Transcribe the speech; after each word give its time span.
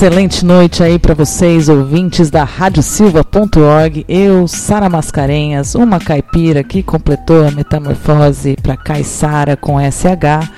excelente 0.00 0.46
noite 0.46 0.82
aí 0.82 0.98
para 0.98 1.12
vocês, 1.12 1.68
ouvintes 1.68 2.30
da 2.30 2.42
radiosilva.org. 2.42 4.06
Eu, 4.08 4.48
Sara 4.48 4.88
Mascarenhas, 4.88 5.74
uma 5.74 6.00
caipira 6.00 6.64
que 6.64 6.82
completou 6.82 7.46
a 7.46 7.50
metamorfose 7.50 8.56
para 8.62 8.78
Caissara 8.78 9.58
com 9.58 9.78
SH, 9.78 10.48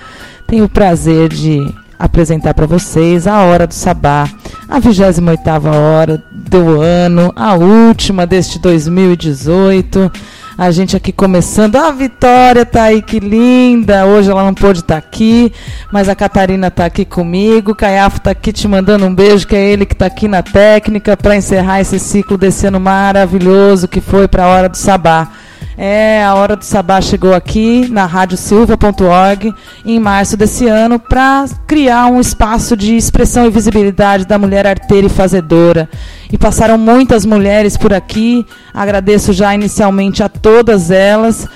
tenho 0.46 0.66
o 0.66 0.68
prazer 0.68 1.28
de 1.28 1.58
apresentar 1.98 2.54
para 2.54 2.66
vocês 2.66 3.26
a 3.26 3.40
Hora 3.42 3.66
do 3.66 3.74
Sabá, 3.74 4.30
a 4.68 4.80
28ª 4.80 5.74
hora 5.74 6.22
do 6.30 6.80
ano, 6.80 7.32
a 7.34 7.54
última 7.54 8.24
deste 8.24 8.60
2018 8.60 10.08
a 10.56 10.70
gente 10.70 10.96
aqui 10.96 11.12
começando. 11.12 11.76
A 11.76 11.90
Vitória 11.90 12.64
tá 12.64 12.84
aí, 12.84 13.02
que 13.02 13.18
linda. 13.18 14.06
Hoje 14.06 14.30
ela 14.30 14.44
não 14.44 14.54
pôde 14.54 14.80
estar 14.80 15.00
tá 15.00 15.06
aqui, 15.06 15.52
mas 15.90 16.08
a 16.08 16.14
Catarina 16.14 16.70
tá 16.70 16.84
aqui 16.84 17.04
comigo. 17.04 17.72
O 17.72 17.74
Caiafo 17.74 18.20
tá 18.20 18.30
aqui 18.30 18.52
te 18.52 18.66
mandando 18.68 19.06
um 19.06 19.14
beijo, 19.14 19.46
que 19.46 19.56
é 19.56 19.70
ele 19.70 19.86
que 19.86 19.94
tá 19.94 20.06
aqui 20.06 20.28
na 20.28 20.42
técnica 20.42 21.16
para 21.16 21.36
encerrar 21.36 21.80
esse 21.80 21.98
ciclo 21.98 22.36
desse 22.36 22.66
ano 22.66 22.80
maravilhoso 22.80 23.88
que 23.88 24.00
foi 24.00 24.28
para 24.28 24.44
a 24.44 24.48
hora 24.48 24.68
do 24.68 24.76
sabá. 24.76 25.28
É, 25.76 26.24
a 26.24 26.34
Hora 26.34 26.56
do 26.56 26.64
Sabá 26.64 27.00
chegou 27.00 27.34
aqui 27.34 27.88
na 27.90 28.06
radiosilva.org 28.06 29.54
em 29.84 29.98
março 29.98 30.36
desse 30.36 30.66
ano 30.66 30.98
para 30.98 31.46
criar 31.66 32.06
um 32.06 32.20
espaço 32.20 32.76
de 32.76 32.96
expressão 32.96 33.46
e 33.46 33.50
visibilidade 33.50 34.26
da 34.26 34.38
mulher 34.38 34.66
arteira 34.66 35.06
e 35.06 35.10
fazedora. 35.10 35.88
E 36.30 36.38
passaram 36.38 36.78
muitas 36.78 37.26
mulheres 37.26 37.76
por 37.76 37.92
aqui. 37.92 38.46
Agradeço 38.72 39.32
já 39.32 39.54
inicialmente 39.54 40.22
a 40.22 40.28
todas 40.28 40.90
elas 40.90 41.48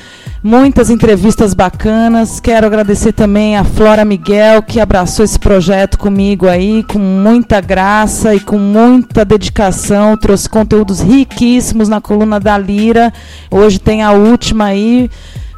muitas 0.46 0.90
entrevistas 0.90 1.54
bacanas. 1.54 2.38
Quero 2.38 2.68
agradecer 2.68 3.12
também 3.12 3.56
a 3.56 3.64
Flora 3.64 4.04
Miguel, 4.04 4.62
que 4.62 4.78
abraçou 4.78 5.24
esse 5.24 5.36
projeto 5.36 5.98
comigo 5.98 6.46
aí, 6.46 6.84
com 6.84 7.00
muita 7.00 7.60
graça 7.60 8.32
e 8.32 8.38
com 8.38 8.56
muita 8.56 9.24
dedicação. 9.24 10.16
Trouxe 10.16 10.48
conteúdos 10.48 11.00
riquíssimos 11.00 11.88
na 11.88 12.00
coluna 12.00 12.38
da 12.38 12.56
Lira. 12.56 13.12
Hoje 13.50 13.80
tem 13.80 14.04
a 14.04 14.12
última 14.12 14.66
aí. 14.66 15.10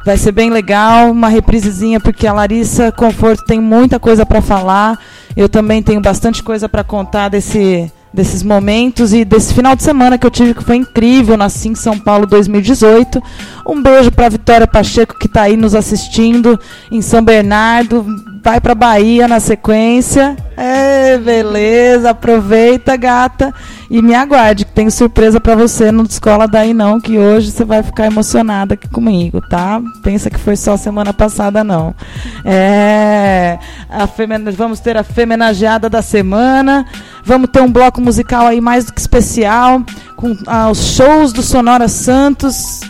Vai 0.03 0.17
ser 0.17 0.31
bem 0.31 0.49
legal, 0.49 1.11
uma 1.11 1.29
reprisezinha, 1.29 1.99
porque 1.99 2.25
a 2.25 2.33
Larissa 2.33 2.91
Conforto 2.91 3.45
tem 3.45 3.61
muita 3.61 3.99
coisa 3.99 4.25
para 4.25 4.41
falar. 4.41 4.97
Eu 5.37 5.47
também 5.47 5.83
tenho 5.83 6.01
bastante 6.01 6.41
coisa 6.41 6.67
para 6.67 6.83
contar 6.83 7.29
desse 7.29 7.91
desses 8.13 8.43
momentos 8.43 9.13
e 9.13 9.23
desse 9.23 9.53
final 9.53 9.75
de 9.75 9.83
semana 9.83 10.17
que 10.17 10.25
eu 10.25 10.31
tive 10.31 10.53
que 10.53 10.63
foi 10.63 10.77
incrível 10.77 11.37
na 11.37 11.49
Sim 11.49 11.75
São 11.75 11.97
Paulo 11.97 12.25
2018. 12.25 13.21
Um 13.67 13.81
beijo 13.81 14.11
para 14.11 14.29
Vitória 14.29 14.67
Pacheco 14.67 15.17
que 15.17 15.27
está 15.27 15.43
aí 15.43 15.55
nos 15.55 15.75
assistindo 15.75 16.59
em 16.91 17.01
São 17.01 17.23
Bernardo. 17.23 18.05
Vai 18.43 18.59
para 18.59 18.73
Bahia 18.73 19.27
na 19.27 19.39
sequência. 19.39 20.35
É, 20.57 21.17
beleza, 21.17 22.09
aproveita, 22.09 22.95
gata, 22.95 23.53
e 23.89 24.01
me 24.01 24.13
aguarde, 24.13 24.65
que 24.65 24.71
tenho 24.71 24.91
surpresa 24.91 25.39
para 25.39 25.55
você 25.55 25.91
no 25.91 26.03
Escola 26.03 26.47
Daí 26.47 26.73
Não, 26.73 27.01
que 27.01 27.17
hoje 27.17 27.51
você 27.51 27.65
vai 27.65 27.81
ficar 27.81 28.05
emocionada 28.05 28.75
aqui 28.75 28.87
comigo, 28.87 29.41
tá? 29.49 29.81
Pensa 30.03 30.29
que 30.29 30.37
foi 30.37 30.55
só 30.55 30.77
semana 30.77 31.11
passada, 31.11 31.63
não. 31.63 31.95
É, 32.45 33.57
a 33.89 34.07
vamos 34.55 34.79
ter 34.79 34.95
a 34.95 35.03
femenageada 35.03 35.89
da 35.89 36.01
semana, 36.01 36.85
vamos 37.23 37.49
ter 37.49 37.61
um 37.61 37.71
bloco 37.71 37.99
musical 37.99 38.45
aí 38.45 38.61
mais 38.61 38.85
do 38.85 38.93
que 38.93 38.99
especial, 38.99 39.81
com 40.15 40.37
ah, 40.45 40.69
os 40.69 40.95
shows 40.95 41.33
do 41.33 41.41
Sonora 41.41 41.87
Santos, 41.87 42.81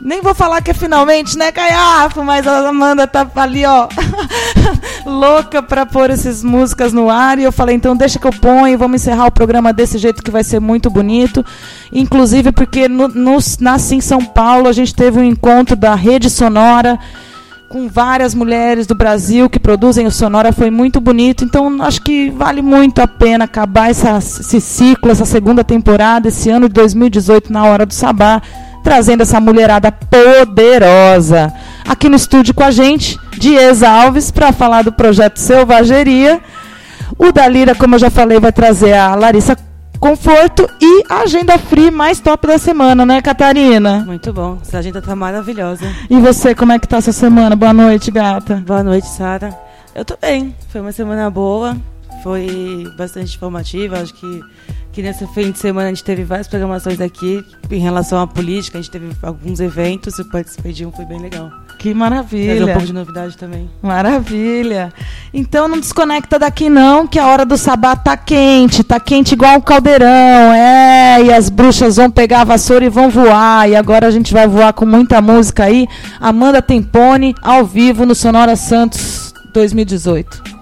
nem 0.00 0.20
vou 0.20 0.34
falar 0.34 0.60
que 0.60 0.70
é 0.70 0.74
finalmente, 0.74 1.38
né, 1.38 1.50
Caiafo? 1.50 2.22
Mas 2.22 2.46
a 2.46 2.68
Amanda 2.68 3.06
tá 3.06 3.26
ali, 3.36 3.64
ó, 3.64 3.88
louca 5.06 5.62
pra 5.62 5.86
pôr 5.86 6.10
essas 6.10 6.42
músicas 6.42 6.92
no 6.92 7.08
ar. 7.08 7.38
E 7.38 7.44
eu 7.44 7.52
falei, 7.52 7.76
então 7.76 7.96
deixa 7.96 8.18
que 8.18 8.26
eu 8.26 8.32
ponho, 8.32 8.78
vamos 8.78 9.00
encerrar 9.00 9.26
o 9.26 9.32
programa 9.32 9.72
desse 9.72 9.98
jeito 9.98 10.22
que 10.22 10.30
vai 10.30 10.44
ser 10.44 10.60
muito 10.60 10.90
bonito. 10.90 11.44
Inclusive 11.92 12.52
porque 12.52 12.88
no, 12.88 13.08
no, 13.08 13.38
na 13.60 13.78
Sim 13.78 14.00
São 14.00 14.24
Paulo 14.24 14.68
a 14.68 14.72
gente 14.72 14.94
teve 14.94 15.18
um 15.18 15.24
encontro 15.24 15.74
da 15.74 15.94
Rede 15.94 16.28
Sonora 16.28 16.98
com 17.68 17.88
várias 17.88 18.32
mulheres 18.32 18.86
do 18.86 18.94
Brasil 18.94 19.50
que 19.50 19.58
produzem 19.58 20.06
o 20.06 20.10
Sonora, 20.10 20.52
foi 20.52 20.70
muito 20.70 21.00
bonito. 21.00 21.44
Então, 21.44 21.82
acho 21.82 22.00
que 22.00 22.30
vale 22.30 22.62
muito 22.62 23.00
a 23.00 23.08
pena 23.08 23.44
acabar 23.44 23.90
essa, 23.90 24.18
esse 24.18 24.60
ciclo, 24.60 25.10
essa 25.10 25.24
segunda 25.24 25.64
temporada, 25.64 26.28
esse 26.28 26.48
ano 26.48 26.68
de 26.68 26.74
2018, 26.74 27.52
na 27.52 27.64
Hora 27.64 27.84
do 27.84 27.92
Sabá 27.92 28.40
trazendo 28.86 29.22
essa 29.22 29.40
mulherada 29.40 29.90
poderosa 29.90 31.52
aqui 31.84 32.08
no 32.08 32.14
estúdio 32.14 32.54
com 32.54 32.62
a 32.62 32.70
gente, 32.70 33.18
Dias 33.36 33.82
Alves, 33.82 34.30
para 34.30 34.52
falar 34.52 34.84
do 34.84 34.92
projeto 34.92 35.38
Selvageria. 35.38 36.40
O 37.18 37.32
Dalira, 37.32 37.74
como 37.74 37.96
eu 37.96 37.98
já 37.98 38.10
falei, 38.10 38.38
vai 38.38 38.52
trazer 38.52 38.92
a 38.92 39.16
Larissa 39.16 39.56
Conforto 39.98 40.70
e 40.80 41.02
a 41.10 41.22
agenda 41.22 41.58
free 41.58 41.90
mais 41.90 42.20
top 42.20 42.46
da 42.46 42.58
semana, 42.58 43.04
né, 43.04 43.20
Catarina? 43.20 44.04
Muito 44.06 44.32
bom. 44.32 44.58
Essa 44.62 44.78
agenda 44.78 45.02
tá 45.02 45.16
maravilhosa. 45.16 45.84
E 46.08 46.20
você, 46.20 46.54
como 46.54 46.70
é 46.70 46.78
que 46.78 46.86
tá 46.86 46.98
essa 46.98 47.12
semana? 47.12 47.56
Boa 47.56 47.72
noite, 47.72 48.12
gata. 48.12 48.62
Boa 48.64 48.84
noite, 48.84 49.08
Sara. 49.08 49.52
Eu 49.96 50.04
tô 50.04 50.16
bem. 50.16 50.54
Foi 50.68 50.80
uma 50.80 50.92
semana 50.92 51.28
boa. 51.28 51.76
Foi 52.22 52.84
bastante 52.96 53.34
informativa. 53.34 54.00
Acho 54.00 54.14
que 54.14 54.44
que 54.96 55.02
nesse 55.02 55.26
fim 55.26 55.50
de 55.50 55.58
semana 55.58 55.88
a 55.88 55.90
gente 55.90 56.02
teve 56.02 56.24
várias 56.24 56.48
programações 56.48 57.02
aqui 57.02 57.44
em 57.70 57.78
relação 57.78 58.18
à 58.18 58.26
política, 58.26 58.78
a 58.78 58.80
gente 58.80 58.90
teve 58.90 59.10
alguns 59.22 59.60
eventos, 59.60 60.18
eu 60.18 60.24
participei 60.24 60.72
de 60.72 60.86
um, 60.86 60.90
foi 60.90 61.04
bem 61.04 61.20
legal. 61.20 61.50
Que 61.78 61.92
maravilha. 61.92 62.54
Teve 62.54 62.64
um 62.64 62.72
pouco 62.72 62.86
de 62.86 62.92
novidade 62.94 63.36
também. 63.36 63.68
Maravilha. 63.82 64.90
Então 65.34 65.68
não 65.68 65.78
desconecta 65.78 66.38
daqui 66.38 66.70
não, 66.70 67.06
que 67.06 67.18
a 67.18 67.26
hora 67.26 67.44
do 67.44 67.58
sabá 67.58 67.94
tá 67.94 68.16
quente, 68.16 68.82
tá 68.82 68.98
quente 68.98 69.34
igual 69.34 69.58
um 69.58 69.60
caldeirão, 69.60 70.08
é, 70.08 71.22
e 71.24 71.30
as 71.30 71.50
bruxas 71.50 71.96
vão 71.96 72.10
pegar 72.10 72.40
a 72.40 72.44
vassoura 72.44 72.86
e 72.86 72.88
vão 72.88 73.10
voar, 73.10 73.68
e 73.68 73.76
agora 73.76 74.06
a 74.06 74.10
gente 74.10 74.32
vai 74.32 74.48
voar 74.48 74.72
com 74.72 74.86
muita 74.86 75.20
música 75.20 75.64
aí. 75.64 75.86
Amanda 76.18 76.62
Tempone, 76.62 77.34
ao 77.42 77.66
vivo 77.66 78.06
no 78.06 78.14
Sonora 78.14 78.56
Santos 78.56 79.34
2018. 79.52 80.55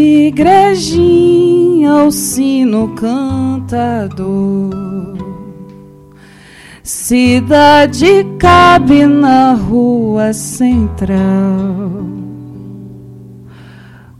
Igrejinha 0.00 2.04
o 2.04 2.10
sino 2.10 2.88
cantador. 2.94 4.72
Cidade 6.82 8.24
cabe 8.38 9.04
na 9.06 9.52
rua 9.52 10.32
central. 10.32 11.18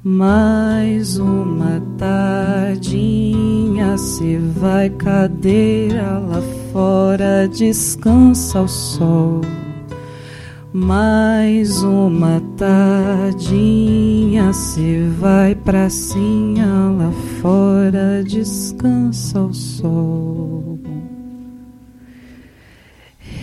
Mais 0.05 1.19
uma 1.19 1.83
tardinha 1.99 3.59
se 3.99 4.37
vai 4.37 4.89
cadeira 4.91 6.19
lá 6.19 6.41
fora, 6.73 7.49
descansa 7.49 8.63
o 8.63 8.69
sol. 8.69 9.41
Mais 10.73 11.83
uma 11.83 12.43
tardinha 12.59 14.53
se 14.53 15.01
vai 15.19 15.55
pracinha 15.55 16.67
lá 16.67 17.11
fora, 17.41 18.23
descansa 18.23 19.41
o 19.41 19.55
sol. 19.55 20.79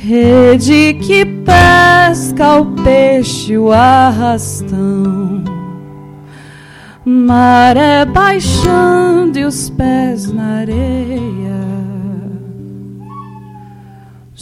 Rede 0.04 0.94
que 1.02 1.26
pesca 1.26 2.58
o 2.58 2.66
peixe, 2.84 3.58
o 3.58 3.72
arrastão. 3.72 5.44
Maré 7.04 8.06
baixando 8.06 9.40
e 9.40 9.46
os 9.46 9.72
pés 9.72 10.32
na 10.32 10.60
areia 10.60 11.75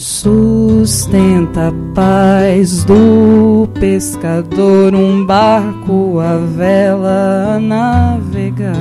Sustenta 0.06 1.68
a 1.68 1.72
paz 1.94 2.84
do 2.84 3.66
pescador, 3.80 4.94
um 4.94 5.24
barco 5.24 6.20
a 6.20 6.36
vela 6.36 7.54
a 7.54 7.58
navegar. 7.58 8.74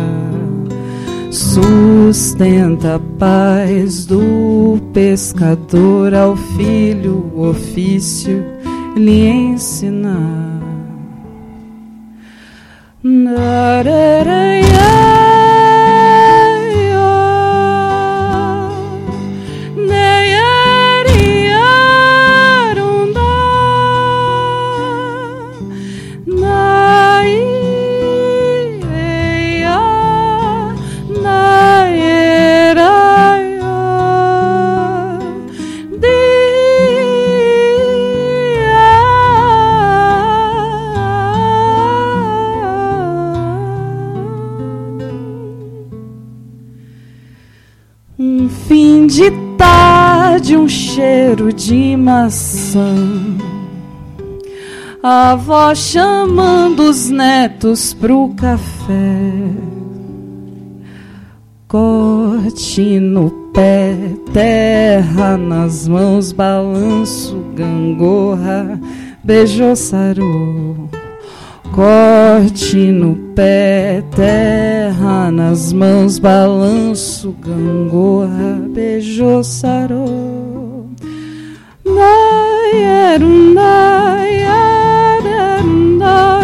Sustenta 1.32 2.96
a 2.96 3.00
paz 3.18 4.06
do 4.06 4.78
pescador 4.92 6.14
ao 6.14 6.36
filho 6.36 7.32
o 7.34 7.48
ofício 7.48 8.44
lhe 8.98 9.26
ensinar. 9.26 10.60
Nararaya. 13.02 14.74
De 51.74 51.98
maçã. 51.98 52.96
A 55.02 55.32
avó 55.32 55.74
chamando 55.74 56.84
os 56.84 57.10
netos 57.10 57.96
pro 57.96 58.30
café. 58.36 59.32
Corte 61.68 63.00
no 63.00 63.32
pé, 63.52 63.96
terra 64.32 65.36
nas 65.36 65.88
mãos, 65.88 66.32
balanço, 66.32 67.44
gangorra, 67.56 68.80
beijou 69.24 69.76
sarou 69.76 70.90
corte 71.72 72.78
no 72.92 73.16
pé, 73.34 74.04
terra 74.16 75.32
nas 75.32 75.74
mãos, 75.74 76.20
balanço, 76.20 77.36
gangorra, 77.42 78.62
beijou, 78.72 79.44
sarou. 79.44 80.43
Yarunda, 81.96 82.12
yarunda, 82.86 83.72
yarunda. 84.46 86.43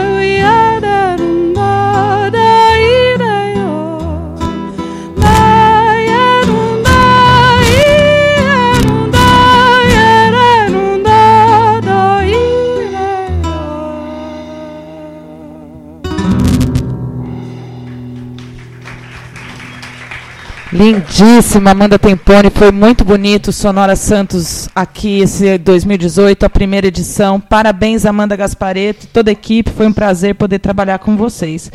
Lindíssima, 20.79 21.71
Amanda 21.71 21.99
Tempone, 21.99 22.49
foi 22.49 22.71
muito 22.71 23.03
bonito. 23.03 23.51
Sonora 23.51 23.97
Santos 23.97 24.69
aqui, 24.73 25.19
esse 25.19 25.57
2018, 25.57 26.45
a 26.45 26.49
primeira 26.49 26.87
edição. 26.87 27.37
Parabéns, 27.37 28.05
Amanda 28.05 28.33
Gaspareto, 28.37 29.05
toda 29.07 29.29
a 29.29 29.33
equipe. 29.33 29.71
Foi 29.71 29.85
um 29.85 29.91
prazer 29.91 30.35
poder 30.35 30.59
trabalhar 30.59 30.99
com 30.99 31.17
vocês. 31.17 31.69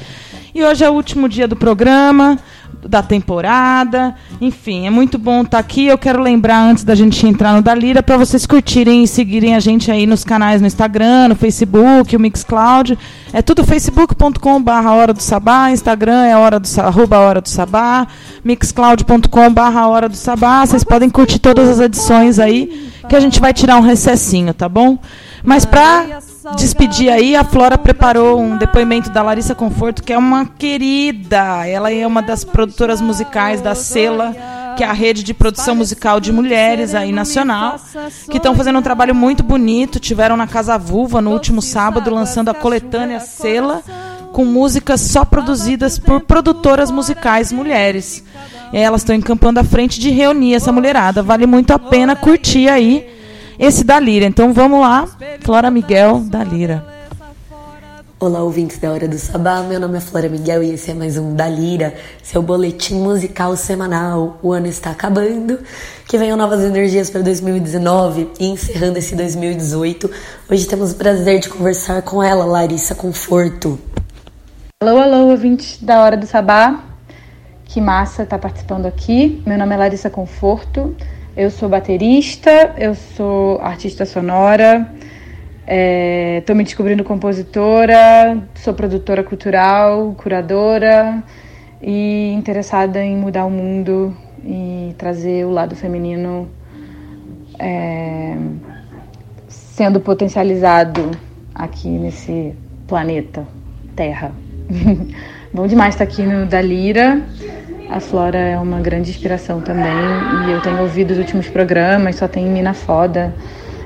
E 0.55 0.65
hoje 0.65 0.85
é 0.85 0.89
o 0.89 0.95
último 0.95 1.29
dia 1.29 1.47
do 1.47 1.55
programa 1.55 2.39
da 2.83 3.03
temporada. 3.03 4.15
Enfim, 4.41 4.87
é 4.87 4.91
muito 4.91 5.19
bom 5.19 5.43
estar 5.43 5.51
tá 5.51 5.59
aqui. 5.59 5.87
Eu 5.87 5.99
quero 5.99 6.23
lembrar, 6.23 6.61
antes 6.61 6.85
da 6.85 6.95
gente 6.95 7.27
entrar 7.27 7.55
no 7.55 7.63
Dalira, 7.63 8.03
para 8.03 8.17
vocês 8.17 8.47
curtirem 8.47 9.05
e 9.05 9.09
seguirem 9.09 9.55
a 9.55 9.61
gente 9.61 9.91
aí 9.91 10.07
nos 10.07 10.25
canais 10.25 10.61
no 10.61 10.67
Instagram, 10.67 11.29
no 11.29 11.37
Facebook, 11.37 12.17
o 12.17 12.21
Mixcloud. 12.21 12.99
É 13.33 13.43
tudo 13.43 13.65
facebook.com.br 13.65 14.71
Hora 14.71 15.13
do 15.13 15.23
Sabá, 15.23 15.71
Instagram 15.71 16.25
é 16.25 16.37
hora 16.37 16.61
do, 16.61 16.69
arroba 16.81 17.19
Hora 17.19 17.41
do 17.41 17.49
Sabá, 17.49 18.07
mixcloud.com.br 18.45 19.79
Hora 19.89 20.09
do 20.09 20.17
Sabá. 20.17 20.65
Vocês 20.65 20.85
podem 20.85 21.11
curtir 21.11 21.39
todas 21.39 21.69
as 21.69 21.81
edições 21.81 22.39
aí, 22.39 22.91
que 23.09 23.17
a 23.17 23.21
gente 23.21 23.41
vai 23.41 23.53
tirar 23.53 23.77
um 23.77 23.83
recessinho, 23.83 24.55
tá 24.55 24.69
bom? 24.69 24.99
Mas 25.45 25.67
para 25.67 26.21
despedir 26.57 27.11
aí, 27.13 27.37
a 27.37 27.45
Flora 27.45 27.77
preparou 27.77 28.41
um 28.41 28.57
depoimento 28.57 29.11
da 29.11 29.23
Larissa 29.23 29.55
Conforto, 29.55 30.03
que 30.03 30.13
é 30.13 30.19
uma 30.19 30.47
querida. 30.47 31.67
Ela 31.67 31.93
é 31.93 32.07
uma 32.07 32.23
das 32.23 32.45
produtoras 32.45 33.01
musicais 33.01 33.61
da 33.61 33.75
Sela, 33.75 34.35
que 34.75 34.83
é 34.83 34.87
a 34.87 34.93
rede 34.93 35.23
de 35.23 35.35
produção 35.35 35.75
musical 35.75 36.19
de 36.19 36.33
mulheres 36.33 36.95
aí 36.95 37.13
nacional, 37.13 37.77
que 38.31 38.39
estão 38.39 38.55
fazendo 38.55 38.79
um 38.79 38.83
trabalho 38.83 39.15
muito 39.15 39.43
bonito. 39.43 40.01
Tiveram 40.01 40.37
na 40.37 40.47
Casa 40.47 40.79
Vulva 40.79 41.21
no 41.21 41.31
último 41.31 41.61
sábado 41.61 42.11
lançando 42.11 42.49
a 42.49 42.55
coletânea 42.55 43.21
Sela 43.21 43.83
com 44.33 44.45
músicas 44.45 45.01
só 45.01 45.25
produzidas 45.25 45.99
por 45.99 46.23
produtoras 46.23 46.91
musicais 46.91 47.53
mulheres. 47.53 48.25
Elas 48.73 49.03
estão 49.03 49.15
encampando 49.15 49.61
à 49.61 49.65
frente 49.65 50.01
de 50.01 50.11
reunir 50.11 50.55
essa 50.55 50.73
mulherada. 50.73 51.23
Vale 51.23 51.47
muito 51.47 51.71
a 51.71 51.79
pena 51.79 52.17
curtir 52.17 52.69
aí 52.69 53.07
esse 53.59 53.85
da 53.85 53.99
Lira. 53.99 54.27
Então 54.27 54.53
vamos 54.53 54.81
lá, 54.81 55.09
Flora 55.41 55.71
Miguel 55.71 56.21
da 56.21 56.43
Lira. 56.43 56.95
Olá, 58.19 58.43
ouvintes 58.43 58.79
da 58.79 58.91
Hora 58.91 59.07
do 59.07 59.19
Sabá. 59.19 59.61
Meu 59.61 59.79
nome 59.79 59.99
é 59.99 60.01
Flora 60.01 60.29
Miguel 60.29 60.63
e 60.63 60.71
esse 60.71 60.91
é 60.91 60.95
mais 60.95 61.19
um 61.19 61.35
da 61.35 61.47
Lira, 61.47 61.95
seu 62.23 62.41
boletim 62.41 62.95
musical 62.95 63.55
semanal. 63.57 64.39
O 64.43 64.53
ano 64.53 64.67
está 64.67 64.93
acabando, 64.93 65.59
que 66.09 66.17
venham 66.17 66.37
novas 66.37 66.65
energias 66.65 67.11
para 67.11 67.21
2019 67.21 68.31
e 68.41 68.47
encerrando 68.47 68.99
esse 68.99 69.15
2018. 69.15 70.11
Hoje 70.51 70.67
temos 70.67 70.93
o 70.93 70.95
prazer 70.95 71.41
de 71.41 71.51
conversar 71.51 72.01
com 72.03 72.23
ela, 72.23 72.47
Larissa 72.47 72.95
Conforto. 72.95 73.79
Alô, 74.83 74.97
alô, 74.99 75.31
ouvintes 75.31 75.83
da 75.83 76.01
Hora 76.03 76.17
do 76.17 76.27
Sabá. 76.27 76.83
Que 77.67 77.81
massa 77.81 78.23
estar 78.23 78.39
tá 78.39 78.43
participando 78.43 78.87
aqui. 78.87 79.43
Meu 79.45 79.59
nome 79.59 79.75
é 79.75 79.77
Larissa 79.77 80.09
Conforto. 80.09 80.97
Eu 81.37 81.51
sou 81.51 81.69
baterista, 81.69 82.75
eu 82.79 82.95
sou 82.95 83.61
artista 83.61 84.07
sonora, 84.07 84.89
estou 86.39 86.55
é, 86.55 86.57
me 86.57 86.63
descobrindo 86.63 87.03
compositora, 87.03 88.41
sou 88.55 88.73
produtora 88.73 89.25
cultural, 89.25 90.15
curadora 90.17 91.25
e 91.83 92.31
interessada 92.33 93.03
em 93.03 93.17
mudar 93.17 93.47
o 93.47 93.51
mundo 93.51 94.17
e 94.45 94.95
trazer 94.97 95.45
o 95.45 95.51
lado 95.51 95.75
feminino 95.75 96.49
é, 97.59 98.37
sendo 99.49 99.99
potencializado 99.99 101.11
aqui 101.53 101.89
nesse 101.89 102.55
planeta 102.87 103.45
Terra. 103.97 104.31
Bom 105.53 105.67
demais 105.67 105.95
estar 105.95 106.05
aqui 106.05 106.23
no 106.23 106.47
Dalira. 106.47 107.21
A 107.95 108.01
Flora 108.01 108.37
é 108.37 108.59
uma 108.59 108.81
grande 108.81 109.11
inspiração 109.11 109.61
também 109.61 109.87
e 110.49 110.51
eu 110.51 110.61
tenho 110.61 110.81
ouvido 110.81 111.13
os 111.13 111.19
últimos 111.19 111.49
programas, 111.49 112.17
só 112.17 112.27
tem 112.27 112.45
mina 112.45 112.75
foda, 112.75 113.33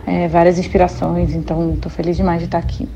é, 0.06 0.26
várias 0.26 0.58
inspirações, 0.58 1.34
então 1.34 1.74
estou 1.74 1.92
feliz 1.92 2.16
demais 2.16 2.38
de 2.38 2.46
estar 2.46 2.56
aqui. 2.56 2.88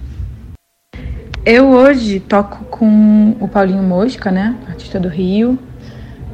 Eu 1.44 1.68
hoje 1.68 2.18
toco 2.18 2.64
com 2.64 3.36
o 3.38 3.46
Paulinho 3.46 3.82
Mosca, 3.82 4.30
né, 4.30 4.56
artista 4.66 4.98
do 4.98 5.06
Rio, 5.06 5.58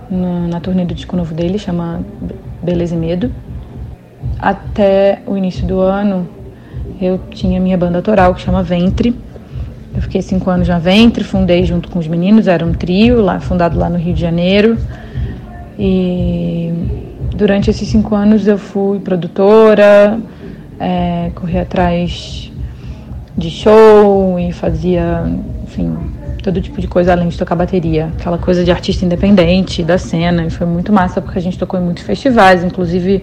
na, 0.08 0.46
na 0.46 0.60
turnê 0.60 0.84
do 0.84 0.94
disco 0.94 1.16
novo 1.16 1.34
dele, 1.34 1.58
chama 1.58 2.00
Beleza 2.62 2.94
e 2.94 2.98
Medo. 2.98 3.34
Até 4.38 5.22
o 5.26 5.36
início 5.36 5.66
do 5.66 5.80
ano 5.80 6.28
eu 7.00 7.18
tinha 7.30 7.58
minha 7.58 7.76
banda 7.76 7.98
autoral 7.98 8.32
que 8.32 8.42
chama 8.42 8.62
Ventre, 8.62 9.10
eu 9.94 10.02
fiquei 10.02 10.22
cinco 10.22 10.50
anos 10.50 10.68
na 10.68 10.78
Ventre, 10.78 11.24
fundei 11.24 11.64
junto 11.64 11.88
com 11.90 11.98
os 11.98 12.06
meninos, 12.06 12.46
era 12.46 12.64
um 12.64 12.72
trio, 12.72 13.20
lá, 13.20 13.40
fundado 13.40 13.78
lá 13.78 13.88
no 13.88 13.98
Rio 13.98 14.14
de 14.14 14.20
Janeiro. 14.20 14.76
E 15.78 16.72
durante 17.34 17.70
esses 17.70 17.88
cinco 17.88 18.14
anos 18.14 18.46
eu 18.46 18.58
fui 18.58 18.98
produtora, 18.98 20.18
é, 20.78 21.30
corri 21.34 21.58
atrás 21.58 22.52
de 23.36 23.50
show 23.50 24.38
e 24.38 24.52
fazia, 24.52 25.24
enfim, 25.64 25.96
todo 26.42 26.60
tipo 26.60 26.80
de 26.80 26.88
coisa 26.88 27.12
além 27.12 27.28
de 27.28 27.38
tocar 27.38 27.54
bateria. 27.54 28.10
Aquela 28.18 28.38
coisa 28.38 28.64
de 28.64 28.70
artista 28.70 29.04
independente 29.04 29.82
da 29.82 29.98
cena. 29.98 30.44
E 30.44 30.50
foi 30.50 30.66
muito 30.66 30.92
massa 30.92 31.20
porque 31.20 31.38
a 31.38 31.42
gente 31.42 31.58
tocou 31.58 31.78
em 31.78 31.82
muitos 31.82 32.02
festivais, 32.02 32.64
inclusive 32.64 33.22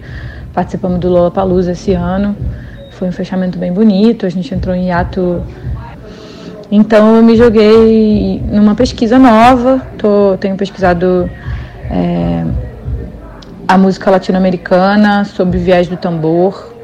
participamos 0.52 0.98
do 0.98 1.08
Lollapalooza 1.08 1.72
esse 1.72 1.92
ano. 1.92 2.34
Foi 2.92 3.08
um 3.08 3.12
fechamento 3.12 3.58
bem 3.58 3.72
bonito, 3.72 4.24
a 4.24 4.28
gente 4.30 4.54
entrou 4.54 4.74
em 4.74 4.86
hiato 4.86 5.42
então 6.70 7.16
eu 7.16 7.22
me 7.22 7.36
joguei 7.36 8.42
numa 8.50 8.74
pesquisa 8.74 9.18
nova, 9.18 9.80
tô, 9.96 10.36
tenho 10.38 10.56
pesquisado 10.56 11.30
é, 11.90 12.44
a 13.68 13.78
música 13.78 14.10
latino-americana 14.10 15.24
sob 15.24 15.56
viés 15.58 15.86
do 15.86 15.96
tambor 15.96 16.74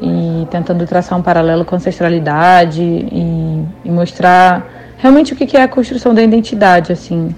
e 0.00 0.46
tentando 0.50 0.86
traçar 0.86 1.18
um 1.18 1.22
paralelo 1.22 1.64
com 1.64 1.74
a 1.74 1.78
ancestralidade 1.78 2.82
e, 2.82 3.64
e 3.84 3.90
mostrar 3.90 4.66
realmente 4.96 5.32
o 5.32 5.36
que 5.36 5.56
é 5.56 5.62
a 5.62 5.68
construção 5.68 6.14
da 6.14 6.22
identidade, 6.22 6.92
assim, 6.92 7.34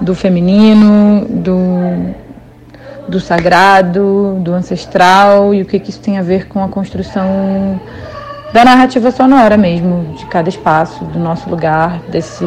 do 0.00 0.14
feminino, 0.14 1.26
do, 1.28 2.14
do 3.08 3.20
sagrado, 3.20 4.36
do 4.40 4.52
ancestral 4.52 5.54
e 5.54 5.62
o 5.62 5.64
que 5.64 5.76
isso 5.76 6.00
tem 6.00 6.18
a 6.18 6.22
ver 6.22 6.48
com 6.48 6.62
a 6.62 6.68
construção 6.68 7.80
da 8.52 8.64
narrativa 8.64 9.12
sonora 9.12 9.56
mesmo, 9.56 10.14
de 10.16 10.26
cada 10.26 10.48
espaço, 10.48 11.04
do 11.04 11.18
nosso 11.18 11.48
lugar, 11.48 12.00
desse 12.08 12.44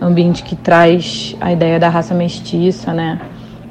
ambiente 0.00 0.42
que 0.42 0.56
traz 0.56 1.36
a 1.40 1.52
ideia 1.52 1.78
da 1.78 1.88
raça 1.88 2.14
mestiça, 2.14 2.92
né? 2.92 3.20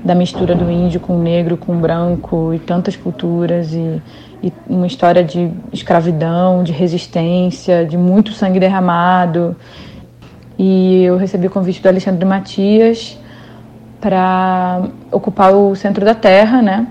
Da 0.03 0.13
mistura 0.13 0.53
do 0.53 0.69
índio 0.69 0.99
com 0.99 1.17
o 1.17 1.21
negro, 1.21 1.57
com 1.57 1.75
o 1.75 1.79
branco 1.79 2.53
e 2.53 2.59
tantas 2.59 2.95
culturas 2.95 3.73
e, 3.73 4.01
e 4.43 4.53
uma 4.69 4.85
história 4.85 5.23
de 5.23 5.51
escravidão, 5.73 6.63
de 6.63 6.71
resistência, 6.71 7.83
de 7.83 7.97
muito 7.97 8.31
sangue 8.31 8.59
derramado. 8.59 9.55
E 10.59 11.03
eu 11.03 11.17
recebi 11.17 11.47
o 11.47 11.49
convite 11.49 11.81
do 11.81 11.87
Alexandre 11.87 12.23
Matias 12.23 13.17
para 13.99 14.83
ocupar 15.11 15.51
o 15.51 15.75
centro 15.75 16.05
da 16.05 16.13
Terra, 16.13 16.61
né? 16.61 16.87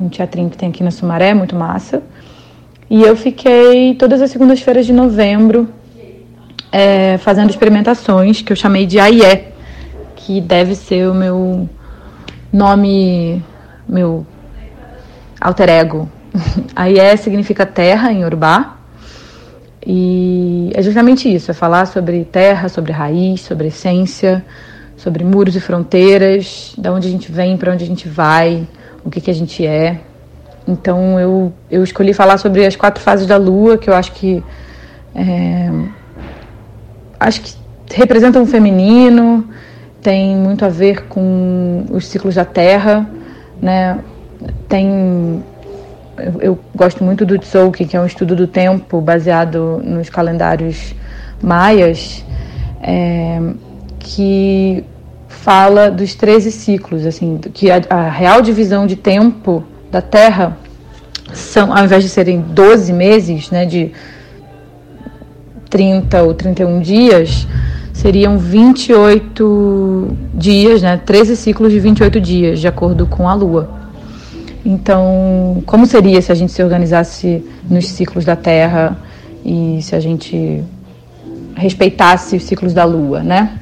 Um 0.00 0.08
teatrinho 0.08 0.48
que 0.48 0.56
tem 0.56 0.70
aqui 0.70 0.82
na 0.82 0.90
Sumaré, 0.90 1.34
muito 1.34 1.54
massa. 1.54 2.02
E 2.92 3.02
eu 3.04 3.16
fiquei 3.16 3.94
todas 3.94 4.20
as 4.20 4.30
segundas-feiras 4.30 4.84
de 4.84 4.92
novembro 4.92 5.66
é, 6.70 7.16
fazendo 7.16 7.48
experimentações 7.48 8.42
que 8.42 8.52
eu 8.52 8.56
chamei 8.56 8.84
de 8.84 9.00
AIE, 9.00 9.44
que 10.14 10.42
deve 10.42 10.74
ser 10.74 11.08
o 11.08 11.14
meu 11.14 11.66
nome, 12.52 13.42
meu 13.88 14.26
alter 15.40 15.70
ego. 15.70 16.06
AIE 16.76 17.16
significa 17.16 17.64
terra 17.64 18.12
em 18.12 18.26
Urubá. 18.26 18.76
E 19.86 20.70
é 20.74 20.82
justamente 20.82 21.34
isso, 21.34 21.50
é 21.50 21.54
falar 21.54 21.86
sobre 21.86 22.26
terra, 22.26 22.68
sobre 22.68 22.92
raiz, 22.92 23.40
sobre 23.40 23.68
essência, 23.68 24.44
sobre 24.98 25.24
muros 25.24 25.56
e 25.56 25.60
fronteiras, 25.60 26.74
da 26.76 26.92
onde 26.92 27.08
a 27.08 27.10
gente 27.10 27.32
vem, 27.32 27.56
para 27.56 27.72
onde 27.72 27.84
a 27.84 27.86
gente 27.86 28.06
vai, 28.06 28.68
o 29.02 29.08
que, 29.08 29.18
que 29.18 29.30
a 29.30 29.34
gente 29.34 29.66
é. 29.66 30.11
Então 30.66 31.18
eu, 31.18 31.52
eu 31.70 31.82
escolhi 31.82 32.12
falar 32.12 32.38
sobre 32.38 32.64
as 32.64 32.76
quatro 32.76 33.02
fases 33.02 33.26
da 33.26 33.36
Lua, 33.36 33.76
que 33.76 33.90
eu 33.90 33.94
acho 33.94 34.12
que 34.12 34.42
é, 35.14 35.70
acho 37.18 37.40
que 37.40 37.54
representam 37.92 38.42
o 38.42 38.46
feminino, 38.46 39.48
tem 40.00 40.36
muito 40.36 40.64
a 40.64 40.68
ver 40.68 41.06
com 41.06 41.84
os 41.90 42.06
ciclos 42.06 42.34
da 42.36 42.44
Terra, 42.44 43.08
né? 43.60 43.98
Tem 44.68 45.42
eu, 46.18 46.40
eu 46.40 46.58
gosto 46.74 47.02
muito 47.02 47.24
do 47.24 47.38
Tzolk'in, 47.38 47.86
que 47.86 47.96
é 47.96 48.00
um 48.00 48.06
estudo 48.06 48.36
do 48.36 48.46
tempo 48.46 49.00
baseado 49.00 49.80
nos 49.84 50.08
calendários 50.08 50.94
maias, 51.42 52.24
é, 52.82 53.40
que 53.98 54.84
fala 55.28 55.90
dos 55.90 56.14
13 56.14 56.52
ciclos, 56.52 57.06
assim, 57.06 57.38
que 57.52 57.70
a, 57.70 57.80
a 57.88 58.08
real 58.08 58.42
divisão 58.42 58.86
de 58.86 58.96
tempo 58.96 59.64
da 59.92 60.00
Terra 60.00 60.56
são, 61.34 61.76
ao 61.76 61.84
invés 61.84 62.02
de 62.02 62.08
serem 62.08 62.40
12 62.40 62.92
meses, 62.92 63.50
né, 63.50 63.66
de 63.66 63.92
30 65.68 66.22
ou 66.22 66.34
31 66.34 66.80
dias, 66.80 67.46
seriam 67.92 68.38
28 68.38 70.08
dias, 70.34 70.80
né, 70.80 70.96
13 71.04 71.36
ciclos 71.36 71.70
de 71.70 71.78
28 71.78 72.20
dias, 72.20 72.58
de 72.58 72.66
acordo 72.66 73.06
com 73.06 73.28
a 73.28 73.34
Lua. 73.34 73.68
Então, 74.64 75.62
como 75.66 75.84
seria 75.86 76.22
se 76.22 76.32
a 76.32 76.34
gente 76.34 76.52
se 76.52 76.62
organizasse 76.62 77.44
nos 77.68 77.86
ciclos 77.88 78.24
da 78.24 78.36
Terra 78.36 78.96
e 79.44 79.78
se 79.82 79.94
a 79.94 80.00
gente 80.00 80.64
respeitasse 81.54 82.36
os 82.36 82.44
ciclos 82.44 82.72
da 82.72 82.84
Lua, 82.84 83.22
né? 83.22 83.58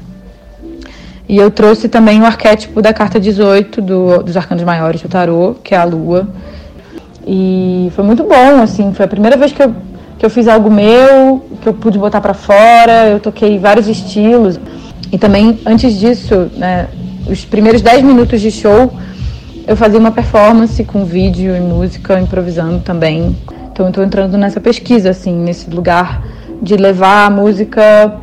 E 1.30 1.36
eu 1.36 1.48
trouxe 1.48 1.88
também 1.88 2.20
o 2.20 2.26
arquétipo 2.26 2.82
da 2.82 2.92
carta 2.92 3.20
18 3.20 3.80
do, 3.80 4.20
dos 4.20 4.36
arcanos 4.36 4.64
maiores 4.64 5.00
do 5.00 5.08
tarô, 5.08 5.54
que 5.62 5.76
é 5.76 5.78
a 5.78 5.84
lua. 5.84 6.28
E 7.24 7.88
foi 7.94 8.04
muito 8.04 8.24
bom, 8.24 8.60
assim, 8.60 8.92
foi 8.92 9.04
a 9.04 9.08
primeira 9.08 9.36
vez 9.36 9.52
que 9.52 9.62
eu, 9.62 9.72
que 10.18 10.26
eu 10.26 10.28
fiz 10.28 10.48
algo 10.48 10.68
meu, 10.68 11.46
que 11.62 11.68
eu 11.68 11.72
pude 11.72 12.00
botar 12.00 12.20
para 12.20 12.34
fora, 12.34 13.06
eu 13.06 13.20
toquei 13.20 13.60
vários 13.60 13.86
estilos. 13.86 14.58
E 15.12 15.18
também, 15.18 15.60
antes 15.64 16.00
disso, 16.00 16.50
né, 16.56 16.88
os 17.28 17.44
primeiros 17.44 17.80
10 17.80 18.02
minutos 18.02 18.40
de 18.40 18.50
show, 18.50 18.92
eu 19.68 19.76
fazia 19.76 20.00
uma 20.00 20.10
performance 20.10 20.82
com 20.82 21.04
vídeo 21.04 21.54
e 21.54 21.60
música, 21.60 22.18
improvisando 22.18 22.80
também. 22.80 23.36
Então 23.70 23.86
eu 23.86 23.90
estou 23.90 24.02
entrando 24.02 24.36
nessa 24.36 24.60
pesquisa, 24.60 25.10
assim, 25.10 25.32
nesse 25.32 25.70
lugar 25.70 26.24
de 26.60 26.76
levar 26.76 27.26
a 27.26 27.30
música 27.30 28.18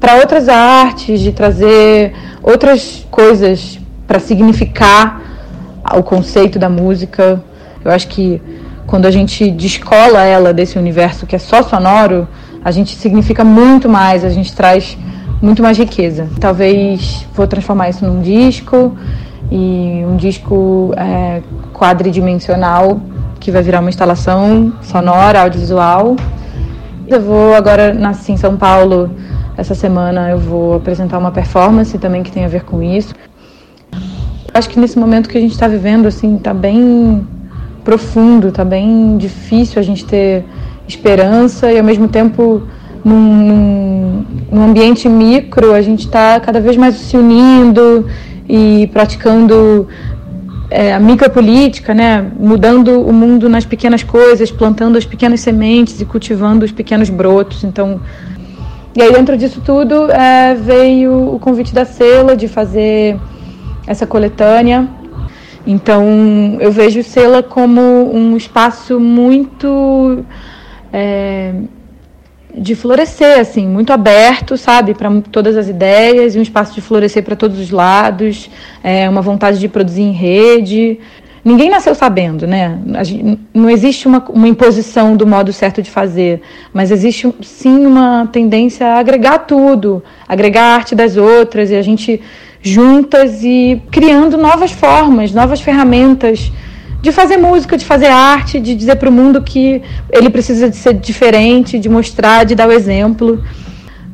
para 0.00 0.16
outras 0.16 0.48
artes, 0.48 1.20
de 1.20 1.30
trazer 1.30 2.14
outras 2.42 3.06
coisas 3.10 3.78
para 4.06 4.18
significar 4.18 5.20
o 5.94 6.02
conceito 6.02 6.58
da 6.58 6.68
música. 6.68 7.42
Eu 7.84 7.90
acho 7.90 8.08
que 8.08 8.40
quando 8.86 9.06
a 9.06 9.10
gente 9.10 9.50
descola 9.50 10.24
ela 10.24 10.52
desse 10.52 10.78
universo 10.78 11.26
que 11.26 11.36
é 11.36 11.38
só 11.38 11.62
sonoro, 11.62 12.26
a 12.64 12.70
gente 12.70 12.96
significa 12.96 13.44
muito 13.44 13.88
mais, 13.88 14.24
a 14.24 14.30
gente 14.30 14.52
traz 14.54 14.96
muito 15.40 15.62
mais 15.62 15.78
riqueza. 15.78 16.28
Talvez 16.40 17.26
vou 17.34 17.46
transformar 17.46 17.90
isso 17.90 18.04
num 18.04 18.20
disco 18.20 18.96
e 19.50 20.02
um 20.06 20.16
disco 20.16 20.92
é, 20.96 21.42
quadridimensional 21.72 23.00
que 23.38 23.50
vai 23.50 23.62
virar 23.62 23.80
uma 23.80 23.88
instalação 23.88 24.72
sonora, 24.82 25.42
audiovisual. 25.42 26.16
Eu 27.08 27.20
vou 27.20 27.54
agora 27.54 27.94
nasci 27.94 28.32
em 28.32 28.36
São 28.36 28.56
Paulo 28.56 29.10
essa 29.60 29.74
semana 29.74 30.30
eu 30.30 30.38
vou 30.38 30.72
apresentar 30.74 31.18
uma 31.18 31.30
performance 31.30 31.96
também 31.98 32.22
que 32.22 32.32
tem 32.32 32.46
a 32.46 32.48
ver 32.48 32.64
com 32.64 32.82
isso. 32.82 33.14
Acho 34.54 34.70
que 34.70 34.80
nesse 34.80 34.98
momento 34.98 35.28
que 35.28 35.36
a 35.36 35.40
gente 35.40 35.52
está 35.52 35.68
vivendo, 35.68 36.06
assim, 36.06 36.36
está 36.36 36.54
bem 36.54 37.26
profundo, 37.84 38.48
está 38.48 38.64
bem 38.64 39.18
difícil 39.18 39.78
a 39.78 39.82
gente 39.82 40.06
ter 40.06 40.46
esperança 40.88 41.70
e 41.70 41.76
ao 41.76 41.84
mesmo 41.84 42.08
tempo 42.08 42.62
num, 43.04 44.24
num 44.50 44.62
ambiente 44.62 45.06
micro 45.10 45.74
a 45.74 45.82
gente 45.82 46.06
está 46.06 46.40
cada 46.40 46.58
vez 46.58 46.76
mais 46.78 46.94
se 46.94 47.16
unindo 47.18 48.06
e 48.48 48.88
praticando 48.94 49.86
é, 50.70 50.94
a 50.94 50.98
micropolítica, 50.98 51.92
né? 51.92 52.30
mudando 52.38 52.98
o 53.02 53.12
mundo 53.12 53.46
nas 53.46 53.66
pequenas 53.66 54.02
coisas, 54.02 54.50
plantando 54.50 54.96
as 54.96 55.04
pequenas 55.04 55.40
sementes 55.40 56.00
e 56.00 56.06
cultivando 56.06 56.64
os 56.64 56.72
pequenos 56.72 57.10
brotos. 57.10 57.62
Então, 57.62 58.00
e 58.94 59.02
aí, 59.02 59.12
dentro 59.12 59.36
disso 59.36 59.62
tudo, 59.64 60.10
é, 60.10 60.54
veio 60.54 61.34
o 61.34 61.38
convite 61.38 61.72
da 61.72 61.84
Sela 61.84 62.36
de 62.36 62.48
fazer 62.48 63.18
essa 63.86 64.04
coletânea. 64.06 64.88
Então, 65.64 66.56
eu 66.60 66.72
vejo 66.72 67.02
Sela 67.02 67.42
como 67.42 67.80
um 68.12 68.36
espaço 68.36 68.98
muito 68.98 70.24
é, 70.92 71.54
de 72.52 72.74
florescer, 72.74 73.38
assim, 73.38 73.66
muito 73.66 73.92
aberto, 73.92 74.56
sabe, 74.56 74.94
para 74.94 75.08
todas 75.30 75.56
as 75.56 75.68
ideias, 75.68 76.34
e 76.34 76.38
um 76.38 76.42
espaço 76.42 76.74
de 76.74 76.80
florescer 76.80 77.22
para 77.22 77.36
todos 77.36 77.60
os 77.60 77.70
lados, 77.70 78.50
é, 78.82 79.08
uma 79.08 79.22
vontade 79.22 79.60
de 79.60 79.68
produzir 79.68 80.02
em 80.02 80.12
rede. 80.12 80.98
Ninguém 81.42 81.70
nasceu 81.70 81.94
sabendo, 81.94 82.46
né? 82.46 82.78
Não 83.54 83.70
existe 83.70 84.06
uma, 84.06 84.22
uma 84.28 84.46
imposição 84.46 85.16
do 85.16 85.26
modo 85.26 85.52
certo 85.52 85.82
de 85.82 85.90
fazer, 85.90 86.42
mas 86.72 86.90
existe 86.90 87.32
sim 87.40 87.86
uma 87.86 88.28
tendência 88.30 88.86
a 88.86 88.98
agregar 88.98 89.38
tudo, 89.40 90.02
agregar 90.28 90.62
a 90.62 90.74
arte 90.74 90.94
das 90.94 91.16
outras 91.16 91.70
e 91.70 91.76
a 91.76 91.82
gente 91.82 92.20
juntas 92.62 93.42
e 93.42 93.80
criando 93.90 94.36
novas 94.36 94.70
formas, 94.70 95.32
novas 95.32 95.62
ferramentas 95.62 96.52
de 97.00 97.10
fazer 97.10 97.38
música, 97.38 97.78
de 97.78 97.86
fazer 97.86 98.08
arte, 98.08 98.60
de 98.60 98.74
dizer 98.74 98.96
para 98.96 99.08
o 99.08 99.12
mundo 99.12 99.40
que 99.40 99.80
ele 100.12 100.28
precisa 100.28 100.68
de 100.68 100.76
ser 100.76 100.92
diferente, 100.92 101.78
de 101.78 101.88
mostrar, 101.88 102.44
de 102.44 102.54
dar 102.54 102.68
o 102.68 102.72
exemplo. 102.72 103.42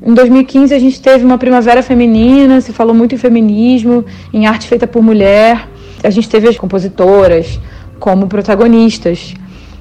Em 0.01 0.15
2015 0.15 0.73
a 0.73 0.79
gente 0.79 1.01
teve 1.01 1.25
uma 1.25 1.39
primavera 1.39 1.83
feminina, 1.83 2.61
se 2.61 2.73
falou 2.73 2.95
muito 2.95 3.17
em 3.17 3.19
feminismo, 3.19 4.05
em 4.33 4.47
arte 4.47 4.69
feita 4.69 4.87
por 4.87 5.03
mulher 5.03 5.67
a 6.03 6.11
gente 6.11 6.29
teve 6.29 6.49
as 6.49 6.57
compositoras 6.57 7.59
como 7.99 8.27
protagonistas. 8.27 9.35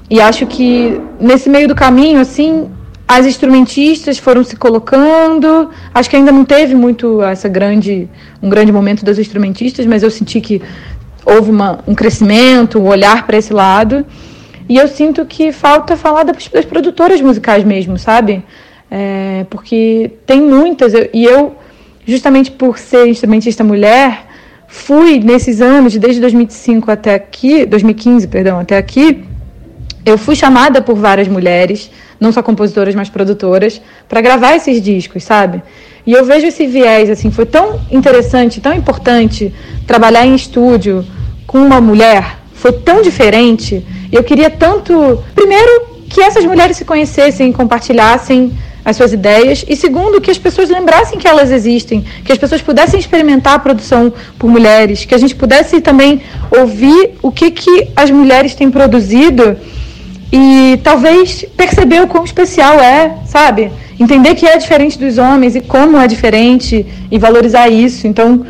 E 0.08 0.20
acho 0.20 0.46
que 0.46 1.00
nesse 1.20 1.48
meio 1.48 1.68
do 1.68 1.74
caminho, 1.74 2.20
assim, 2.20 2.68
as 3.08 3.26
instrumentistas 3.26 4.18
foram 4.18 4.42
se 4.42 4.56
colocando. 4.56 5.70
Acho 5.94 6.08
que 6.10 6.16
ainda 6.16 6.32
não 6.32 6.44
teve 6.44 6.74
muito 6.74 7.22
essa 7.22 7.48
grande, 7.48 8.08
um 8.42 8.48
grande 8.48 8.72
momento 8.72 9.04
das 9.04 9.18
instrumentistas, 9.18 9.86
mas 9.86 10.02
eu 10.02 10.10
senti 10.10 10.40
que 10.40 10.62
houve 11.24 11.50
uma, 11.50 11.80
um 11.86 11.94
crescimento, 11.94 12.78
um 12.78 12.86
olhar 12.86 13.26
para 13.26 13.36
esse 13.36 13.52
lado. 13.52 14.04
E 14.68 14.76
eu 14.76 14.88
sinto 14.88 15.24
que 15.24 15.52
falta 15.52 15.96
falar 15.96 16.24
das, 16.24 16.48
das 16.48 16.64
produtoras 16.64 17.20
musicais 17.20 17.64
mesmo, 17.64 17.98
sabe? 17.98 18.44
É, 18.90 19.44
porque 19.50 20.12
tem 20.24 20.40
muitas, 20.40 20.94
eu, 20.94 21.08
e 21.12 21.24
eu, 21.24 21.56
justamente 22.04 22.50
por 22.50 22.78
ser 22.78 23.08
instrumentista 23.08 23.62
mulher, 23.62 24.26
fui 24.68 25.18
nesses 25.20 25.60
anos, 25.60 25.96
desde 25.96 26.20
2005 26.20 26.90
até 26.90 27.14
aqui, 27.14 27.64
2015, 27.66 28.28
perdão, 28.28 28.58
até 28.58 28.76
aqui, 28.76 29.24
eu 30.04 30.16
fui 30.16 30.36
chamada 30.36 30.80
por 30.80 30.96
várias 30.96 31.28
mulheres, 31.28 31.90
não 32.20 32.32
só 32.32 32.42
compositoras, 32.42 32.94
mas 32.94 33.08
produtoras, 33.08 33.80
para 34.08 34.20
gravar 34.20 34.54
esses 34.54 34.80
discos, 34.80 35.24
sabe? 35.24 35.62
E 36.06 36.12
eu 36.12 36.24
vejo 36.24 36.46
esse 36.46 36.66
viés, 36.66 37.10
assim, 37.10 37.30
foi 37.30 37.44
tão 37.46 37.80
interessante, 37.90 38.60
tão 38.60 38.72
importante 38.72 39.52
trabalhar 39.86 40.24
em 40.24 40.34
estúdio 40.34 41.04
com 41.46 41.58
uma 41.58 41.80
mulher, 41.80 42.38
foi 42.54 42.72
tão 42.72 43.02
diferente. 43.02 43.84
Eu 44.12 44.22
queria 44.22 44.48
tanto, 44.48 45.22
primeiro, 45.34 45.96
que 46.08 46.20
essas 46.20 46.44
mulheres 46.44 46.76
se 46.76 46.84
conhecessem, 46.84 47.52
compartilhassem 47.52 48.56
as 48.86 48.96
suas 48.96 49.12
ideias 49.12 49.64
e 49.68 49.74
segundo 49.74 50.20
que 50.20 50.30
as 50.30 50.38
pessoas 50.38 50.70
lembrassem 50.70 51.18
que 51.18 51.26
elas 51.26 51.50
existem, 51.50 52.04
que 52.24 52.30
as 52.30 52.38
pessoas 52.38 52.62
pudessem 52.62 53.00
experimentar 53.00 53.54
a 53.54 53.58
produção 53.58 54.12
por 54.38 54.48
mulheres, 54.48 55.04
que 55.04 55.12
a 55.12 55.18
gente 55.18 55.34
pudesse 55.34 55.80
também 55.80 56.22
ouvir 56.56 57.14
o 57.20 57.32
que 57.32 57.50
que 57.50 57.88
as 57.96 58.12
mulheres 58.12 58.54
têm 58.54 58.70
produzido 58.70 59.56
e 60.32 60.78
talvez 60.84 61.44
perceber 61.56 62.00
o 62.00 62.06
quão 62.06 62.24
especial 62.24 62.78
é, 62.78 63.16
sabe? 63.26 63.72
Entender 63.98 64.36
que 64.36 64.46
é 64.46 64.56
diferente 64.56 64.96
dos 64.96 65.18
homens 65.18 65.56
e 65.56 65.60
como 65.60 65.98
é 65.98 66.06
diferente 66.06 66.86
e 67.10 67.18
valorizar 67.18 67.68
isso. 67.68 68.06
Então, 68.06 68.46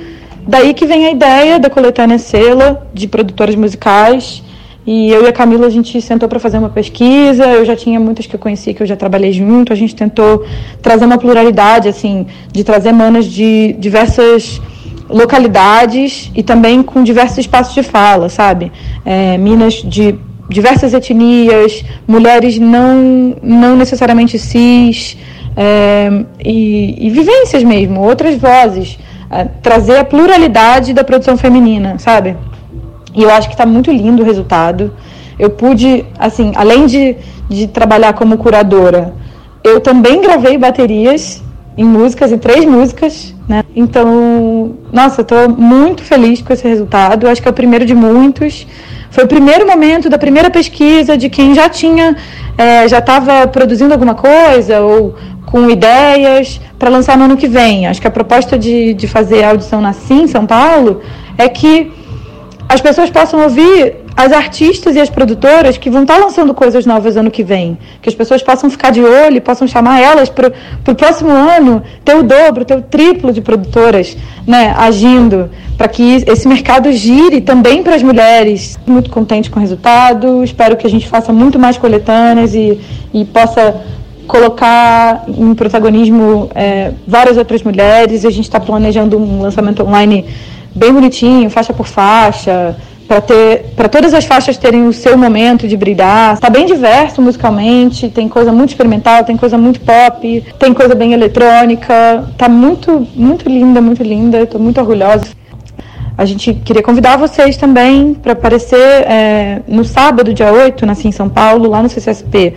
daí 0.46 0.74
que 0.74 0.84
vem 0.84 1.06
a 1.06 1.12
ideia 1.12 1.58
da 1.58 1.70
coletânea 1.70 2.18
Sela 2.18 2.86
de 2.92 3.08
produtoras 3.08 3.54
musicais. 3.54 4.42
E 4.86 5.10
eu 5.10 5.24
e 5.24 5.28
a 5.28 5.32
Camila 5.32 5.66
a 5.66 5.70
gente 5.70 6.00
sentou 6.00 6.28
para 6.28 6.38
fazer 6.38 6.58
uma 6.58 6.68
pesquisa. 6.68 7.44
Eu 7.44 7.64
já 7.64 7.74
tinha 7.74 7.98
muitas 7.98 8.26
que 8.26 8.36
eu 8.36 8.38
conhecia 8.38 8.72
que 8.72 8.82
eu 8.82 8.86
já 8.86 8.94
trabalhei 8.96 9.32
junto. 9.32 9.72
A 9.72 9.76
gente 9.76 9.96
tentou 9.96 10.46
trazer 10.80 11.04
uma 11.04 11.18
pluralidade 11.18 11.88
assim, 11.88 12.26
de 12.52 12.62
trazer 12.62 12.92
manas 12.92 13.24
de 13.24 13.74
diversas 13.78 14.60
localidades 15.08 16.30
e 16.34 16.42
também 16.42 16.82
com 16.82 17.02
diversos 17.02 17.38
espaços 17.38 17.74
de 17.74 17.82
fala, 17.82 18.28
sabe? 18.28 18.70
É, 19.04 19.36
minas 19.38 19.74
de 19.74 20.14
diversas 20.48 20.94
etnias, 20.94 21.84
mulheres 22.06 22.58
não, 22.58 23.34
não 23.42 23.76
necessariamente 23.76 24.38
cis, 24.38 25.16
é, 25.56 26.24
e, 26.44 27.06
e, 27.06 27.10
vivências 27.10 27.64
mesmo, 27.64 28.02
outras 28.02 28.36
vozes. 28.36 28.98
É, 29.28 29.44
trazer 29.60 29.96
a 29.96 30.04
pluralidade 30.04 30.92
da 30.92 31.02
produção 31.02 31.36
feminina, 31.36 31.98
sabe? 31.98 32.36
E 33.16 33.23
eu 33.23 33.30
acho 33.30 33.49
que 33.49 33.54
está 33.54 33.64
muito 33.64 33.90
lindo 33.90 34.23
o 34.23 34.26
resultado. 34.26 34.92
Eu 35.38 35.49
pude, 35.50 36.04
assim, 36.18 36.52
além 36.54 36.87
de, 36.87 37.16
de 37.49 37.66
trabalhar 37.66 38.12
como 38.12 38.37
curadora, 38.37 39.14
eu 39.64 39.80
também 39.80 40.20
gravei 40.20 40.58
baterias 40.58 41.42
em 41.76 41.85
músicas, 41.85 42.30
em 42.30 42.38
três 42.38 42.64
músicas, 42.64 43.35
né? 43.49 43.64
Então, 43.75 44.76
nossa, 44.92 45.23
estou 45.23 45.49
muito 45.49 46.02
feliz 46.02 46.40
com 46.42 46.52
esse 46.52 46.66
resultado. 46.68 47.26
Acho 47.28 47.42
que 47.42 47.49
é 47.49 47.50
o 47.50 47.54
primeiro 47.54 47.85
de 47.85 47.94
muitos. 47.94 48.66
Foi 49.11 49.25
o 49.25 49.26
primeiro 49.26 49.66
momento 49.66 50.11
da 50.11 50.18
primeira 50.18 50.50
pesquisa 50.50 51.16
de 51.16 51.28
quem 51.30 51.54
já 51.54 51.68
tinha, 51.68 52.16
é, 52.56 52.87
já 52.87 52.99
estava 52.99 53.46
produzindo 53.46 53.92
alguma 53.92 54.14
coisa 54.14 54.80
ou 54.82 55.14
com 55.46 55.70
ideias 55.70 56.61
para 56.78 56.90
lançar 56.90 57.16
no 57.16 57.25
ano 57.25 57.37
que 57.37 57.49
vem. 57.49 57.87
Acho 57.87 58.00
que 58.00 58.06
a 58.06 58.11
proposta 58.11 58.58
de, 58.58 58.92
de 58.94 59.06
fazer 59.06 59.42
a 59.42 59.50
audição 59.50 59.80
na 59.80 59.92
Sim, 59.92 60.26
São 60.26 60.44
Paulo, 60.44 61.00
é 61.38 61.49
que 61.49 61.92
as 62.68 62.80
pessoas 62.80 63.11
possam 63.11 63.42
ouvir 63.42 63.96
as 64.16 64.32
artistas 64.32 64.96
e 64.96 65.00
as 65.00 65.11
produtoras 65.11 65.76
que 65.76 65.90
vão 65.90 66.02
estar 66.02 66.16
lançando 66.16 66.54
coisas 66.54 66.87
novas 66.87 67.16
ano 67.16 67.30
que 67.30 67.44
vem. 67.44 67.78
Que 68.00 68.08
as 68.08 68.14
pessoas 68.14 68.42
possam 68.42 68.70
ficar 68.70 68.90
de 68.90 69.02
olho, 69.02 69.40
possam 69.42 69.68
chamar 69.68 70.00
elas 70.00 70.28
para 70.28 70.52
o 70.88 70.94
próximo 70.94 71.30
ano 71.30 71.82
ter 72.04 72.16
o 72.16 72.23
dobro, 72.23 72.64
ter 72.64 72.76
o 72.76 72.82
triplo 72.82 73.32
de 73.32 73.40
produtoras 73.40 74.16
né, 74.46 74.75
agindo, 74.76 75.50
para 75.76 75.87
que 75.87 76.25
esse 76.26 76.49
mercado 76.49 76.90
gire 76.92 77.40
também 77.40 77.82
para 77.82 77.94
as 77.94 78.02
mulheres. 78.02 78.78
Muito 78.87 79.11
contente 79.11 79.50
com 79.50 79.58
o 79.58 79.62
resultado, 79.62 80.42
espero 80.42 80.76
que 80.76 80.87
a 80.87 80.90
gente 80.90 81.06
faça 81.06 81.32
muito 81.32 81.58
mais 81.58 81.76
coletâneas 81.76 82.54
e, 82.54 82.80
e 83.12 83.25
possa 83.26 83.82
colocar 84.26 85.25
em 85.28 85.54
protagonismo 85.54 86.50
é, 86.54 86.93
várias 87.06 87.36
outras 87.36 87.62
mulheres. 87.62 88.25
A 88.25 88.30
gente 88.30 88.45
está 88.45 88.58
planejando 88.58 89.19
um 89.19 89.43
lançamento 89.43 89.84
online 89.84 90.25
bem 90.76 90.93
bonitinho, 90.93 91.50
faixa 91.50 91.73
por 91.73 91.86
faixa 91.86 92.76
para 93.06 93.21
ter 93.21 93.73
para 93.76 93.89
todas 93.89 94.12
as 94.12 94.25
faixas 94.25 94.56
terem 94.56 94.86
o 94.86 94.93
seu 94.93 95.17
momento 95.17 95.67
de 95.69 95.76
brilhar. 95.76 96.34
Está 96.34 96.50
bem 96.50 96.67
diverso 96.67 97.23
musicalmente, 97.23 98.08
tem 98.08 98.28
coisa 98.28 98.52
muito 98.52 98.71
experimental, 98.71 99.25
tem 99.25 99.36
coisa 99.36 99.56
muito 99.56 99.80
pop, 99.80 100.45
tem 100.58 100.75
coisa 100.75 100.95
bem 100.95 101.12
eletrônica. 101.12 102.25
Tá 102.36 102.49
muito 102.49 103.06
muito 103.15 103.49
linda, 103.49 103.80
muito 103.80 104.02
linda. 104.02 104.41
Estou 104.41 104.60
muito 104.60 104.80
orgulhosa. 104.80 105.26
A 106.19 106.25
gente 106.25 106.54
queria 106.54 106.82
convidar 106.82 107.19
vocês 107.19 107.58
também 107.58 108.15
para 108.15 108.32
aparecer 108.32 109.04
é, 109.06 109.60
no 109.69 109.84
sábado, 109.84 110.32
dia 110.32 110.50
8, 110.50 110.86
nasci 110.86 111.08
em 111.08 111.12
São 111.12 111.28
Paulo, 111.28 111.69
lá 111.69 111.82
no 111.82 111.91
CCSP, 111.91 112.54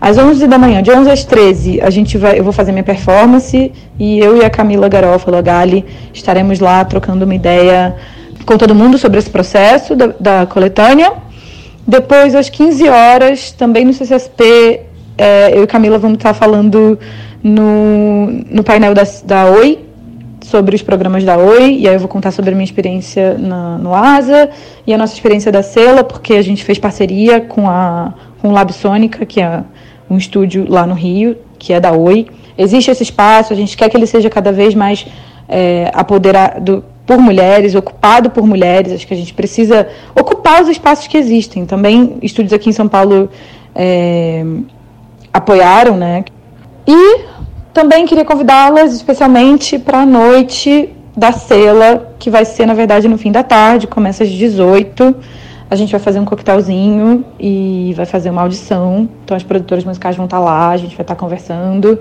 às 0.00 0.16
11 0.16 0.46
da 0.46 0.58
manhã, 0.58 0.82
de 0.82 0.90
11 0.90 1.10
às 1.10 1.24
13, 1.24 1.80
a 1.82 1.90
gente 1.90 2.16
vai, 2.16 2.38
eu 2.38 2.44
vou 2.44 2.52
fazer 2.52 2.72
minha 2.72 2.82
performance 2.82 3.70
e 3.98 4.18
eu 4.18 4.38
e 4.38 4.44
a 4.44 4.48
Camila 4.48 4.88
Garofalo, 4.88 5.36
a 5.36 5.42
Gali, 5.42 5.84
estaremos 6.12 6.58
lá 6.58 6.82
trocando 6.84 7.24
uma 7.24 7.34
ideia 7.34 7.94
com 8.46 8.56
todo 8.56 8.74
mundo 8.74 8.96
sobre 8.96 9.18
esse 9.18 9.28
processo 9.28 9.94
da, 9.94 10.06
da 10.18 10.46
coletânea. 10.46 11.12
Depois, 11.86 12.34
às 12.34 12.48
15 12.48 12.88
horas, 12.88 13.52
também 13.52 13.84
no 13.84 13.92
CCSP, 13.92 14.80
é, 15.18 15.56
eu 15.56 15.64
e 15.64 15.66
Camila 15.66 15.98
vamos 15.98 16.16
estar 16.16 16.32
falando 16.32 16.98
no, 17.42 18.26
no 18.50 18.64
painel 18.64 18.94
da, 18.94 19.02
da 19.24 19.46
Oi, 19.50 19.80
sobre 20.40 20.74
os 20.74 20.82
programas 20.82 21.24
da 21.24 21.36
Oi, 21.36 21.76
e 21.80 21.88
aí 21.88 21.94
eu 21.94 22.00
vou 22.00 22.08
contar 22.08 22.30
sobre 22.30 22.52
a 22.52 22.54
minha 22.54 22.64
experiência 22.64 23.36
na, 23.36 23.76
no 23.76 23.94
ASA 23.94 24.48
e 24.86 24.94
a 24.94 24.98
nossa 24.98 25.12
experiência 25.12 25.52
da 25.52 25.62
Sela, 25.62 26.02
porque 26.02 26.34
a 26.34 26.42
gente 26.42 26.64
fez 26.64 26.78
parceria 26.78 27.40
com 27.40 27.68
a 27.68 28.14
com 28.40 28.48
o 28.48 28.52
Lab 28.52 28.72
Sônica, 28.72 29.24
que 29.26 29.40
é 29.40 29.62
um 30.10 30.18
estúdio 30.18 30.66
lá 30.68 30.86
no 30.86 30.94
Rio, 30.94 31.36
que 31.58 31.72
é 31.72 31.78
da 31.78 31.92
Oi. 31.92 32.26
Existe 32.58 32.90
esse 32.90 33.04
espaço, 33.04 33.52
a 33.52 33.56
gente 33.56 33.76
quer 33.76 33.88
que 33.88 33.96
ele 33.96 34.06
seja 34.06 34.28
cada 34.28 34.50
vez 34.50 34.74
mais 34.74 35.06
é, 35.48 35.90
apoderado 35.94 36.84
por 37.06 37.18
mulheres, 37.18 37.74
ocupado 37.74 38.28
por 38.30 38.46
mulheres. 38.46 38.92
Acho 38.92 39.06
que 39.06 39.14
a 39.14 39.16
gente 39.16 39.32
precisa 39.32 39.88
ocupar 40.14 40.62
os 40.62 40.68
espaços 40.68 41.06
que 41.06 41.16
existem. 41.16 41.64
Também 41.64 42.18
estúdios 42.22 42.52
aqui 42.52 42.68
em 42.68 42.72
São 42.72 42.88
Paulo 42.88 43.30
é, 43.74 44.44
apoiaram, 45.32 45.96
né? 45.96 46.24
E 46.86 47.20
também 47.72 48.04
queria 48.04 48.24
convidá-las 48.24 48.92
especialmente 48.92 49.78
para 49.78 50.00
a 50.00 50.06
noite 50.06 50.90
da 51.16 51.32
Cela, 51.32 52.14
que 52.18 52.30
vai 52.30 52.44
ser, 52.44 52.66
na 52.66 52.74
verdade, 52.74 53.08
no 53.08 53.18
fim 53.18 53.32
da 53.32 53.42
tarde, 53.42 53.86
começa 53.86 54.24
às 54.24 54.30
18 54.30 55.14
a 55.70 55.76
gente 55.76 55.92
vai 55.92 56.00
fazer 56.00 56.18
um 56.18 56.24
coquetelzinho 56.24 57.24
e 57.38 57.94
vai 57.96 58.04
fazer 58.04 58.28
uma 58.28 58.42
audição. 58.42 59.08
Então 59.24 59.36
as 59.36 59.44
produtoras 59.44 59.84
musicais 59.84 60.16
vão 60.16 60.24
estar 60.24 60.40
lá, 60.40 60.70
a 60.70 60.76
gente 60.76 60.96
vai 60.96 61.04
estar 61.04 61.14
conversando. 61.14 61.96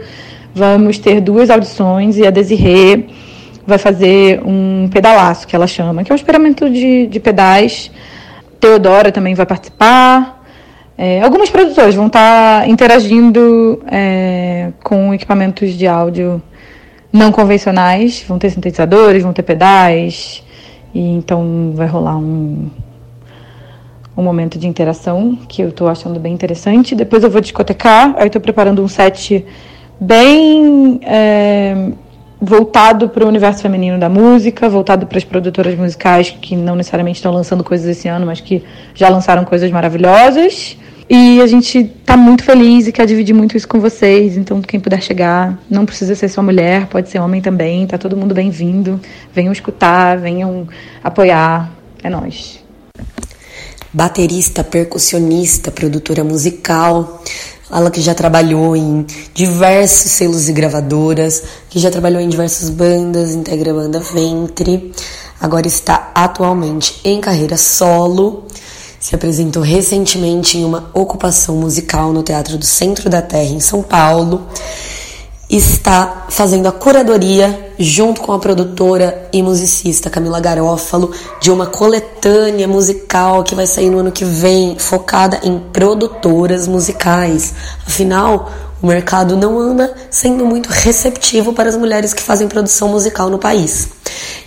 Vamos 0.56 0.98
ter 0.98 1.22
duas 1.22 1.52
audições 1.52 2.18
e 2.18 2.26
a 2.26 2.32
Desirê 2.32 3.06
vai 3.68 3.78
fazer 3.78 4.42
um 4.44 4.90
pedalaço, 4.92 5.48
que 5.48 5.56
ela 5.56 5.68
chama, 5.68 6.04
que 6.04 6.12
é 6.12 6.14
um 6.14 6.16
experimento 6.16 6.68
de, 6.68 7.06
de 7.06 7.20
pedais. 7.20 7.92
Teodora 8.60 9.12
também 9.12 9.36
vai 9.36 9.46
participar. 9.46 10.44
É, 10.98 11.22
algumas 11.22 11.52
produtoras 11.52 11.94
vão 11.94 12.08
estar 12.08 12.68
interagindo 12.68 13.84
é, 13.90 14.72
com 14.84 15.14
equipamentos 15.14 15.74
de 15.74 15.86
áudio 15.86 16.42
não 17.14 17.32
convencionais. 17.32 18.26
Vão 18.28 18.40
ter 18.40 18.50
sintetizadores, 18.50 19.22
vão 19.22 19.32
ter 19.32 19.44
pedais. 19.44 20.44
E 20.92 21.00
então 21.00 21.72
vai 21.76 21.86
rolar 21.86 22.18
um, 22.18 22.68
um 24.20 24.24
momento 24.24 24.60
de 24.60 24.68
interação 24.68 25.38
que 25.48 25.62
eu 25.62 25.70
estou 25.70 25.88
achando 25.88 26.20
bem 26.20 26.34
interessante. 26.34 26.94
Depois 26.94 27.24
eu 27.24 27.30
vou 27.30 27.40
discotecar, 27.40 28.14
aí 28.18 28.28
estou 28.28 28.42
preparando 28.42 28.84
um 28.84 28.88
set 28.88 29.46
bem 30.00 31.00
é, 31.04 31.92
voltado 32.42 33.08
para 33.10 33.24
o 33.24 33.28
universo 33.28 33.62
feminino 33.62 33.98
da 33.98 34.10
música, 34.10 34.68
voltado 34.68 35.08
para 35.08 35.18
as 35.18 35.24
produtoras 35.24 35.78
musicais 35.78 36.30
que 36.30 36.56
não 36.56 36.76
necessariamente 36.76 37.18
estão 37.18 37.32
lançando 37.32 37.64
coisas 37.64 37.88
esse 37.88 38.08
ano, 38.10 38.26
mas 38.26 38.42
que 38.42 38.62
já 38.94 39.08
lançaram 39.08 39.46
coisas 39.46 39.72
maravilhosas. 39.72 40.78
E 41.10 41.42
a 41.42 41.48
gente 41.48 41.80
está 41.80 42.16
muito 42.16 42.44
feliz 42.44 42.88
e 42.88 42.92
quer 42.92 43.08
dividir 43.08 43.34
muito 43.34 43.58
isso 43.58 43.68
com 43.68 43.80
vocês. 43.80 44.38
Então, 44.38 44.62
quem 44.62 44.80
puder 44.80 45.02
chegar, 45.02 45.58
não 45.68 45.84
precisa 45.84 46.14
ser 46.14 46.28
só 46.28 46.44
mulher, 46.44 46.86
pode 46.86 47.10
ser 47.10 47.18
homem 47.20 47.42
também. 47.42 47.88
Tá 47.88 47.98
todo 47.98 48.16
mundo 48.16 48.36
bem-vindo. 48.36 49.00
Venham 49.34 49.52
escutar, 49.52 50.18
venham 50.20 50.68
apoiar. 51.04 51.72
É 52.04 52.10
nós 52.12 52.60
baterista, 53.94 54.64
percussionista, 54.64 55.72
produtora 55.72 56.24
musical. 56.24 57.22
Ela 57.72 57.92
que 57.92 58.02
já 58.02 58.16
trabalhou 58.16 58.76
em 58.76 59.06
diversos 59.34 60.12
selos 60.12 60.50
e 60.50 60.54
gravadoras, 60.54 61.44
que 61.70 61.80
já 61.80 61.92
trabalhou 61.92 62.20
em 62.20 62.28
diversas 62.28 62.70
bandas, 62.70 63.32
integra 63.32 63.72
a 63.72 63.76
banda 63.76 64.00
Ventre, 64.00 64.92
agora 65.40 65.68
está 65.68 66.12
atualmente 66.16 67.00
em 67.04 67.22
carreira 67.22 67.58
solo. 67.58 68.46
Se 69.00 69.16
apresentou 69.16 69.62
recentemente 69.62 70.58
em 70.58 70.66
uma 70.66 70.90
ocupação 70.94 71.56
musical 71.56 72.12
no 72.12 72.24
Teatro 72.24 72.58
do 72.58 72.66
Centro 72.66 73.10
da 73.10 73.22
Terra, 73.22 73.52
em 73.52 73.60
São 73.60 73.84
Paulo 73.84 74.48
está 75.50 76.28
fazendo 76.30 76.68
a 76.68 76.72
curadoria 76.72 77.69
junto 77.80 78.20
com 78.20 78.34
a 78.34 78.40
produtora 78.40 79.30
e 79.32 79.42
musicista 79.42 80.10
Camila 80.10 80.42
Garófalo 80.42 81.12
de 81.40 81.50
uma 81.50 81.66
coletânea 81.66 82.68
musical 82.68 83.44
que 83.44 83.56
vai 83.56 83.66
sair 83.66 83.90
no 83.90 84.00
ano 84.00 84.12
que 84.12 84.26
vem, 84.26 84.78
focada 84.78 85.40
em 85.44 85.58
produtoras 85.58 86.68
musicais. 86.68 87.54
Afinal, 87.88 88.52
o 88.82 88.88
mercado 88.88 89.38
não 89.38 89.58
anda 89.58 89.94
sendo 90.12 90.46
muito 90.46 90.68
receptivo 90.70 91.54
para 91.54 91.70
as 91.70 91.78
mulheres 91.78 92.14
que 92.14 92.22
fazem 92.22 92.48
produção 92.48 92.90
musical 92.90 93.30
no 93.30 93.40
país. 93.40 93.88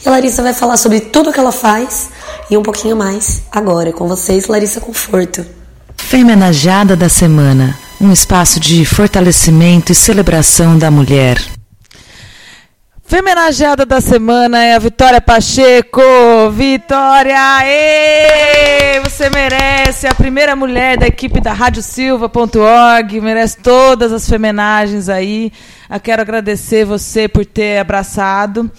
E 0.04 0.08
a 0.08 0.10
Larissa 0.10 0.42
vai 0.42 0.52
falar 0.52 0.76
sobre 0.76 1.00
tudo 1.00 1.30
o 1.30 1.32
que 1.32 1.40
ela 1.40 1.52
faz 1.52 2.10
e 2.50 2.56
um 2.56 2.62
pouquinho 2.62 2.96
mais 2.96 3.42
agora 3.50 3.92
com 3.92 4.06
vocês, 4.06 4.46
Larissa 4.46 4.80
Conforto. 4.80 5.44
Femenajada 5.96 6.94
da 6.94 7.08
semana 7.08 7.78
um 8.02 8.10
espaço 8.10 8.58
de 8.58 8.84
fortalecimento 8.84 9.92
e 9.92 9.94
celebração 9.94 10.76
da 10.76 10.90
mulher. 10.90 11.40
Femenageada 13.04 13.84
da 13.84 14.00
semana 14.00 14.64
é 14.64 14.74
a 14.74 14.78
Vitória 14.78 15.20
Pacheco. 15.20 16.00
Vitória, 16.52 17.36
aê! 17.58 19.00
Você 19.00 19.28
merece 19.28 20.06
a 20.06 20.14
primeira 20.14 20.56
mulher 20.56 20.96
da 20.96 21.06
equipe 21.06 21.40
da 21.40 21.52
RádioSilva.org, 21.52 23.20
merece 23.20 23.58
todas 23.58 24.12
as 24.12 24.26
femenagens 24.28 25.08
aí. 25.08 25.52
Eu 25.90 26.00
quero 26.00 26.22
agradecer 26.22 26.84
você 26.84 27.28
por 27.28 27.44
ter 27.44 27.78
abraçado. 27.78 28.70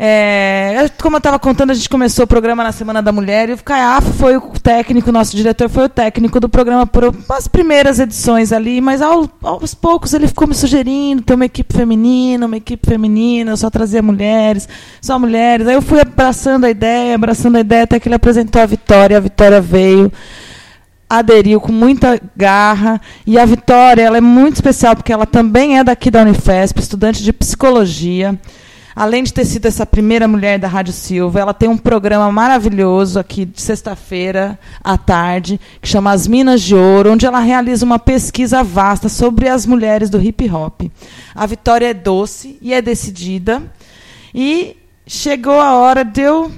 É, 0.00 0.88
como 1.02 1.16
eu 1.16 1.18
estava 1.18 1.40
contando, 1.40 1.72
a 1.72 1.74
gente 1.74 1.88
começou 1.88 2.24
o 2.24 2.28
programa 2.28 2.62
na 2.62 2.70
Semana 2.70 3.02
da 3.02 3.10
Mulher 3.10 3.48
e 3.48 3.54
o 3.54 3.56
Caiafo 3.56 4.12
foi 4.12 4.36
o 4.36 4.40
técnico, 4.40 5.10
nosso 5.10 5.36
diretor 5.36 5.68
foi 5.68 5.86
o 5.86 5.88
técnico 5.88 6.38
do 6.38 6.48
programa 6.48 6.86
por 6.86 7.12
as 7.30 7.48
primeiras 7.48 7.98
edições 7.98 8.52
ali, 8.52 8.80
mas 8.80 9.02
ao, 9.02 9.28
aos 9.42 9.74
poucos 9.74 10.14
ele 10.14 10.28
ficou 10.28 10.46
me 10.46 10.54
sugerindo 10.54 11.22
ter 11.22 11.34
uma 11.34 11.46
equipe 11.46 11.74
feminina, 11.74 12.46
uma 12.46 12.58
equipe 12.58 12.88
feminina, 12.88 13.56
só 13.56 13.68
trazer 13.68 14.00
mulheres, 14.00 14.68
só 15.02 15.18
mulheres. 15.18 15.66
Aí 15.66 15.74
eu 15.74 15.82
fui 15.82 16.00
abraçando 16.00 16.66
a 16.66 16.70
ideia, 16.70 17.16
abraçando 17.16 17.56
a 17.56 17.60
ideia, 17.60 17.82
até 17.82 17.98
que 17.98 18.06
ele 18.06 18.14
apresentou 18.14 18.62
a 18.62 18.66
Vitória, 18.66 19.16
a 19.16 19.20
Vitória 19.20 19.60
veio 19.60 20.12
aderiu 21.10 21.58
com 21.58 21.72
muita 21.72 22.20
garra 22.36 23.00
e 23.26 23.38
a 23.38 23.44
Vitória 23.44 24.02
ela 24.02 24.18
é 24.18 24.20
muito 24.20 24.56
especial 24.56 24.94
porque 24.94 25.12
ela 25.12 25.24
também 25.24 25.78
é 25.78 25.82
daqui 25.82 26.08
da 26.08 26.20
Unifesp, 26.20 26.78
estudante 26.78 27.24
de 27.24 27.32
psicologia 27.32 28.38
além 28.98 29.22
de 29.22 29.32
ter 29.32 29.44
sido 29.44 29.66
essa 29.66 29.86
primeira 29.86 30.26
mulher 30.26 30.58
da 30.58 30.66
Rádio 30.66 30.92
Silva, 30.92 31.38
ela 31.38 31.54
tem 31.54 31.68
um 31.68 31.78
programa 31.78 32.32
maravilhoso 32.32 33.20
aqui 33.20 33.44
de 33.44 33.62
sexta-feira 33.62 34.58
à 34.82 34.98
tarde, 34.98 35.60
que 35.80 35.86
chama 35.86 36.10
As 36.10 36.26
Minas 36.26 36.60
de 36.60 36.74
Ouro, 36.74 37.12
onde 37.12 37.24
ela 37.24 37.38
realiza 37.38 37.86
uma 37.86 38.00
pesquisa 38.00 38.64
vasta 38.64 39.08
sobre 39.08 39.48
as 39.48 39.64
mulheres 39.64 40.10
do 40.10 40.20
hip 40.20 40.50
hop. 40.50 40.82
A 41.32 41.46
Vitória 41.46 41.86
é 41.86 41.94
doce 41.94 42.58
e 42.60 42.74
é 42.74 42.82
decidida. 42.82 43.62
E 44.34 44.76
chegou 45.06 45.60
a 45.60 45.76
hora 45.76 46.04
de 46.04 46.22
eu 46.22 46.50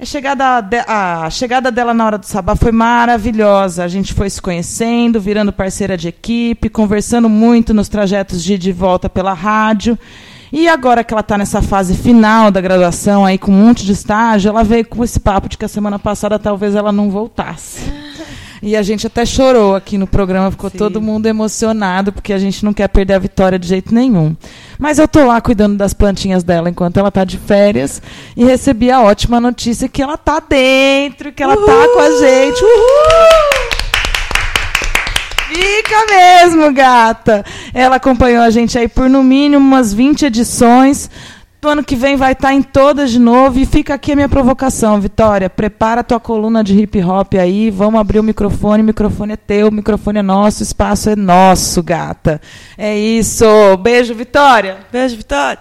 a 0.00 0.04
chegada, 0.06 0.62
de, 0.62 0.78
a 0.88 1.28
chegada 1.28 1.70
dela 1.70 1.92
na 1.92 2.06
hora 2.06 2.16
do 2.16 2.24
sabá 2.24 2.56
foi 2.56 2.72
maravilhosa. 2.72 3.84
A 3.84 3.88
gente 3.88 4.14
foi 4.14 4.30
se 4.30 4.40
conhecendo, 4.40 5.20
virando 5.20 5.52
parceira 5.52 5.98
de 5.98 6.08
equipe, 6.08 6.70
conversando 6.70 7.28
muito 7.28 7.74
nos 7.74 7.90
trajetos 7.90 8.42
de 8.42 8.56
de 8.56 8.72
volta 8.72 9.10
pela 9.10 9.34
rádio. 9.34 9.98
E 10.52 10.68
agora 10.68 11.04
que 11.04 11.14
ela 11.14 11.20
está 11.20 11.38
nessa 11.38 11.62
fase 11.62 11.94
final 11.94 12.50
da 12.50 12.60
graduação, 12.60 13.24
aí 13.24 13.38
com 13.38 13.52
um 13.52 13.66
monte 13.66 13.84
de 13.84 13.92
estágio, 13.92 14.48
ela 14.48 14.64
veio 14.64 14.84
com 14.84 15.04
esse 15.04 15.20
papo 15.20 15.48
de 15.48 15.56
que 15.56 15.64
a 15.64 15.68
semana 15.68 15.98
passada 15.98 16.38
talvez 16.38 16.74
ela 16.74 16.90
não 16.90 17.10
voltasse. 17.10 17.80
E 18.62 18.76
a 18.76 18.82
gente 18.82 19.06
até 19.06 19.24
chorou 19.24 19.74
aqui 19.74 19.96
no 19.96 20.06
programa, 20.06 20.50
ficou 20.50 20.68
Sim. 20.68 20.76
todo 20.76 21.00
mundo 21.00 21.24
emocionado, 21.24 22.12
porque 22.12 22.30
a 22.30 22.38
gente 22.38 22.62
não 22.62 22.74
quer 22.74 22.88
perder 22.88 23.14
a 23.14 23.18
vitória 23.18 23.58
de 23.58 23.66
jeito 23.66 23.94
nenhum. 23.94 24.36
Mas 24.78 24.98
eu 24.98 25.06
estou 25.06 25.24
lá 25.24 25.40
cuidando 25.40 25.78
das 25.78 25.94
plantinhas 25.94 26.44
dela 26.44 26.68
enquanto 26.68 26.98
ela 26.98 27.08
está 27.08 27.24
de 27.24 27.38
férias 27.38 28.02
e 28.36 28.44
recebi 28.44 28.90
a 28.90 29.00
ótima 29.00 29.40
notícia 29.40 29.88
que 29.88 30.02
ela 30.02 30.14
está 30.14 30.40
dentro, 30.40 31.32
que 31.32 31.42
ela 31.42 31.54
está 31.54 31.88
com 31.88 32.00
a 32.00 32.10
gente. 32.18 32.62
Uhul! 32.62 33.79
Fica 35.52 36.06
mesmo, 36.06 36.72
gata. 36.72 37.44
Ela 37.74 37.96
acompanhou 37.96 38.40
a 38.40 38.50
gente 38.50 38.78
aí 38.78 38.86
por 38.86 39.10
no 39.10 39.20
mínimo 39.20 39.58
umas 39.58 39.92
20 39.92 40.26
edições. 40.26 41.10
Do 41.60 41.68
ano 41.68 41.84
que 41.84 41.96
vem 41.96 42.16
vai 42.16 42.32
estar 42.32 42.54
em 42.54 42.62
todas 42.62 43.10
de 43.10 43.18
novo. 43.18 43.58
E 43.58 43.66
fica 43.66 43.94
aqui 43.94 44.12
a 44.12 44.16
minha 44.16 44.28
provocação, 44.28 45.00
Vitória. 45.00 45.50
Prepara 45.50 46.02
a 46.02 46.04
tua 46.04 46.20
coluna 46.20 46.62
de 46.62 46.80
hip 46.80 47.02
hop 47.02 47.34
aí. 47.34 47.68
Vamos 47.68 48.00
abrir 48.00 48.20
o 48.20 48.22
microfone. 48.22 48.82
O 48.82 48.86
microfone 48.86 49.32
é 49.32 49.36
teu, 49.36 49.68
o 49.68 49.72
microfone 49.72 50.20
é 50.20 50.22
nosso, 50.22 50.60
o 50.60 50.62
espaço 50.62 51.10
é 51.10 51.16
nosso, 51.16 51.82
gata. 51.82 52.40
É 52.78 52.96
isso. 52.96 53.44
Beijo, 53.82 54.14
Vitória. 54.14 54.78
Beijo, 54.92 55.16
Vitória. 55.16 55.58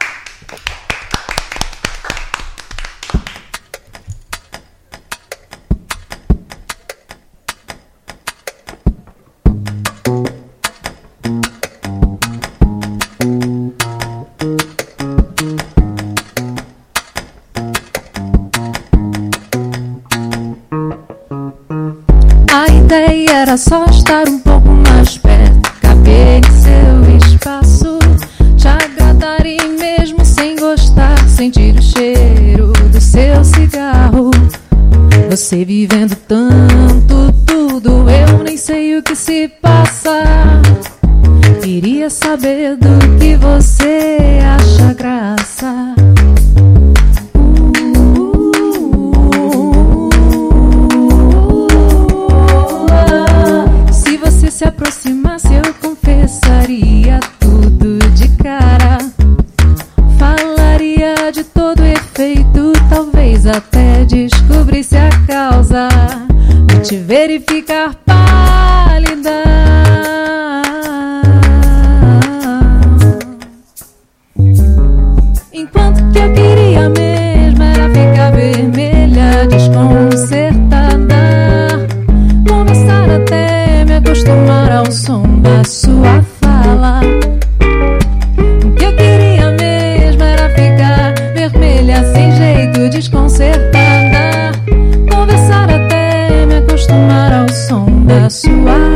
Era 23.41 23.55
só 23.55 23.85
estar 23.85 24.27
um 24.27 24.37
pouco 24.39 24.67
mais 24.67 25.17
perto, 25.17 25.71
caber 25.81 26.41
em 26.41 26.51
seu 26.51 27.31
espaço, 27.31 27.97
te 28.57 28.67
agradar 28.67 29.45
e 29.45 29.57
mesmo 29.77 30.25
sem 30.25 30.57
gostar, 30.57 31.17
sentir 31.25 31.73
o 31.73 31.81
cheiro 31.81 32.73
do 32.91 32.99
seu 32.99 33.41
cigarro. 33.45 34.29
Você 35.29 35.63
vivendo 35.63 36.17
tanto, 36.27 37.31
tudo, 37.45 38.09
eu 38.09 38.43
nem 38.43 38.57
sei 38.57 38.97
o 38.97 39.03
que 39.03 39.15
se 39.15 39.47
passa. 39.61 40.21
Queria 41.63 42.09
saber 42.09 42.75
do 42.75 43.19
que 43.19 43.37
você 43.37 44.39
acha 44.43 44.93
graça. 44.93 45.95
Se 54.59 54.65
aproximasse, 54.65 55.53
eu 55.53 55.73
confessaria 55.75 57.17
tudo 57.39 57.97
de 58.09 58.27
cara. 58.43 58.97
Falaria 60.17 61.31
de 61.31 61.45
todo 61.45 61.81
efeito, 61.85 62.73
talvez 62.89 63.45
até 63.45 64.03
descobrisse 64.03 64.97
a 64.97 65.09
causa 65.25 65.87
de 66.65 66.81
te 66.81 66.97
verificar 66.97 67.95
pálida. 68.05 69.43
Da 85.39 85.63
sua 85.63 86.23
fala. 86.41 87.01
O 88.65 88.71
que 88.75 88.85
eu 88.85 88.95
queria 88.95 89.51
mesmo 89.51 90.23
era 90.23 90.49
ficar 90.49 91.13
vermelha, 91.33 92.03
sem 92.13 92.31
jeito, 92.35 92.89
desconcertada. 92.89 94.51
Conversar 95.11 95.69
até 95.69 96.45
me 96.45 96.57
acostumar 96.57 97.33
ao 97.33 97.49
som 97.49 97.85
da 98.05 98.29
sua 98.29 98.88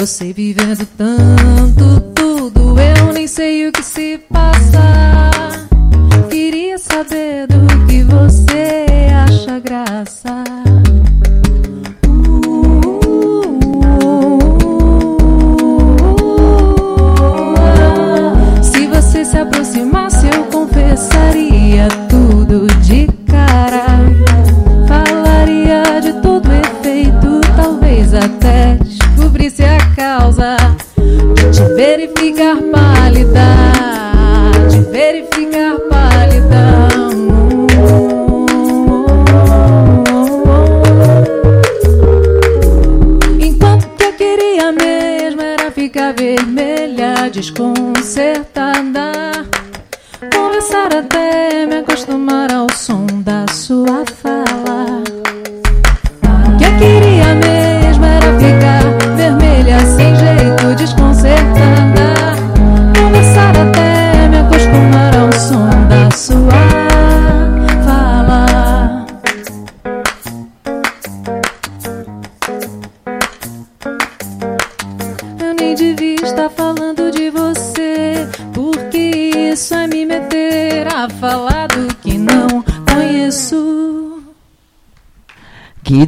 Você 0.00 0.32
vivendo 0.32 0.88
tanto, 0.96 2.00
tudo, 2.14 2.80
eu 2.80 3.12
nem 3.12 3.26
sei 3.26 3.68
o 3.68 3.72
que 3.72 3.82
se 3.82 4.16
passa. 4.30 4.49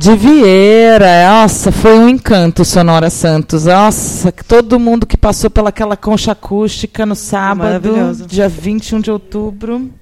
Guide 0.03 0.17
Vieira, 0.17 1.29
nossa, 1.29 1.71
foi 1.71 1.97
um 1.97 2.09
encanto 2.09 2.65
Sonora 2.65 3.09
Santos. 3.09 3.67
Nossa, 3.67 4.33
todo 4.33 4.81
mundo 4.81 5.07
que 5.07 5.17
passou 5.17 5.49
pelaquela 5.49 5.97
concha 5.97 6.33
acústica 6.33 7.07
no 7.07 7.15
sábado, 7.15 8.13
dia 8.27 8.49
21 8.49 9.01
de 9.01 9.13
outubro, 9.13 9.93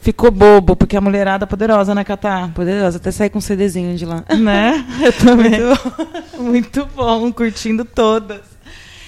ficou 0.00 0.32
bobo, 0.32 0.74
porque 0.74 0.96
a 0.96 1.00
mulherada 1.00 1.44
é 1.44 1.46
poderosa, 1.46 1.94
né, 1.94 2.02
Catá? 2.02 2.50
Poderosa, 2.52 2.96
até 2.96 3.12
sair 3.12 3.30
com 3.30 3.38
um 3.38 3.40
CDzinho 3.40 3.96
de 3.96 4.04
lá. 4.04 4.24
Né? 4.36 4.84
Eu 5.00 5.12
também. 5.12 5.52
Muito 6.36 6.84
bom, 6.96 7.32
curtindo 7.32 7.84
todas. 7.84 8.40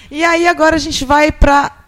E 0.09 0.22
aí 0.22 0.46
agora 0.46 0.76
a 0.76 0.79
gente 0.79 1.05
vai 1.05 1.33
para 1.33 1.79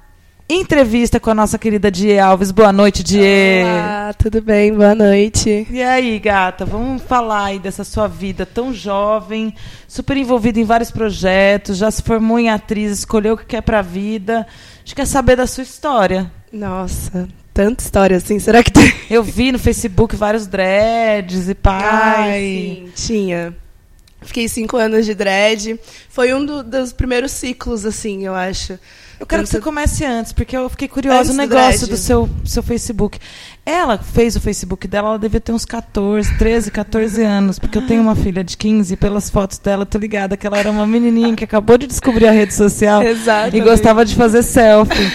entrevista 0.60 1.18
com 1.18 1.30
a 1.30 1.34
nossa 1.34 1.58
querida 1.58 1.90
Die 1.90 2.18
Alves. 2.18 2.50
Boa 2.50 2.72
noite, 2.72 3.02
Die. 3.02 3.62
Olá, 3.62 4.14
tudo 4.18 4.42
bem? 4.42 4.74
Boa 4.74 4.94
noite. 4.94 5.66
E 5.70 5.82
aí, 5.82 6.18
gata, 6.18 6.64
vamos 6.64 7.02
falar 7.02 7.44
aí 7.44 7.58
dessa 7.58 7.84
sua 7.84 8.06
vida 8.06 8.44
tão 8.44 8.72
jovem, 8.72 9.54
super 9.88 10.16
envolvida 10.16 10.60
em 10.60 10.64
vários 10.64 10.90
projetos, 10.90 11.78
já 11.78 11.90
se 11.90 12.02
formou 12.02 12.38
em 12.38 12.50
atriz, 12.50 12.92
escolheu 12.92 13.34
o 13.34 13.38
que 13.38 13.46
quer 13.46 13.62
pra 13.62 13.80
vida. 13.82 14.46
A 14.48 14.78
gente 14.80 14.94
quer 14.94 15.06
saber 15.06 15.36
da 15.36 15.46
sua 15.46 15.62
história. 15.62 16.30
Nossa, 16.52 17.28
tanta 17.54 17.82
história 17.82 18.16
assim. 18.16 18.38
Será 18.38 18.62
que 18.62 18.70
tem? 18.70 18.92
Eu 19.08 19.22
vi 19.22 19.52
no 19.52 19.58
Facebook 19.58 20.14
vários 20.16 20.46
dreads 20.46 21.48
e 21.48 21.54
pai. 21.54 21.82
Ai, 21.82 22.40
sim, 22.40 22.92
tinha. 22.94 23.61
Fiquei 24.24 24.48
cinco 24.48 24.76
anos 24.76 25.04
de 25.06 25.14
dread. 25.14 25.78
Foi 26.08 26.32
um 26.34 26.44
do- 26.44 26.62
dos 26.62 26.92
primeiros 26.92 27.32
ciclos, 27.32 27.84
assim, 27.84 28.24
eu 28.24 28.34
acho. 28.34 28.78
Eu 29.20 29.26
quero 29.26 29.42
que 29.44 29.48
você 29.50 29.58
Tanto- 29.58 29.64
comece 29.64 30.04
antes, 30.04 30.32
porque 30.32 30.56
eu 30.56 30.68
fiquei 30.68 30.88
curiosa 30.88 31.18
Antes 31.20 31.30
do 31.32 31.36
negócio 31.36 31.86
dread. 31.86 31.90
do 31.90 31.96
seu, 31.96 32.28
seu 32.44 32.62
Facebook. 32.62 33.18
Ela 33.64 33.96
fez 33.96 34.34
o 34.34 34.40
Facebook 34.40 34.88
dela, 34.88 35.10
ela 35.10 35.18
devia 35.18 35.40
ter 35.40 35.52
uns 35.52 35.64
14, 35.64 36.36
13, 36.38 36.70
14 36.72 37.22
anos, 37.22 37.56
porque 37.58 37.78
eu 37.78 37.86
tenho 37.86 38.02
uma 38.02 38.16
filha 38.16 38.42
de 38.42 38.56
15, 38.56 38.94
e 38.94 38.96
pelas 38.96 39.30
fotos 39.30 39.58
dela, 39.58 39.82
eu 39.82 39.86
tô 39.86 39.96
ligada 39.98 40.36
que 40.36 40.44
ela 40.44 40.58
era 40.58 40.68
uma 40.70 40.86
menininha 40.86 41.36
que 41.36 41.44
acabou 41.44 41.78
de 41.78 41.86
descobrir 41.86 42.26
a 42.26 42.32
rede 42.32 42.52
social 42.52 43.00
Exatamente. 43.06 43.56
e 43.56 43.60
gostava 43.60 44.04
de 44.04 44.16
fazer 44.16 44.42
selfie. 44.42 45.12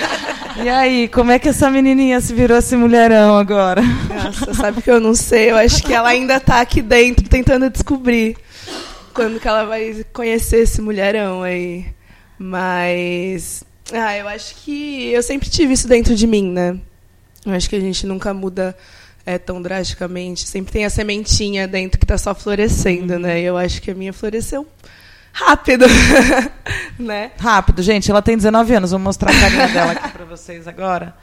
E 0.63 0.70
aí, 0.70 1.08
como 1.10 1.30
é 1.32 1.38
que 1.38 1.50
essa 1.50 1.70
menininha 1.70 2.20
se 2.22 2.34
virou 2.34 2.58
esse 2.58 2.76
mulherão 2.78 3.38
agora? 3.38 3.82
Nossa, 3.82 4.54
sabe 4.54 4.82
que 4.82 4.89
eu 4.89 5.00
não 5.02 5.13
sei? 5.13 5.52
Eu 5.52 5.58
acho 5.58 5.84
que 5.84 5.93
ela 5.93 6.08
ainda 6.10 6.39
tá 6.39 6.62
aqui 6.62 6.82
dentro 6.82 7.28
tentando 7.28 7.70
descobrir 7.70 8.36
quando 9.17 9.39
que 9.39 9.47
ela 9.47 9.65
vai 9.65 10.06
conhecer 10.13 10.60
esse 10.60 10.80
mulherão 10.80 11.41
aí. 11.41 11.88
Mas. 12.38 13.63
Ah, 13.91 14.15
eu 14.15 14.27
acho 14.27 14.53
que 14.58 15.12
eu 15.12 15.23
sempre 15.23 15.49
tive 15.49 15.73
isso 15.73 15.88
dentro 15.88 16.13
de 16.13 16.27
mim, 16.27 16.51
né? 16.51 16.80
Eu 17.43 17.53
acho 17.53 17.67
que 17.67 17.75
a 17.75 17.80
gente 17.80 18.06
nunca 18.06 18.32
muda 18.32 18.77
é, 19.25 19.39
tão 19.39 19.60
drasticamente. 19.60 20.47
Sempre 20.47 20.71
tem 20.71 20.86
a 20.86 20.89
sementinha 20.89 21.67
dentro 21.67 21.99
que 21.99 22.06
tá 22.06 22.15
só 22.15 22.36
florescendo, 22.36 23.17
né? 23.17 23.41
E 23.41 23.45
eu 23.45 23.58
acho 23.58 23.82
que 23.82 23.89
a 23.89 23.95
minha 23.95 24.13
floresceu 24.13 24.67
rápido, 25.34 25.86
né? 26.99 27.32
Rápido, 27.39 27.82
gente, 27.82 28.10
ela 28.12 28.21
tem 28.21 28.36
19 28.36 28.73
anos, 28.75 28.91
vou 28.91 28.99
mostrar 28.99 29.32
a 29.32 29.39
carinha 29.39 29.67
dela 29.67 29.91
aqui 29.93 30.10
pra 30.10 30.25
vocês 30.25 30.67
agora. 30.67 31.15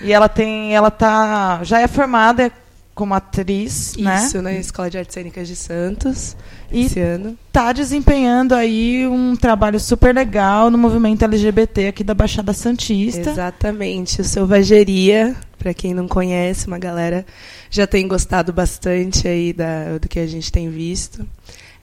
E 0.00 0.12
ela 0.12 0.28
tem, 0.28 0.74
ela 0.74 0.90
tá, 0.90 1.60
já 1.64 1.80
é 1.80 1.88
formada 1.88 2.52
como 2.94 3.14
atriz, 3.14 3.94
né? 3.96 4.24
Isso, 4.24 4.42
na 4.42 4.52
Escola 4.52 4.90
de 4.90 4.98
Artes 4.98 5.14
Cênicas 5.14 5.48
de 5.48 5.56
Santos, 5.56 6.36
E 6.70 6.86
esse 6.86 7.00
ano. 7.00 7.36
tá 7.52 7.72
desempenhando 7.72 8.54
aí 8.54 9.06
um 9.06 9.34
trabalho 9.36 9.80
super 9.80 10.14
legal 10.14 10.70
no 10.70 10.76
movimento 10.76 11.24
LGBT 11.24 11.88
aqui 11.88 12.04
da 12.04 12.14
Baixada 12.14 12.52
Santista. 12.52 13.30
Exatamente, 13.30 14.20
o 14.20 14.24
Selvageria, 14.24 15.34
para 15.58 15.72
quem 15.72 15.94
não 15.94 16.06
conhece, 16.06 16.66
uma 16.66 16.78
galera 16.78 17.24
já 17.70 17.86
tem 17.86 18.06
gostado 18.06 18.52
bastante 18.52 19.26
aí 19.26 19.52
da, 19.52 19.98
do 19.98 20.08
que 20.08 20.18
a 20.18 20.26
gente 20.26 20.50
tem 20.52 20.68
visto. 20.68 21.26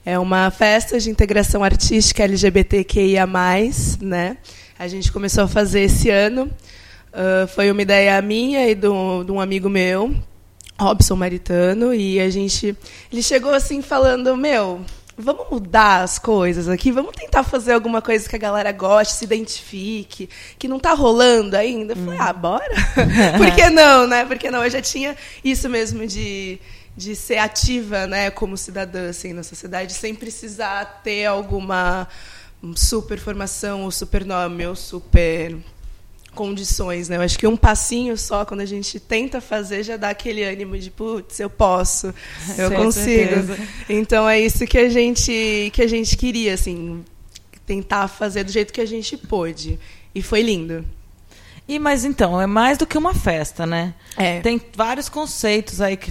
É 0.06 0.18
uma 0.18 0.50
festa 0.50 0.98
de 0.98 1.10
integração 1.10 1.62
artística 1.64 2.22
LGBTQIA+, 2.22 3.26
né? 4.00 4.36
A 4.78 4.86
gente 4.86 5.10
começou 5.10 5.44
a 5.44 5.48
fazer 5.48 5.80
esse 5.80 6.08
ano. 6.08 6.48
Ah, 7.12 7.46
foi 7.48 7.70
uma 7.70 7.82
ideia 7.82 8.20
minha 8.22 8.68
e 8.68 8.74
do, 8.74 9.24
de 9.24 9.32
um 9.32 9.40
amigo 9.40 9.68
meu, 9.68 10.14
Robson 10.80 11.16
Maritano, 11.16 11.92
e 11.92 12.20
a 12.20 12.30
gente... 12.30 12.76
Ele 13.12 13.22
chegou 13.22 13.52
assim 13.52 13.82
falando, 13.82 14.36
meu, 14.36 14.84
vamos 15.18 15.46
mudar 15.50 16.02
as 16.02 16.18
coisas 16.18 16.68
aqui, 16.68 16.92
vamos 16.92 17.10
tentar 17.16 17.42
fazer 17.42 17.72
alguma 17.72 18.00
coisa 18.00 18.28
que 18.28 18.36
a 18.36 18.38
galera 18.38 18.70
goste, 18.70 19.14
se 19.14 19.24
identifique, 19.24 20.28
que 20.56 20.68
não 20.68 20.78
tá 20.78 20.92
rolando 20.94 21.56
ainda. 21.56 21.94
Eu 21.94 21.96
falei, 21.96 22.18
ah, 22.20 22.32
bora? 22.32 22.74
Por 23.36 23.54
que 23.54 23.68
não, 23.68 24.06
né? 24.06 24.24
Por 24.24 24.38
que 24.38 24.50
não? 24.50 24.62
Eu 24.62 24.70
já 24.70 24.80
tinha 24.80 25.16
isso 25.42 25.68
mesmo 25.68 26.06
de, 26.06 26.60
de 26.96 27.16
ser 27.16 27.38
ativa, 27.38 28.06
né, 28.06 28.30
como 28.30 28.56
cidadã, 28.56 29.10
assim, 29.10 29.32
na 29.32 29.42
sociedade, 29.42 29.92
sem 29.92 30.14
precisar 30.14 31.00
ter 31.02 31.26
alguma 31.26 32.06
super 32.76 33.18
formação, 33.18 33.82
ou 33.82 33.90
super 33.90 34.24
nome, 34.24 34.66
ou 34.66 34.76
super 34.76 35.56
condições, 36.34 37.08
né? 37.08 37.16
Eu 37.16 37.22
acho 37.22 37.38
que 37.38 37.46
um 37.46 37.56
passinho 37.56 38.16
só, 38.16 38.44
quando 38.44 38.60
a 38.60 38.66
gente 38.66 39.00
tenta 39.00 39.40
fazer, 39.40 39.82
já 39.82 39.96
dá 39.96 40.10
aquele 40.10 40.44
ânimo 40.44 40.78
de, 40.78 40.90
putz, 40.90 41.40
eu 41.40 41.50
posso, 41.50 42.14
eu 42.56 42.70
consigo. 42.70 43.56
Então 43.88 44.28
é 44.28 44.40
isso 44.40 44.66
que 44.66 44.78
a 44.78 44.88
gente 44.88 45.70
que 45.72 45.82
a 45.82 45.86
gente 45.86 46.16
queria, 46.16 46.54
assim, 46.54 47.04
tentar 47.66 48.08
fazer 48.08 48.44
do 48.44 48.52
jeito 48.52 48.72
que 48.72 48.80
a 48.80 48.86
gente 48.86 49.16
pôde. 49.16 49.78
E 50.14 50.22
foi 50.22 50.42
lindo. 50.42 50.84
E 51.66 51.78
mas 51.78 52.04
então, 52.04 52.40
é 52.40 52.46
mais 52.46 52.78
do 52.78 52.86
que 52.86 52.96
uma 52.96 53.14
festa, 53.14 53.66
né? 53.66 53.94
É. 54.16 54.40
Tem 54.40 54.60
vários 54.74 55.08
conceitos 55.08 55.80
aí 55.80 55.96
que 55.96 56.10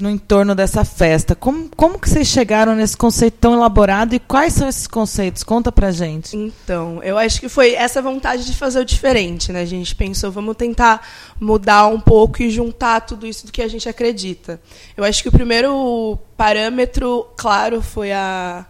no 0.00 0.10
entorno 0.10 0.54
dessa 0.54 0.84
festa. 0.84 1.34
Como, 1.34 1.70
como 1.76 1.98
que 1.98 2.08
vocês 2.08 2.28
chegaram 2.28 2.74
nesse 2.74 2.96
conceito 2.96 3.38
tão 3.40 3.54
elaborado 3.54 4.14
e 4.14 4.18
quais 4.18 4.52
são 4.52 4.68
esses 4.68 4.86
conceitos? 4.86 5.42
Conta 5.42 5.72
pra 5.72 5.90
gente. 5.90 6.36
Então, 6.36 7.02
eu 7.02 7.16
acho 7.16 7.40
que 7.40 7.48
foi 7.48 7.74
essa 7.74 8.02
vontade 8.02 8.44
de 8.44 8.54
fazer 8.54 8.80
o 8.80 8.84
diferente, 8.84 9.52
né? 9.52 9.60
A 9.60 9.66
gente 9.66 9.94
pensou, 9.94 10.30
vamos 10.30 10.56
tentar 10.56 11.06
mudar 11.40 11.86
um 11.86 12.00
pouco 12.00 12.42
e 12.42 12.50
juntar 12.50 13.00
tudo 13.00 13.26
isso 13.26 13.46
do 13.46 13.52
que 13.52 13.62
a 13.62 13.68
gente 13.68 13.88
acredita. 13.88 14.60
Eu 14.96 15.04
acho 15.04 15.22
que 15.22 15.28
o 15.28 15.32
primeiro 15.32 16.18
parâmetro, 16.36 17.26
claro, 17.36 17.80
foi 17.80 18.12
a, 18.12 18.66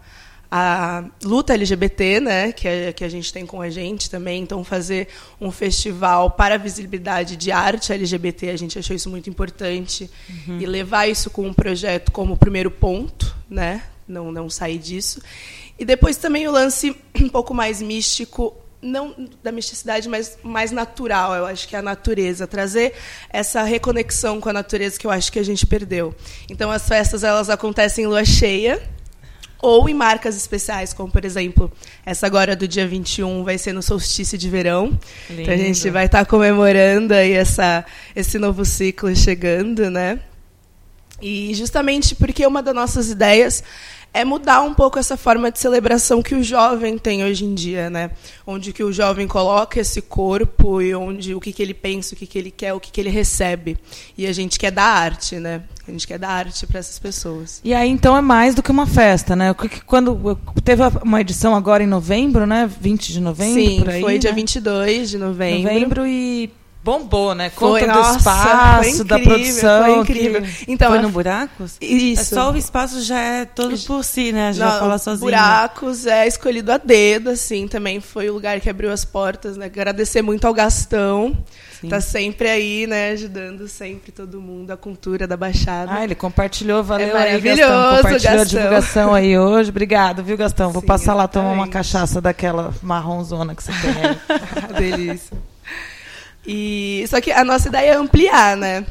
a 0.49 1.03
luta 1.23 1.53
LGBT, 1.53 2.19
né? 2.19 2.51
Que 2.51 2.67
a, 2.67 2.93
que 2.93 3.03
a 3.03 3.09
gente 3.09 3.31
tem 3.31 3.45
com 3.45 3.61
a 3.61 3.69
gente 3.69 4.09
também. 4.09 4.41
Então, 4.41 4.63
fazer 4.63 5.09
um 5.39 5.51
festival 5.51 6.31
para 6.31 6.55
a 6.55 6.57
visibilidade 6.57 7.35
de 7.35 7.51
arte 7.51 7.91
LGBT, 7.91 8.49
a 8.49 8.57
gente 8.57 8.79
achou 8.79 8.95
isso 8.95 9.09
muito 9.09 9.29
importante. 9.29 10.09
E 10.61 10.65
levar 10.65 11.07
isso 11.07 11.29
com 11.29 11.47
um 11.47 11.53
projeto 11.53 12.11
como 12.11 12.37
primeiro 12.37 12.71
ponto, 12.71 13.35
né? 13.49 13.83
Não, 14.07 14.31
não 14.31 14.49
sair 14.49 14.77
disso. 14.77 15.21
E 15.77 15.83
depois 15.83 16.17
também 16.17 16.47
o 16.47 16.51
lance 16.51 16.95
um 17.19 17.29
pouco 17.29 17.53
mais 17.53 17.81
místico, 17.81 18.55
não 18.81 19.27
da 19.43 19.51
misticidade, 19.51 20.07
mas 20.07 20.37
mais 20.43 20.71
natural, 20.71 21.35
eu 21.35 21.45
acho 21.45 21.67
que 21.67 21.75
é 21.75 21.79
a 21.79 21.81
natureza, 21.81 22.47
trazer 22.47 22.93
essa 23.29 23.63
reconexão 23.63 24.39
com 24.39 24.49
a 24.49 24.53
natureza 24.53 24.97
que 24.97 25.05
eu 25.05 25.11
acho 25.11 25.31
que 25.31 25.39
a 25.39 25.43
gente 25.43 25.65
perdeu. 25.65 26.15
Então 26.49 26.71
as 26.71 26.87
festas 26.87 27.23
elas 27.23 27.49
acontecem 27.49 28.05
em 28.05 28.07
lua 28.07 28.23
cheia 28.23 28.81
ou 29.61 29.89
em 29.89 29.93
marcas 29.93 30.35
especiais, 30.35 30.93
como 30.93 31.11
por 31.11 31.25
exemplo, 31.25 31.71
essa 32.05 32.27
agora 32.27 32.55
do 32.55 32.67
dia 32.67 32.87
21 32.87 33.43
vai 33.43 33.57
ser 33.57 33.73
no 33.73 33.81
solstício 33.81 34.37
de 34.37 34.49
verão. 34.49 34.97
Então 35.29 35.53
a 35.53 35.57
gente 35.57 35.79
Lindo. 35.79 35.93
vai 35.93 36.05
estar 36.05 36.25
comemorando 36.25 37.13
aí 37.13 37.33
essa 37.33 37.85
esse 38.15 38.37
novo 38.37 38.63
ciclo 38.63 39.15
chegando, 39.15 39.89
né? 39.89 40.19
E 41.21 41.53
justamente 41.55 42.13
porque 42.13 42.45
uma 42.45 42.61
das 42.61 42.75
nossas 42.75 43.09
ideias 43.09 43.63
é 44.13 44.25
mudar 44.25 44.61
um 44.61 44.73
pouco 44.73 44.97
essa 44.97 45.15
forma 45.15 45.51
de 45.51 45.59
celebração 45.59 46.21
que 46.21 46.33
o 46.33 46.43
jovem 46.43 46.97
tem 46.97 47.23
hoje 47.23 47.45
em 47.45 47.53
dia, 47.53 47.89
né? 47.89 48.11
Onde 48.45 48.73
que 48.73 48.83
o 48.83 48.91
jovem 48.91 49.27
coloca 49.27 49.79
esse 49.79 50.01
corpo 50.01 50.81
e 50.81 50.95
onde 50.95 51.35
o 51.35 51.39
que, 51.39 51.53
que 51.53 51.61
ele 51.61 51.73
pensa, 51.73 52.15
o 52.15 52.17
que, 52.17 52.25
que 52.25 52.37
ele 52.37 52.51
quer, 52.51 52.73
o 52.73 52.79
que, 52.79 52.91
que 52.91 52.99
ele 52.99 53.09
recebe. 53.09 53.77
E 54.17 54.25
a 54.25 54.33
gente 54.33 54.57
quer 54.57 54.71
dar 54.71 54.85
arte, 54.85 55.35
né? 55.35 55.63
A 55.87 55.91
gente 55.91 56.07
quer 56.07 56.19
dar 56.19 56.29
arte 56.29 56.65
para 56.67 56.79
essas 56.79 56.99
pessoas. 56.99 57.61
E 57.63 57.73
aí 57.73 57.89
então 57.89 58.17
é 58.17 58.21
mais 58.21 58.55
do 58.55 58.63
que 58.63 58.71
uma 58.71 58.87
festa, 58.87 59.35
né? 59.35 59.55
Quando 59.85 60.37
teve 60.63 60.81
uma 61.03 61.21
edição 61.21 61.55
agora 61.55 61.83
em 61.83 61.87
novembro, 61.87 62.45
né? 62.45 62.69
20 62.79 63.13
de 63.13 63.21
novembro, 63.21 63.61
Sim, 63.61 63.87
aí, 63.87 64.01
foi 64.01 64.19
dia 64.19 64.31
né? 64.31 64.35
22 64.35 65.09
de 65.09 65.17
novembro. 65.17 65.63
Novembro 65.63 66.07
e 66.07 66.51
bombou, 66.87 67.35
né? 67.35 67.49
Foi, 67.49 67.81
Conta 67.81 67.93
nossa, 67.93 68.11
do 68.13 68.17
espaço, 68.19 68.77
foi 68.77 68.87
incrível, 68.89 69.05
da 69.05 69.19
produção. 69.19 69.83
Foi 69.83 69.99
incrível. 69.99 70.41
que- 70.41 70.65
Então, 70.71 70.87
Foi 70.89 70.97
a- 70.99 71.01
no 71.01 71.09
Buracos? 71.09 71.75
Isso. 71.81 72.21
É 72.21 72.37
só 72.37 72.51
o 72.53 72.55
espaço 72.55 73.01
já 73.01 73.19
é 73.19 73.43
todo 73.45 73.77
por 73.79 74.03
si, 74.05 74.31
né? 74.31 74.53
Já 74.53 74.71
Não, 74.71 74.79
fala 74.79 74.97
sozinho. 74.97 75.25
Buracos 75.29 76.05
é 76.07 76.25
escolhido 76.25 76.71
a 76.71 76.77
dedo, 76.77 77.29
assim, 77.31 77.67
também 77.67 77.99
foi 77.99 78.29
o 78.29 78.33
lugar 78.33 78.61
que 78.61 78.69
abriu 78.69 78.89
as 78.91 79.03
portas, 79.03 79.57
né? 79.57 79.65
Agradecer 79.65 80.21
muito 80.21 80.47
ao 80.47 80.53
Gastão, 80.53 81.37
Sim. 81.81 81.89
tá 81.89 81.99
sempre 81.99 82.47
aí, 82.49 82.87
né, 82.87 83.11
ajudando 83.11 83.67
sempre 83.67 84.11
todo 84.13 84.39
mundo, 84.39 84.71
a 84.71 84.77
cultura 84.77 85.27
da 85.27 85.35
Baixada. 85.35 85.91
Ah, 85.93 86.03
ele 86.05 86.15
compartilhou, 86.15 86.81
valeu 86.83 87.07
É 87.17 87.33
aí, 87.33 87.41
Gastão. 87.41 87.67
maravilhoso, 87.69 87.97
Compartilhou 87.97 88.33
a 88.33 88.37
Gastão. 88.37 88.61
divulgação 88.61 89.13
aí 89.13 89.37
hoje. 89.37 89.69
Obrigado, 89.69 90.23
viu, 90.23 90.37
Gastão? 90.37 90.71
Vou 90.71 90.81
Sim, 90.81 90.87
passar 90.87 91.13
lá 91.13 91.27
tomar 91.27 91.51
uma 91.51 91.67
cachaça 91.67 92.21
daquela 92.21 92.73
marronzona 92.81 93.53
que 93.53 93.61
você 93.63 93.71
tem 93.73 93.91
aí. 93.91 94.17
Delícia. 94.91 95.37
E 96.47 97.05
só 97.09 97.19
que 97.19 97.31
a 97.31 97.43
nossa 97.43 97.67
ideia 97.67 97.91
é 97.91 97.95
ampliar, 97.95 98.55
né? 98.55 98.85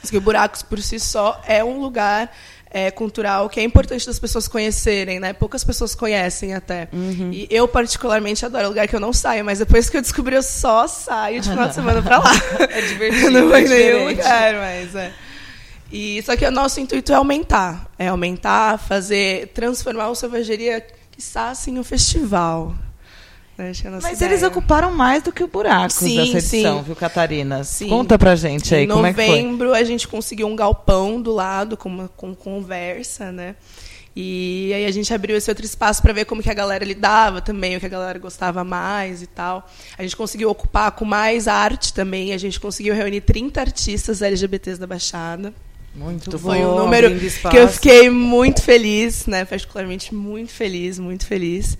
Porque 0.00 0.16
o 0.16 0.20
Buracos 0.20 0.62
por 0.62 0.80
si 0.82 0.98
só 0.98 1.40
é 1.46 1.62
um 1.62 1.80
lugar 1.80 2.30
é, 2.70 2.90
cultural 2.90 3.48
que 3.48 3.60
é 3.60 3.62
importante 3.62 4.06
das 4.06 4.18
pessoas 4.18 4.48
conhecerem, 4.48 5.20
né? 5.20 5.32
Poucas 5.32 5.62
pessoas 5.62 5.94
conhecem 5.94 6.54
até. 6.54 6.88
E 7.32 7.46
eu 7.50 7.68
particularmente 7.68 8.44
adoro 8.46 8.68
lugar 8.68 8.88
que 8.88 8.96
eu 8.96 9.00
não 9.00 9.12
saio, 9.12 9.44
mas 9.44 9.58
depois 9.58 9.90
que 9.90 9.96
eu 9.96 10.02
descobri 10.02 10.36
eu 10.36 10.42
só 10.42 10.88
saio 10.88 11.40
de 11.40 11.48
final 11.48 11.68
de 11.68 11.74
semana 11.74 12.02
pra 12.02 12.18
lá. 12.18 12.32
É 12.70 12.80
divertido, 12.82 13.30
não 13.32 13.48
vai 13.48 13.64
é 13.64 13.68
nenhum 13.68 14.08
lugar, 14.08 14.54
mas 14.54 14.94
é. 14.94 15.12
E 15.92 16.22
só 16.22 16.36
que 16.36 16.46
o 16.46 16.50
nosso 16.50 16.78
intuito 16.78 17.12
é 17.12 17.16
aumentar, 17.16 17.90
é 17.98 18.08
aumentar, 18.08 18.78
fazer, 18.78 19.48
transformar 19.48 20.08
o 20.08 20.14
Selvageria, 20.14 20.86
quiçá 21.10 21.50
assim, 21.50 21.78
um 21.78 21.84
festival. 21.84 22.74
Nossa 23.90 24.08
Mas 24.08 24.20
eles 24.20 24.38
ideia. 24.38 24.48
ocuparam 24.50 24.92
mais 24.92 25.22
do 25.22 25.32
que 25.32 25.42
o 25.44 25.46
buraco 25.46 25.92
Sim, 25.92 26.16
dessa 26.16 26.38
edição, 26.38 26.78
sim. 26.78 26.84
viu, 26.84 26.96
Catarina? 26.96 27.64
Sim. 27.64 27.88
Conta 27.88 28.18
pra 28.18 28.34
gente 28.34 28.74
aí 28.74 28.84
em 28.84 28.88
como 28.88 29.06
é 29.06 29.12
que 29.12 29.24
foi. 29.24 29.28
novembro 29.28 29.74
a 29.74 29.84
gente 29.84 30.08
conseguiu 30.08 30.46
um 30.46 30.56
galpão 30.56 31.20
do 31.20 31.32
lado 31.32 31.76
com 31.76 31.88
uma 31.88 32.08
com 32.08 32.34
conversa, 32.34 33.30
né? 33.30 33.54
E 34.14 34.72
aí 34.74 34.86
a 34.86 34.90
gente 34.90 35.14
abriu 35.14 35.36
esse 35.36 35.48
outro 35.48 35.64
espaço 35.64 36.02
para 36.02 36.12
ver 36.12 36.24
como 36.24 36.42
que 36.42 36.50
a 36.50 36.54
galera 36.54 36.84
lidava 36.84 37.40
também, 37.40 37.76
o 37.76 37.80
que 37.80 37.86
a 37.86 37.88
galera 37.88 38.18
gostava 38.18 38.64
mais 38.64 39.22
e 39.22 39.26
tal. 39.26 39.68
A 39.96 40.02
gente 40.02 40.16
conseguiu 40.16 40.50
ocupar 40.50 40.90
com 40.92 41.04
mais 41.04 41.46
arte 41.46 41.94
também, 41.94 42.32
a 42.32 42.38
gente 42.38 42.58
conseguiu 42.58 42.94
reunir 42.94 43.20
30 43.20 43.60
artistas 43.60 44.20
LGBTs 44.20 44.80
da 44.80 44.86
Baixada. 44.86 45.54
Muito 45.94 46.38
Foi 46.38 46.58
bom. 46.58 46.74
um 46.74 46.76
número 46.84 47.10
que 47.50 47.56
eu 47.56 47.68
fiquei 47.68 48.10
muito 48.10 48.62
feliz, 48.62 49.26
né? 49.26 49.44
Particularmente 49.44 50.14
muito 50.14 50.52
feliz, 50.52 50.98
muito 50.98 51.26
feliz. 51.26 51.76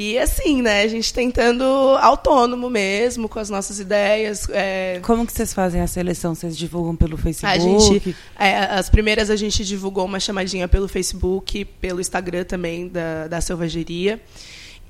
E 0.00 0.16
assim, 0.16 0.62
né? 0.62 0.82
A 0.82 0.86
gente 0.86 1.12
tentando 1.12 1.64
autônomo 2.00 2.70
mesmo, 2.70 3.28
com 3.28 3.40
as 3.40 3.50
nossas 3.50 3.80
ideias. 3.80 4.48
é, 4.50 5.00
Como 5.02 5.26
que 5.26 5.32
vocês 5.32 5.52
fazem 5.52 5.80
a 5.80 5.88
seleção? 5.88 6.36
Vocês 6.36 6.56
divulgam 6.56 6.94
pelo 6.94 7.16
Facebook? 7.16 7.52
a 7.52 7.58
gente, 7.58 8.16
é, 8.38 8.58
as 8.58 8.88
primeiras 8.88 9.28
a 9.28 9.34
gente 9.34 9.64
divulgou 9.64 10.04
uma 10.04 10.20
chamadinha 10.20 10.68
pelo 10.68 10.86
Facebook, 10.86 11.64
pelo 11.80 12.00
Instagram 12.00 12.44
também 12.44 12.86
da, 12.86 13.26
da 13.26 13.40
Selvageria. 13.40 14.20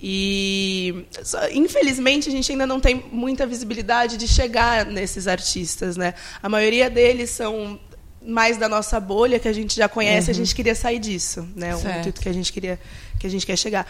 E 0.00 1.06
infelizmente 1.52 2.28
a 2.28 2.32
gente 2.32 2.52
ainda 2.52 2.66
não 2.66 2.78
tem 2.78 3.02
muita 3.10 3.46
visibilidade 3.46 4.18
de 4.18 4.28
chegar 4.28 4.84
nesses 4.84 5.26
artistas, 5.26 5.96
né? 5.96 6.12
A 6.42 6.50
maioria 6.50 6.90
deles 6.90 7.30
são 7.30 7.80
mais 8.20 8.58
da 8.58 8.68
nossa 8.68 9.00
bolha 9.00 9.38
que 9.38 9.48
a 9.48 9.52
gente 9.52 9.74
já 9.74 9.88
conhece, 9.88 10.30
a 10.30 10.34
gente 10.34 10.54
queria 10.54 10.74
sair 10.74 10.98
disso, 10.98 11.48
né? 11.56 11.74
O 11.74 11.78
Certo. 11.78 11.98
intuito 12.00 12.20
que 12.20 12.28
a 12.28 12.32
gente 12.32 12.52
queria 12.52 12.78
que 13.18 13.26
a 13.26 13.30
gente 13.30 13.44
quer 13.44 13.56
chegar. 13.56 13.86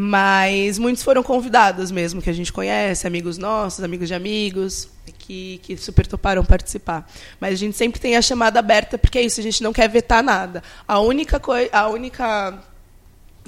Mas 0.00 0.78
muitos 0.78 1.02
foram 1.02 1.24
convidados 1.24 1.90
mesmo 1.90 2.22
que 2.22 2.30
a 2.30 2.32
gente 2.32 2.52
conhece, 2.52 3.04
amigos 3.04 3.36
nossos, 3.36 3.82
amigos 3.82 4.06
de 4.06 4.14
amigos, 4.14 4.88
que, 5.18 5.58
que 5.60 5.76
super 5.76 6.06
toparam 6.06 6.44
participar. 6.44 7.10
Mas 7.40 7.54
a 7.54 7.56
gente 7.56 7.76
sempre 7.76 8.00
tem 8.00 8.16
a 8.16 8.22
chamada 8.22 8.60
aberta 8.60 8.96
porque 8.96 9.18
é 9.18 9.22
isso, 9.22 9.40
a 9.40 9.42
gente 9.42 9.60
não 9.60 9.72
quer 9.72 9.88
vetar 9.88 10.22
nada. 10.22 10.62
A 10.86 11.00
única 11.00 11.40
coisa, 11.40 11.68
a 11.72 11.88
única 11.88 12.62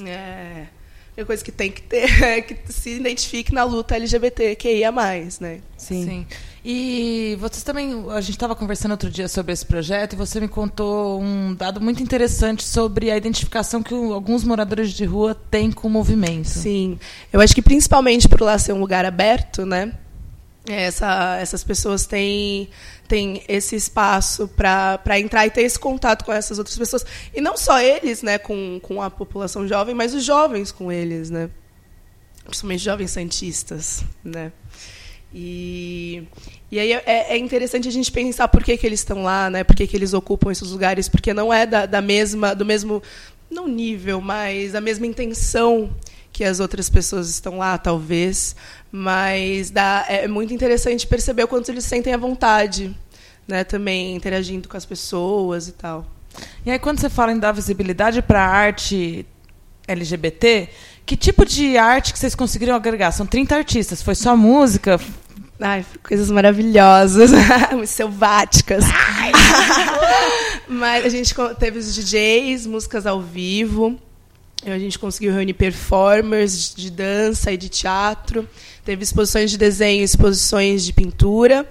é, 0.05 0.67
a 1.17 1.25
coisa 1.25 1.45
que 1.45 1.53
tem 1.53 1.71
que 1.71 1.83
ter 1.83 2.11
é 2.21 2.41
que 2.41 2.73
se 2.73 2.91
identifique 2.97 3.55
na 3.55 3.63
luta 3.63 3.95
LGBT 3.95 4.57
que 4.57 4.75
ia 4.75 4.91
mais, 4.91 5.39
né? 5.39 5.61
Sim. 5.77 6.27
E 6.65 7.39
vocês 7.41 7.63
também, 7.63 8.05
a 8.11 8.21
gente 8.21 8.33
estava 8.33 8.55
conversando 8.55 8.91
outro 8.91 9.09
dia 9.09 9.29
sobre 9.29 9.53
esse 9.53 9.65
projeto 9.65 10.13
e 10.13 10.17
você 10.17 10.39
me 10.39 10.49
contou 10.49 11.21
um 11.21 11.55
dado 11.55 11.81
muito 11.81 12.03
interessante 12.03 12.63
sobre 12.63 13.11
a 13.11 13.17
identificação 13.17 13.83
que 13.83 13.95
alguns 13.95 14.45
moradores 14.45 14.93
de 14.93 15.05
rua 15.07 15.35
têm 15.35 15.73
com 15.73 15.89
o 15.89 15.91
movimento. 15.91 16.49
Sim. 16.49 16.99
Eu 17.33 17.41
acho 17.41 17.55
que 17.55 17.63
principalmente 17.63 18.29
por 18.29 18.43
lá 18.43 18.59
ser 18.59 18.75
um 18.75 18.81
lugar 18.81 19.07
aberto, 19.07 19.65
né? 19.65 19.93
Essa, 20.69 21.39
essas 21.41 21.65
pessoas 21.65 22.05
têm, 22.05 22.69
têm 23.09 23.43
esse 23.49 23.75
espaço 23.75 24.47
para 24.47 25.19
entrar 25.19 25.47
e 25.47 25.51
ter 25.51 25.63
esse 25.63 25.79
contato 25.79 26.27
com 26.27 26.33
essas 26.33 26.59
outras 26.59 26.77
pessoas. 26.77 27.07
E 27.35 27.41
não 27.41 27.57
só 27.57 27.81
eles, 27.81 28.23
né, 28.23 28.37
com, 28.37 28.79
com 28.83 29.01
a 29.01 29.09
população 29.09 29.67
jovem, 29.67 29.95
mas 29.95 30.13
os 30.13 30.23
jovens 30.23 30.71
com 30.71 30.93
eles, 30.93 31.31
né? 31.31 31.49
Principalmente 32.45 32.85
jovens 32.85 33.11
santistas, 33.11 34.05
né? 34.23 34.53
E, 35.33 36.25
e 36.71 36.79
aí 36.79 36.93
é, 36.93 37.35
é 37.35 37.39
interessante 37.39 37.87
a 37.89 37.93
gente 37.93 38.11
pensar 38.11 38.49
por 38.49 38.65
que, 38.65 38.77
que 38.77 38.87
eles 38.87 39.01
estão 39.01 39.23
lá, 39.23 39.49
né? 39.49 39.65
Por 39.65 39.77
que, 39.77 39.87
que 39.87 39.97
eles 39.97 40.13
ocupam 40.13 40.51
esses 40.51 40.71
lugares, 40.71 41.09
porque 41.09 41.33
não 41.33 41.53
é 41.53 41.67
da, 41.67 41.87
da 41.87 42.03
mesma, 42.03 42.55
do 42.55 42.65
mesmo, 42.65 43.03
não 43.51 43.69
nível, 43.69 44.21
mas 44.21 44.73
da 44.73 44.81
mesma 44.81 45.07
intenção 45.07 45.91
que 46.33 46.45
as 46.45 46.61
outras 46.61 46.89
pessoas 46.89 47.29
estão 47.29 47.59
lá, 47.59 47.79
talvez. 47.79 48.57
Mas 48.91 49.71
dá, 49.71 50.05
é 50.09 50.27
muito 50.27 50.53
interessante 50.53 51.07
perceber 51.07 51.45
o 51.45 51.49
quanto 51.49 51.71
eles 51.71 51.85
sentem 51.85 52.13
à 52.13 52.17
vontade, 52.17 52.97
né? 53.47 53.63
Também 53.63 54.17
interagindo 54.17 54.69
com 54.69 54.77
as 54.77 54.85
pessoas 54.85 55.69
e 55.69 55.73
tal. 55.73 56.07
E 56.65 56.71
aí, 56.71 56.79
quando 56.79 57.01
você 57.01 57.09
fala 57.09 57.33
em 57.33 57.39
dar 57.39 57.53
visibilidade 57.53 58.23
para 58.23 58.45
a 58.45 58.49
arte 58.49 59.27
LGBT, 59.87 60.69
que 61.05 61.17
tipo 61.17 61.45
de 61.45 61.77
arte 61.77 62.13
que 62.13 62.19
vocês 62.19 62.35
conseguiram 62.35 62.75
agregar? 62.75 63.13
São 63.13 63.27
30 63.27 63.57
artistas, 63.57 64.03
foi 64.03 64.15
só 64.15 64.37
música? 64.37 65.01
Ai, 65.61 65.85
coisas 66.03 66.31
maravilhosas, 66.31 67.31
selváticas. 67.87 68.85
Mas 70.67 71.05
a 71.05 71.09
gente 71.09 71.35
teve 71.59 71.79
os 71.79 71.95
DJs, 71.95 72.67
músicas 72.67 73.07
ao 73.07 73.21
vivo. 73.21 73.99
A 74.65 74.79
gente 74.79 74.99
conseguiu 74.99 75.33
reunir 75.33 75.55
performers 75.55 76.75
de 76.75 76.91
dança 76.91 77.53
e 77.53 77.57
de 77.57 77.69
teatro. 77.69 78.49
Teve 78.85 79.03
exposições 79.03 79.51
de 79.51 79.59
desenho, 79.59 80.05
exposições 80.05 80.85
de 80.85 80.93
pintura, 80.93 81.69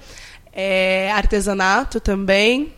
é, 0.51 1.11
artesanato 1.11 1.99
também. 1.99 2.73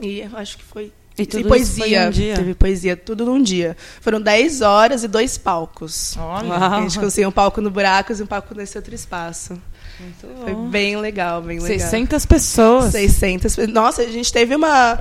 E 0.00 0.22
acho 0.34 0.58
que 0.58 0.64
foi. 0.64 0.92
E 1.22 1.26
tudo 1.26 1.40
isso 1.56 1.76
poesia. 1.76 2.06
um 2.06 2.10
dia? 2.10 2.34
Teve 2.34 2.54
poesia, 2.54 2.96
tudo 2.96 3.24
num 3.24 3.42
dia. 3.42 3.76
Foram 4.00 4.20
10 4.20 4.60
horas 4.62 5.04
e 5.04 5.08
dois 5.08 5.36
palcos. 5.38 6.16
Olha. 6.18 6.54
A 6.54 6.80
gente 6.82 6.98
conseguiu 6.98 7.28
um 7.28 7.32
palco 7.32 7.60
no 7.60 7.70
Buracos 7.70 8.20
e 8.20 8.22
um 8.22 8.26
palco 8.26 8.54
nesse 8.54 8.76
outro 8.76 8.94
espaço. 8.94 9.58
Foi 10.20 10.54
bem 10.68 10.96
legal, 10.96 11.40
bem 11.42 11.58
legal. 11.60 11.78
600 11.78 12.26
pessoas. 12.26 12.92
600. 12.92 13.54
pe- 13.54 13.66
Nossa, 13.66 14.02
a 14.02 14.06
gente 14.08 14.32
teve 14.32 14.54
uma, 14.54 14.98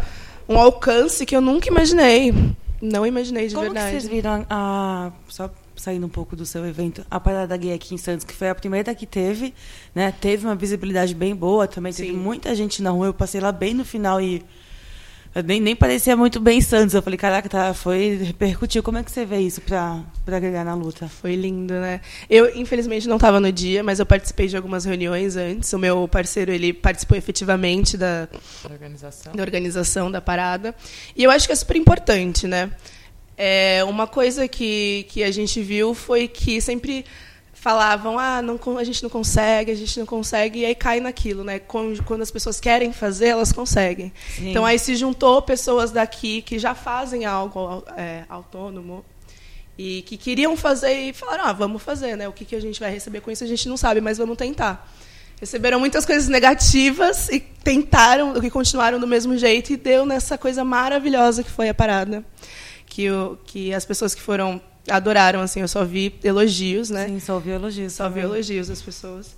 um 0.48 0.58
alcance 0.58 1.26
que 1.26 1.36
eu 1.36 1.42
nunca 1.42 1.68
imaginei. 1.70 2.34
Não 2.82 3.06
imaginei 3.06 3.48
de 3.48 3.54
Como 3.56 3.66
verdade. 3.66 3.92
vocês 3.92 4.08
viram 4.08 4.46
a, 4.50 5.12
só 5.28 5.50
saindo 5.76 6.06
um 6.06 6.10
pouco 6.10 6.36
do 6.36 6.46
seu 6.46 6.64
evento, 6.68 7.04
a 7.10 7.20
parada 7.20 7.56
gay 7.58 7.74
aqui 7.74 7.96
em 7.96 7.98
Santos, 7.98 8.24
que 8.26 8.34
foi 8.34 8.50
a 8.50 8.56
primeira 8.56 8.94
que 8.94 9.06
teve, 9.08 9.54
né? 9.96 10.14
Teve 10.22 10.46
uma 10.46 10.56
visibilidade 10.56 11.16
bem 11.16 11.36
boa 11.36 11.68
também, 11.68 11.92
teve 11.94 12.10
Sim. 12.10 12.18
muita 12.18 12.54
gente 12.54 12.82
na 12.84 12.92
rua. 12.92 13.08
Eu 13.08 13.14
passei 13.14 13.42
lá 13.42 13.52
bem 13.52 13.74
no 13.74 13.84
final 13.86 14.22
e 14.22 14.44
eu 15.34 15.44
nem, 15.44 15.62
nem 15.62 15.76
parecia 15.76 16.16
muito 16.18 16.40
bem 16.40 16.60
Santos. 16.60 16.94
Eu 16.94 17.02
falei, 17.02 17.18
caraca, 17.18 17.48
tá, 17.48 17.74
foi 17.74 18.18
repercutiu. 18.22 18.84
Como 18.84 18.98
é 18.98 19.04
que 19.04 19.10
você 19.10 19.26
vê 19.26 19.40
isso 19.40 19.62
pra, 19.62 20.04
pra 20.26 20.38
agregar 20.38 20.66
na 20.66 20.74
luta? 20.74 21.08
Foi 21.08 21.36
lindo, 21.36 21.74
né? 21.74 22.02
Eu, 22.30 22.54
infelizmente, 22.58 23.08
não 23.08 23.16
estava 23.16 23.40
no 23.40 23.52
dia, 23.52 23.82
mas 23.82 24.00
eu 24.00 24.06
participei 24.06 24.48
de 24.48 24.58
algumas 24.58 24.84
reuniões 24.84 25.38
antes. 25.38 25.72
O 25.72 25.80
meu 25.80 26.06
parceiro, 26.08 26.52
ele 26.52 26.74
participou 26.74 27.18
efetivamente 27.18 27.96
da, 27.96 28.28
Organização. 28.70 29.34
da 29.34 29.42
organização 29.42 30.12
da 30.12 30.20
parada. 30.20 30.76
E 31.16 31.24
eu 31.24 31.32
acho 31.32 31.48
que 31.48 31.54
é 31.54 31.56
super 31.56 31.78
importante, 31.78 32.46
né? 32.46 32.70
É, 33.38 33.84
uma 33.86 34.08
coisa 34.08 34.48
que, 34.50 35.06
que 35.10 35.24
a 35.24 35.32
gente 35.32 35.62
viu 35.62 35.94
foi 35.94 36.28
que 36.28 36.60
sempre 36.60 37.06
falavam, 37.62 38.18
ah, 38.18 38.42
não, 38.42 38.60
a 38.76 38.84
gente 38.84 39.04
não 39.04 39.10
consegue, 39.10 39.72
a 39.72 39.76
gente 39.76 40.00
não 40.00 40.06
consegue, 40.08 40.62
e 40.62 40.66
aí 40.66 40.74
cai 40.74 41.00
naquilo, 41.00 41.44
né? 41.44 41.60
Quando, 41.60 42.24
as 42.24 42.32
pessoas 42.32 42.60
querem 42.60 42.92
fazer, 42.92 43.28
elas 43.28 43.52
conseguem. 43.52 44.12
Sim. 44.36 44.50
Então 44.50 44.66
aí 44.66 44.80
se 44.80 44.96
juntou 44.96 45.40
pessoas 45.44 45.92
daqui 45.92 46.42
que 46.42 46.58
já 46.58 46.74
fazem 46.74 47.24
algo 47.24 47.84
é, 47.96 48.24
autônomo 48.28 49.06
e 49.78 50.02
que 50.08 50.18
queriam 50.18 50.58
fazer 50.58 50.92
e 50.92 51.14
falaram, 51.14 51.46
ah, 51.46 51.54
vamos 51.54 51.84
fazer, 51.84 52.16
né? 52.18 52.28
O 52.28 52.34
que, 52.34 52.46
que 52.46 52.56
a 52.56 52.60
gente 52.60 52.80
vai 52.80 52.92
receber 52.92 53.22
com 53.22 53.30
isso 53.30 53.44
a 53.44 53.48
gente 53.48 53.70
não 53.70 53.78
sabe, 53.78 54.02
mas 54.02 54.18
vamos 54.18 54.38
tentar. 54.38 54.92
Receberam 55.40 55.80
muitas 55.80 56.04
coisas 56.04 56.28
negativas 56.28 57.30
e 57.30 57.40
tentaram, 57.40 58.44
e 58.44 58.50
continuaram 58.50 59.00
do 59.00 59.06
mesmo 59.06 59.38
jeito, 59.38 59.72
e 59.72 59.78
deu 59.78 60.04
nessa 60.04 60.36
coisa 60.36 60.64
maravilhosa 60.64 61.44
que 61.44 61.52
foi 61.52 61.70
a 61.70 61.76
parada. 61.76 62.26
Que, 62.88 63.12
o, 63.12 63.38
que 63.46 63.72
as 63.72 63.86
pessoas 63.86 64.16
que 64.16 64.22
foram 64.22 64.60
adoraram, 64.90 65.42
assim, 65.42 65.62
eu 65.62 65.68
só 65.68 65.86
vi 65.86 66.16
elogios, 66.24 66.90
né? 66.90 67.08
Sim, 67.08 67.20
só 67.20 67.40
vi 67.40 67.52
elogios. 67.52 67.94
Só 67.94 68.10
vi 68.10 68.22
elogios 68.22 68.68
das 68.68 68.82
pessoas. 68.82 69.36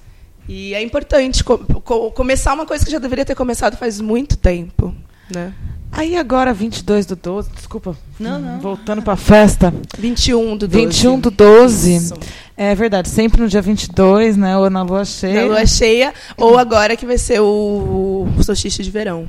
E 0.48 0.74
é 0.74 0.82
importante 0.82 1.44
co 1.44 1.58
co 1.58 2.12
começar 2.12 2.54
uma 2.54 2.66
coisa 2.66 2.84
que 2.84 2.92
já 2.92 3.00
deveria 3.00 3.24
ter 3.24 3.36
começado 3.36 3.78
faz 3.78 4.02
muito 4.02 4.36
tempo, 4.36 4.94
né? 5.34 5.54
Aí 5.92 6.18
agora, 6.18 6.54
22 6.54 7.06
do 7.06 7.16
12, 7.16 7.52
desculpa. 7.56 7.96
Não, 8.20 8.40
não. 8.40 8.60
Voltando 8.60 9.04
para 9.04 9.14
a 9.14 9.18
festa. 9.18 9.72
21 9.98 10.58
do 10.58 10.68
12. 10.68 10.86
21 10.86 11.20
do 11.20 11.30
12. 11.30 11.96
Isso. 11.96 12.14
É 12.58 12.74
verdade, 12.74 13.10
sempre 13.10 13.42
no 13.42 13.48
dia 13.48 13.62
22, 13.62 14.36
né? 14.36 14.58
Ou 14.58 14.70
na 14.72 14.82
lua 14.82 15.06
cheia. 15.06 15.42
Na 15.42 15.48
lua 15.48 15.66
cheia, 15.66 16.14
ou 16.36 16.58
agora 16.58 16.98
que 16.98 17.06
vai 17.06 17.18
ser 17.18 17.42
o, 17.42 18.28
o 18.38 18.44
solstício 18.44 18.84
de 18.84 18.90
verão. 18.90 19.28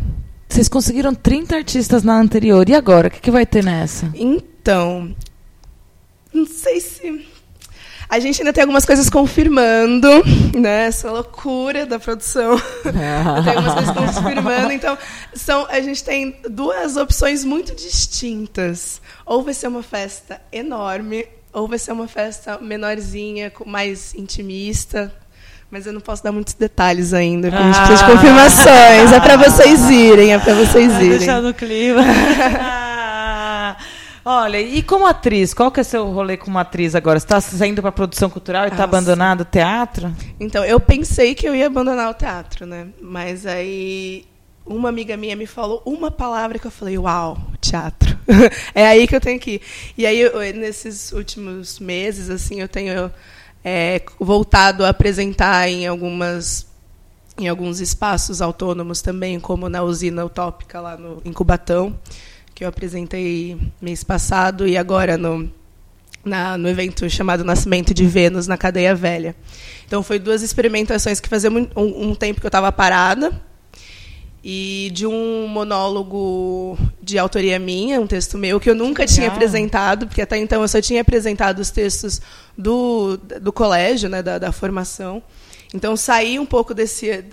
Vocês 0.49 0.69
conseguiram 0.69 1.15
30 1.15 1.55
artistas 1.55 2.03
na 2.03 2.19
anterior. 2.19 2.67
E 2.69 2.75
agora? 2.75 3.09
O 3.09 3.11
que, 3.11 3.21
que 3.21 3.31
vai 3.31 3.45
ter 3.45 3.62
nessa? 3.62 4.11
Então, 4.15 5.15
não 6.35 6.47
sei 6.47 6.80
se. 6.80 7.26
A 8.09 8.18
gente 8.18 8.43
ainda 8.43 8.53
tem 8.53 8.62
algumas 8.62 8.85
coisas 8.85 9.09
confirmando, 9.09 10.09
né? 10.55 10.87
Essa 10.87 11.11
loucura 11.11 11.87
da 11.87 11.99
produção. 11.99 12.61
tem 12.82 13.57
algumas 13.57 13.74
coisas 13.74 14.18
confirmando. 14.18 14.72
Então, 14.72 14.99
são, 15.32 15.66
a 15.70 15.80
gente 15.80 16.05
tem 16.05 16.37
duas 16.51 16.97
opções 16.97 17.45
muito 17.45 17.74
distintas. 17.74 19.01
Ou 19.24 19.43
vai 19.43 19.55
ser 19.55 19.68
uma 19.68 19.82
festa 19.82 20.41
enorme, 20.53 21.26
ou 21.53 21.66
vai 21.66 21.78
ser 21.78 21.93
uma 21.93 22.07
festa 22.07 22.59
menorzinha, 22.59 23.51
mais 23.64 24.14
intimista. 24.14 25.12
Mas 25.70 25.87
eu 25.87 25.93
não 25.93 26.01
posso 26.01 26.22
dar 26.22 26.30
muitos 26.30 26.55
detalhes 26.55 27.14
ainda, 27.14 27.49
porque 27.51 27.62
ah. 27.62 27.66
a 27.66 27.72
gente 27.72 27.87
precisa 27.87 28.05
de 28.05 28.12
ah. 28.12 28.14
confirmações. 28.14 29.12
É 29.12 29.20
para 29.20 29.37
vocês 29.39 29.91
irem, 29.91 30.35
é 30.35 30.39
para 30.39 30.55
vocês 30.55 30.93
irem. 30.93 31.18
Deixar 31.18 31.41
no 31.41 31.55
clima. 31.55 32.03
Olha, 34.25 34.59
e 34.59 34.83
como 34.83 35.05
atriz, 35.05 35.53
qual 35.53 35.70
que 35.70 35.81
é 35.81 35.83
seu 35.83 36.11
rolê 36.11 36.39
como 36.39 36.59
atriz 36.59 36.95
agora? 36.95 37.20
Você 37.20 37.27
está 37.27 37.41
saindo 37.43 37.83
para 37.83 37.93
produção 37.93 38.31
cultural 38.31 38.64
e 38.64 38.68
está 38.68 38.85
abandonando 38.85 39.43
o 39.43 39.47
teatro? 39.47 40.14
Então, 40.41 40.64
eu 40.64 40.81
pensei 40.81 41.35
que 41.35 41.47
eu 41.47 41.55
ia 41.55 41.66
abandonar 41.66 42.11
o 42.11 42.14
teatro, 42.14 42.64
né? 42.64 42.89
Mas 43.03 43.45
aí 43.45 44.25
uma 44.64 44.89
amiga 44.89 45.14
minha 45.14 45.37
me 45.37 45.47
falou 45.47 45.83
uma 45.85 46.11
palavra 46.11 46.59
que 46.59 46.66
eu 46.66 46.70
falei, 46.70 46.97
uau, 46.97 47.37
teatro. 47.61 48.18
é 48.75 48.87
aí 48.87 49.07
que 49.07 49.14
eu 49.14 49.20
tenho 49.20 49.39
que 49.39 49.57
ir. 49.57 49.61
E 49.99 50.07
aí, 50.07 50.18
eu, 50.18 50.41
nesses 50.55 51.12
últimos 51.12 51.79
meses, 51.79 52.31
assim, 52.31 52.62
eu 52.62 52.68
tenho 52.68 53.12
é, 53.62 54.01
voltado 54.18 54.87
a 54.87 54.89
apresentar 54.89 55.68
em 55.68 55.87
algumas 55.87 56.72
em 57.37 57.49
alguns 57.49 57.81
espaços 57.81 58.41
autônomos 58.41 59.03
também, 59.03 59.41
como 59.41 59.68
na 59.68 59.83
usina 59.83 60.25
utópica 60.25 60.81
lá 60.81 60.97
no, 60.97 61.20
em 61.25 61.33
Cubatão 61.33 61.99
que 62.55 62.65
eu 62.65 62.69
apresentei 62.69 63.59
mês 63.81 64.05
passado 64.05 64.67
e 64.67 64.77
agora 64.77 65.19
no, 65.19 65.51
na, 66.25 66.57
no 66.57 66.69
evento 66.69 67.09
chamado 67.11 67.45
Nascimento 67.45 67.93
de 67.93 68.07
Vênus 68.07 68.47
na 68.47 68.57
Cadeia 68.57 68.95
Velha. 68.95 69.35
Então, 69.87 70.03
foi 70.03 70.19
duas 70.19 70.43
experimentações 70.43 71.21
que 71.21 71.29
fazia 71.29 71.51
um, 71.51 71.69
um 71.77 72.15
tempo 72.15 72.41
que 72.41 72.47
eu 72.47 72.49
estava 72.49 72.71
parada 72.71 73.33
e 74.43 74.91
de 74.93 75.07
um 75.07 75.49
monólogo 75.49 76.79
de 77.03 77.19
autoria 77.19 77.59
minha, 77.59 78.01
um 78.01 78.07
texto 78.07 78.37
meu 78.37 78.61
que 78.61 78.69
eu 78.69 78.75
nunca 78.75 79.07
tinha 79.07 79.29
apresentado, 79.29 80.07
porque 80.07 80.21
até 80.21 80.37
então 80.37 80.61
eu 80.61 80.69
só 80.69 80.83
tinha 80.83 81.01
apresentado 81.01 81.61
os 81.61 81.71
textos 81.71 82.21
do, 82.57 83.17
do 83.41 83.51
colégio, 83.53 84.09
né, 84.09 84.23
da, 84.23 84.39
da 84.39 84.53
formação. 84.53 85.23
Então 85.73 85.97
sair 85.97 86.39
um 86.39 86.47
pouco 86.47 86.75
desse 86.75 87.25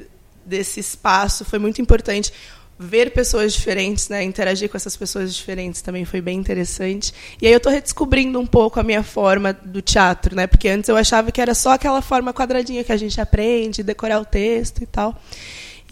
desse 0.44 0.80
espaço 0.80 1.46
foi 1.46 1.60
muito 1.60 1.82
importante 1.82 2.34
ver 2.82 3.12
pessoas 3.12 3.54
diferentes, 3.54 4.10
né, 4.10 4.24
interagir 4.24 4.68
com 4.70 4.76
essas 4.76 4.98
pessoas 4.98 5.36
diferentes 5.36 5.82
também 5.82 6.04
foi 6.04 6.20
bem 6.20 6.40
interessante. 6.40 7.14
E 7.40 7.46
aí 7.46 7.54
eu 7.54 7.58
estou 7.58 7.72
redescobrindo 7.72 8.40
um 8.40 8.46
pouco 8.46 8.80
a 8.80 8.84
minha 8.84 9.04
forma 9.04 9.54
do 9.54 9.82
teatro, 9.82 10.36
né, 10.36 10.48
porque 10.48 10.68
antes 10.68 10.90
eu 10.90 10.98
achava 10.98 11.32
que 11.32 11.40
era 11.40 11.54
só 11.54 11.72
aquela 11.72 12.02
forma 12.02 12.34
quadradinha 12.34 12.84
que 12.84 12.92
a 12.92 12.98
gente 12.98 13.22
aprende, 13.22 13.84
decorar 13.84 14.20
o 14.20 14.26
texto 14.26 14.82
e 14.82 14.86
tal. 14.88 15.16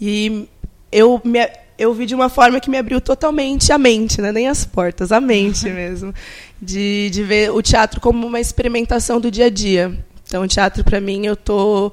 E 0.00 0.48
eu 0.90 1.20
me, 1.24 1.48
eu 1.78 1.94
vi 1.94 2.06
de 2.06 2.14
uma 2.14 2.28
forma 2.28 2.58
que 2.58 2.68
me 2.68 2.76
abriu 2.76 3.00
totalmente 3.00 3.72
a 3.72 3.78
mente, 3.78 4.20
né, 4.20 4.32
nem 4.32 4.48
as 4.48 4.64
portas, 4.64 5.12
a 5.12 5.20
mente 5.20 5.66
mesmo, 5.70 6.12
de, 6.60 7.08
de 7.10 7.22
ver 7.22 7.52
o 7.52 7.62
teatro 7.62 8.00
como 8.00 8.26
uma 8.26 8.40
experimentação 8.40 9.20
do 9.20 9.30
dia 9.30 9.46
a 9.46 9.50
dia. 9.50 9.96
Então, 10.26 10.42
o 10.42 10.48
teatro 10.48 10.82
para 10.84 11.00
mim 11.00 11.26
eu 11.26 11.34
estou 11.34 11.92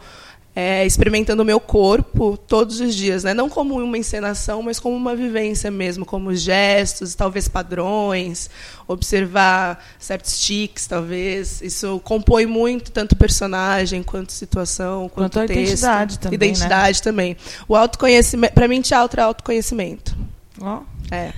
é, 0.59 0.83
experimentando 0.87 1.43
o 1.43 1.45
meu 1.45 1.59
corpo 1.59 2.35
todos 2.35 2.79
os 2.79 2.95
dias, 2.95 3.23
né? 3.23 3.31
não 3.31 3.47
como 3.47 3.79
uma 3.79 3.95
encenação, 3.95 4.63
mas 4.63 4.79
como 4.79 4.95
uma 4.95 5.15
vivência 5.15 5.69
mesmo, 5.69 6.03
como 6.03 6.33
gestos, 6.33 7.13
talvez 7.13 7.47
padrões, 7.47 8.49
observar 8.87 9.85
certos 9.99 10.39
tics, 10.39 10.87
talvez. 10.87 11.61
Isso 11.61 12.01
compõe 12.03 12.47
muito 12.47 12.91
tanto 12.91 13.15
personagem 13.15 14.01
quanto 14.01 14.31
situação, 14.31 15.07
quanto, 15.09 15.33
quanto 15.33 15.47
texto. 15.47 15.61
identidade 15.61 16.17
também. 16.17 16.35
Identidade 16.35 16.97
né? 16.97 17.03
também. 17.03 17.37
O 17.67 17.75
autoconhecimento, 17.75 18.55
para 18.55 18.67
mim, 18.67 18.81
teatro 18.81 19.21
é 19.21 19.23
autoconhecimento. 19.23 20.17
Oh. 20.59 20.79
É. 21.11 21.33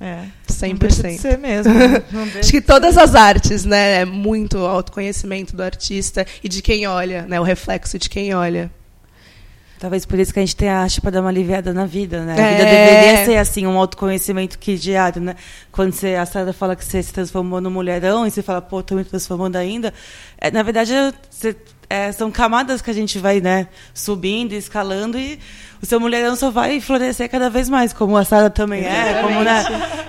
É, 0.00 0.24
100%. 0.46 0.70
Não 0.70 0.78
deixa 0.78 1.02
de 1.08 1.18
ser 1.18 1.38
mesmo. 1.38 1.72
Acho 2.38 2.50
que 2.50 2.60
todas 2.60 2.98
as 2.98 3.14
artes, 3.14 3.64
né, 3.64 4.02
é 4.02 4.04
muito 4.04 4.58
autoconhecimento 4.58 5.56
do 5.56 5.62
artista 5.62 6.26
e 6.42 6.48
de 6.48 6.60
quem 6.60 6.86
olha, 6.86 7.22
né, 7.22 7.40
o 7.40 7.42
reflexo 7.42 7.98
de 7.98 8.08
quem 8.08 8.34
olha. 8.34 8.70
Talvez 9.78 10.06
por 10.06 10.18
isso 10.18 10.32
que 10.32 10.38
a 10.38 10.42
gente 10.42 10.56
tem 10.56 10.70
a 10.70 10.80
arte 10.80 11.02
para 11.02 11.10
dar 11.10 11.20
uma 11.20 11.28
aliviada 11.28 11.72
na 11.72 11.84
vida, 11.84 12.24
né? 12.24 12.32
A 12.32 12.46
é. 12.46 12.50
vida 12.56 12.64
deveria 12.64 13.24
ser 13.26 13.36
assim, 13.36 13.66
um 13.66 13.78
autoconhecimento 13.78 14.58
que 14.58 14.74
diário, 14.76 15.20
né? 15.20 15.36
Quando 15.70 15.92
você, 15.92 16.14
a 16.14 16.24
Sara 16.24 16.52
fala 16.52 16.74
que 16.74 16.82
você 16.82 17.02
se 17.02 17.12
transformou 17.12 17.60
no 17.60 17.70
mulherão 17.70 18.26
e 18.26 18.30
você 18.30 18.42
fala, 18.42 18.62
pô, 18.62 18.82
tô 18.82 18.94
me 18.94 19.04
transformando 19.04 19.56
ainda. 19.56 19.92
É, 20.38 20.50
na 20.50 20.62
verdade, 20.62 20.92
você, 21.28 21.54
é, 21.90 22.10
são 22.10 22.30
camadas 22.30 22.80
que 22.80 22.90
a 22.90 22.94
gente 22.94 23.18
vai, 23.18 23.40
né, 23.40 23.68
subindo, 23.92 24.54
escalando 24.54 25.18
e 25.18 25.38
o 25.82 25.86
seu 25.86 26.00
mulherão 26.00 26.34
só 26.36 26.50
vai 26.50 26.80
florescer 26.80 27.30
cada 27.30 27.50
vez 27.50 27.68
mais, 27.68 27.92
como 27.92 28.16
a 28.16 28.24
Sara 28.24 28.50
também 28.50 28.84
é, 28.84 29.20
como, 29.22 29.42
né? 29.42 29.64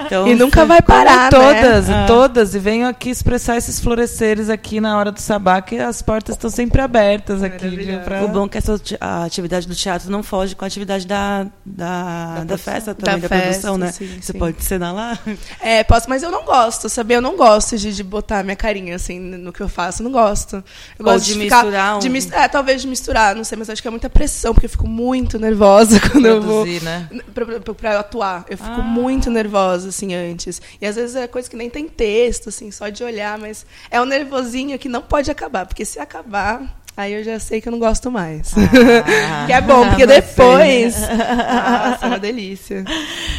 Então, 0.05 0.27
e 0.27 0.35
nunca 0.35 0.65
vai 0.65 0.81
parar, 0.81 1.29
todas, 1.29 1.87
né? 1.87 2.05
todas, 2.07 2.55
e 2.55 2.59
venho 2.59 2.87
aqui 2.87 3.09
expressar 3.09 3.57
esses 3.57 3.79
floresceres 3.79 4.49
aqui 4.49 4.79
na 4.79 4.97
hora 4.97 5.11
do 5.11 5.19
sabá, 5.19 5.61
que 5.61 5.77
as 5.77 6.01
portas 6.01 6.35
estão 6.35 6.49
sempre 6.49 6.81
abertas 6.81 7.43
aqui. 7.43 7.99
Pra... 8.05 8.23
O 8.23 8.29
bom 8.29 8.45
é 8.45 8.49
que 8.49 8.57
essa, 8.57 8.79
a 9.01 9.25
atividade 9.25 9.67
do 9.67 9.75
teatro 9.75 10.09
não 10.09 10.23
foge 10.23 10.55
com 10.55 10.63
a 10.63 10.67
atividade 10.67 11.05
da, 11.05 11.45
da, 11.65 12.35
da, 12.35 12.43
da 12.45 12.57
festa 12.57 12.95
também, 12.95 13.19
da, 13.19 13.27
da 13.27 13.35
festa, 13.35 13.43
produção, 13.43 13.77
né? 13.77 13.91
Sim, 13.91 14.07
Você 14.21 14.31
sim. 14.31 14.39
pode 14.39 14.63
cenar 14.63 14.93
lá? 14.93 15.19
É, 15.59 15.83
posso, 15.83 16.09
mas 16.09 16.23
eu 16.23 16.31
não 16.31 16.45
gosto, 16.45 16.87
sabia? 16.87 17.17
Eu 17.17 17.21
não 17.21 17.35
gosto 17.35 17.77
de, 17.77 17.93
de 17.93 18.03
botar 18.03 18.43
minha 18.43 18.55
carinha 18.55 18.95
assim 18.95 19.19
no 19.19 19.51
que 19.51 19.61
eu 19.61 19.67
faço, 19.67 20.01
não 20.01 20.11
gosto. 20.11 20.63
Eu 20.97 21.03
gosto 21.03 21.25
de, 21.25 21.33
de 21.33 21.39
misturar. 21.39 21.65
Ficar, 21.65 21.95
um... 21.95 21.99
de, 21.99 22.33
é, 22.33 22.47
talvez 22.47 22.81
de 22.81 22.87
misturar, 22.87 23.35
não 23.35 23.43
sei, 23.43 23.57
mas 23.57 23.69
acho 23.69 23.81
que 23.81 23.87
é 23.87 23.91
muita 23.91 24.09
pressão, 24.09 24.53
porque 24.53 24.67
eu 24.67 24.69
fico 24.69 24.87
muito 24.87 25.37
nervosa 25.37 25.56
nervosa 25.57 25.99
quando 26.11 26.23
Produzir, 26.23 26.25
eu 26.25 26.41
vou. 26.41 26.65
Né? 26.65 27.09
Pra, 27.33 27.45
pra, 27.45 27.73
pra, 27.73 27.99
atuar. 27.99 28.45
Eu 28.49 28.57
fico 28.57 28.69
ah. 28.69 28.83
muito 28.83 29.29
nervosa, 29.29 29.89
assim, 29.89 30.13
antes. 30.13 30.61
E 30.79 30.85
às 30.85 30.95
vezes 30.95 31.15
é 31.15 31.27
coisa 31.27 31.49
que 31.49 31.55
nem 31.55 31.69
tem 31.69 31.87
texto, 31.87 32.49
assim, 32.49 32.69
só 32.71 32.89
de 32.89 33.03
olhar, 33.03 33.37
mas 33.37 33.65
é 33.89 33.99
um 33.99 34.05
nervosinho 34.05 34.77
que 34.77 34.87
não 34.87 35.01
pode 35.01 35.31
acabar, 35.31 35.65
porque 35.65 35.83
se 35.83 35.99
acabar. 35.99 36.77
Aí 36.95 37.13
eu 37.13 37.23
já 37.23 37.37
sei 37.37 37.61
que 37.61 37.67
eu 37.67 37.71
não 37.71 37.77
gosto 37.77 38.09
mais. 38.09 38.53
Ah, 38.57 39.45
que 39.45 39.53
é 39.53 39.61
bom, 39.61 39.87
porque 39.87 40.07
depois. 40.07 40.95
Nossa, 40.99 42.05
é 42.05 42.07
uma 42.07 42.17
delícia. 42.17 42.83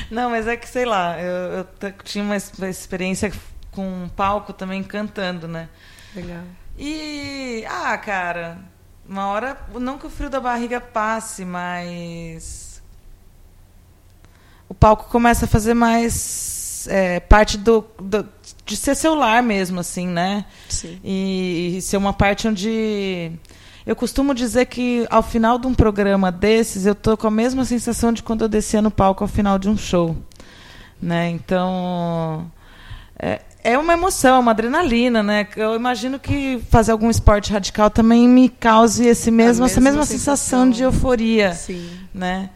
Não, 0.09 0.31
mas 0.31 0.47
é 0.47 0.57
que, 0.57 0.69
sei 0.69 0.85
lá, 0.85 1.21
eu, 1.21 1.66
eu 1.81 1.93
tinha 2.05 2.23
uma 2.23 2.37
experiência 2.37 3.33
com 3.73 4.05
um 4.05 4.09
palco 4.09 4.53
também 4.53 4.81
cantando, 4.85 5.49
né? 5.49 5.69
Legal. 6.14 6.43
E. 6.79 7.64
Ah, 7.69 7.99
cara, 7.99 8.59
uma 9.09 9.27
hora, 9.29 9.57
não 9.75 9.97
que 9.97 10.07
o 10.07 10.11
frio 10.11 10.29
da 10.29 10.39
barriga 10.39 10.81
passe, 10.81 11.45
mas 11.45 12.83
o 14.69 14.75
palco 14.75 15.09
começa 15.09 15.47
a 15.47 15.49
fazer 15.49 15.73
mais 15.73 16.87
é, 16.91 17.19
parte 17.19 17.57
do, 17.57 17.85
do, 17.99 18.29
de 18.67 18.77
ser 18.77 18.95
celular 18.95 19.43
mesmo, 19.43 19.81
assim, 19.81 20.07
né? 20.07 20.45
Sim. 20.69 21.01
E, 21.03 21.77
e 21.79 21.83
ser 21.83 21.97
uma 21.97 22.13
parte 22.13 22.47
onde 22.47 23.33
eu 23.87 23.97
costumo 23.97 24.35
dizer 24.35 24.67
que 24.67 25.07
ao 25.11 25.23
final 25.23 25.59
de 25.59 25.67
um 25.67 25.75
programa 25.75 26.31
desses 26.31 26.85
eu 26.85 26.95
tô 26.95 27.17
com 27.17 27.27
a 27.27 27.31
mesma 27.31 27.65
sensação 27.65 28.13
de 28.13 28.23
quando 28.23 28.43
eu 28.43 28.49
descia 28.49 28.83
no 28.83 28.91
palco 28.91 29.25
ao 29.25 29.29
final 29.29 29.59
de 29.59 29.71
um 29.71 29.77
show, 29.77 30.15
né? 31.01 31.31
Então 31.31 32.51
é, 33.19 33.41
é 33.63 33.77
uma 33.77 33.93
emoção, 33.93 34.37
é 34.37 34.39
uma 34.39 34.53
adrenalina, 34.53 35.23
né? 35.23 35.47
Eu 35.57 35.75
imagino 35.75 36.19
que 36.19 36.61
fazer 36.71 36.93
algum 36.93 37.11
esporte 37.11 37.53
radical 37.53 37.91
também 37.91 38.29
me 38.29 38.49
cause 38.49 39.05
esse 39.05 39.31
mesmo, 39.31 39.67
essa 39.67 39.81
mesma 39.81 40.05
sensação. 40.05 40.65
sensação 40.65 40.71
de 40.71 40.83
euforia, 40.83 41.53
Sim. 41.53 41.91
né? 42.15 42.51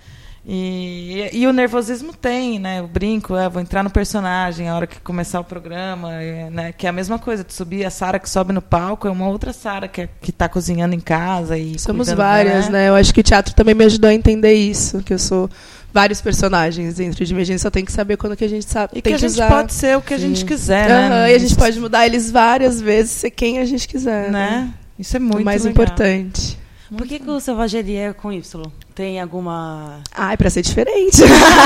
E, 0.45 1.31
e, 1.33 1.47
o 1.47 1.53
nervosismo 1.53 2.13
tem, 2.13 2.59
né? 2.59 2.83
O 2.83 2.89
brinco, 2.89 3.37
é, 3.37 3.49
vou 3.49 3.63
entrar 3.63 3.85
no 3.85 3.91
personagem 3.91 4.69
a 4.69 4.75
hora 4.75 4.89
que 4.89 5.01
começar 5.01 5.39
o 5.39 5.45
programa, 5.45 6.15
é, 6.15 6.51
né? 6.51 6.73
Que 6.73 6.87
é 6.87 6.91
a 6.91 6.93
mesma 6.93 7.17
coisa, 7.17 7.45
de 7.45 7.55
subir 7.55 7.85
a 7.85 7.91
Sara 7.91 8.19
que 8.19 8.29
sobe 8.29 8.53
no 8.53 8.61
palco, 8.61 9.07
é 9.07 9.11
uma 9.11 9.29
outra 9.29 9.53
Sara 9.53 9.87
que, 9.87 10.01
é, 10.01 10.09
que 10.21 10.33
tá 10.33 10.49
cozinhando 10.49 10.97
em 10.97 11.01
casa 11.01 11.57
e 11.57 11.79
Somos 11.79 12.11
várias, 12.11 12.67
né? 12.67 12.81
né? 12.81 12.89
Eu 12.89 12.97
acho 12.97 13.15
que 13.15 13.21
o 13.21 13.23
teatro 13.23 13.55
também 13.55 13.75
me 13.75 13.85
ajudou 13.85 14.11
a 14.11 14.15
entender 14.15 14.53
isso, 14.53 15.01
que 15.05 15.15
eu 15.15 15.19
sou 15.19 15.49
vários 15.93 16.21
personagens 16.21 16.95
dentro 16.95 17.25
de 17.25 17.35
mim. 17.35 17.43
A 17.43 17.45
gente 17.45 17.61
só 17.61 17.71
tem 17.71 17.85
que 17.85 17.93
saber 17.93 18.17
quando 18.17 18.37
que 18.37 18.45
a 18.45 18.49
gente 18.49 18.69
sabe. 18.69 18.93
E 18.95 19.03
que 19.03 19.13
a 19.13 19.19
gente 19.19 19.31
usar. 19.31 19.49
pode 19.49 19.73
ser 19.73 19.97
o 19.97 20.01
que 20.01 20.15
a 20.15 20.19
Sim. 20.19 20.29
gente 20.29 20.45
quiser, 20.45 20.89
uhum, 20.89 21.09
né? 21.09 21.33
E 21.33 21.35
a 21.35 21.39
gente 21.39 21.55
pode 21.55 21.79
mudar 21.79 22.07
eles 22.07 22.31
várias 22.31 22.81
vezes, 22.81 23.13
ser 23.13 23.31
quem 23.31 23.59
a 23.59 23.65
gente 23.65 23.87
quiser. 23.87 24.31
Né? 24.31 24.51
né? 24.51 24.75
Isso 24.99 25.17
é 25.17 25.21
muito 25.21 25.43
o 25.43 25.45
mais 25.45 25.65
legal. 25.65 25.73
importante. 25.85 26.62
Por 26.97 27.07
que, 27.07 27.19
que 27.19 27.31
o 27.31 27.41
Selvageria 27.41 28.09
é 28.09 28.13
com 28.13 28.31
Y? 28.31 28.63
Tem 28.95 29.19
alguma. 29.19 30.03
Ah, 30.15 30.35
é 30.35 30.37
pra 30.37 30.51
ser 30.51 30.61
diferente. 30.61 31.23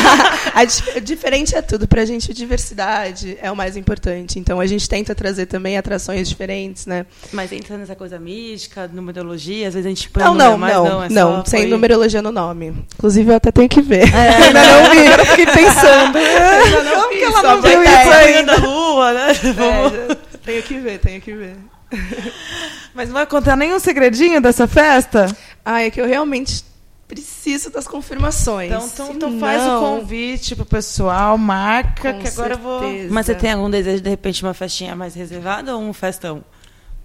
a 0.55 0.65
diferente 1.01 1.57
é 1.57 1.63
tudo. 1.63 1.89
Pra 1.89 2.05
gente, 2.05 2.33
diversidade 2.33 3.37
é 3.43 3.51
o 3.51 3.57
mais 3.57 3.77
importante. 3.77 4.39
Então 4.39 4.61
a 4.61 4.67
gente 4.67 4.89
tenta 4.89 5.15
trazer 5.15 5.47
também 5.47 5.77
atrações 5.77 6.29
diferentes, 6.29 6.87
né? 6.87 7.05
Mas 7.33 7.51
entra 7.51 7.77
nessa 7.77 7.97
coisa 7.97 8.19
mística, 8.21 8.87
numerologia, 8.87 9.67
às 9.67 9.75
vezes 9.75 9.87
a 9.87 9.89
gente 9.89 10.09
põe 10.09 10.23
Não, 10.23 10.35
não, 10.35 10.57
mais, 10.57 10.75
não. 10.75 10.85
Não, 10.85 11.03
é 11.03 11.09
não 11.09 11.45
sem 11.45 11.63
foi... 11.63 11.71
numerologia 11.71 12.23
no 12.23 12.31
nome. 12.31 12.73
Inclusive, 12.95 13.33
eu 13.33 13.37
até 13.37 13.51
tenho 13.51 13.69
que 13.69 13.83
ver. 13.83 14.09
É, 14.15 14.29
ainda 14.47 14.63
não 14.63 14.91
vi, 14.91 15.07
eu 15.07 15.27
fiquei 15.27 15.47
pensando. 15.47 16.17
ainda 16.23 16.83
não 16.85 17.03
Como 17.03 17.13
vi, 17.13 17.19
que 17.19 17.25
ela 17.25 17.43
não 17.43 17.63
viu 17.63 17.83
isso 17.83 17.93
ainda? 17.93 18.53
Da 18.53 18.59
rua, 18.59 19.13
né? 19.13 19.33
É, 19.33 20.39
tenho 20.45 20.63
que 20.63 20.79
ver, 20.79 20.99
tenho 21.01 21.21
que 21.21 21.33
ver. 21.33 21.57
Mas 22.95 23.09
não 23.09 23.15
vai 23.15 23.27
contar 23.27 23.57
nenhum 23.57 23.79
segredinho 23.79 24.41
dessa 24.41 24.67
festa? 24.67 25.35
Ah, 25.65 25.83
é 25.83 25.91
que 25.91 26.01
eu 26.01 26.07
realmente 26.07 26.65
preciso 27.07 27.71
das 27.71 27.87
confirmações. 27.87 28.71
Então, 28.71 28.87
então, 28.87 29.13
então 29.15 29.39
faz 29.39 29.63
o 29.63 29.81
convite 29.81 30.57
pro 30.57 30.65
pessoal, 30.65 31.39
marca, 31.39 32.13
Com 32.13 32.21
que 32.21 32.29
agora 32.29 32.55
certeza. 32.55 32.55
eu 32.55 33.03
vou. 33.03 33.11
Mas 33.11 33.27
você 33.27 33.35
tem 33.35 33.53
algum 33.53 33.71
desejo, 33.71 34.03
de 34.03 34.11
repente, 34.11 34.43
uma 34.43 34.55
festinha 34.55 34.97
mais 34.97 35.15
reservada 35.15 35.77
ou 35.77 35.83
um 35.83 35.93
festão? 35.93 36.45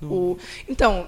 O... 0.02 0.38
Então, 0.68 1.08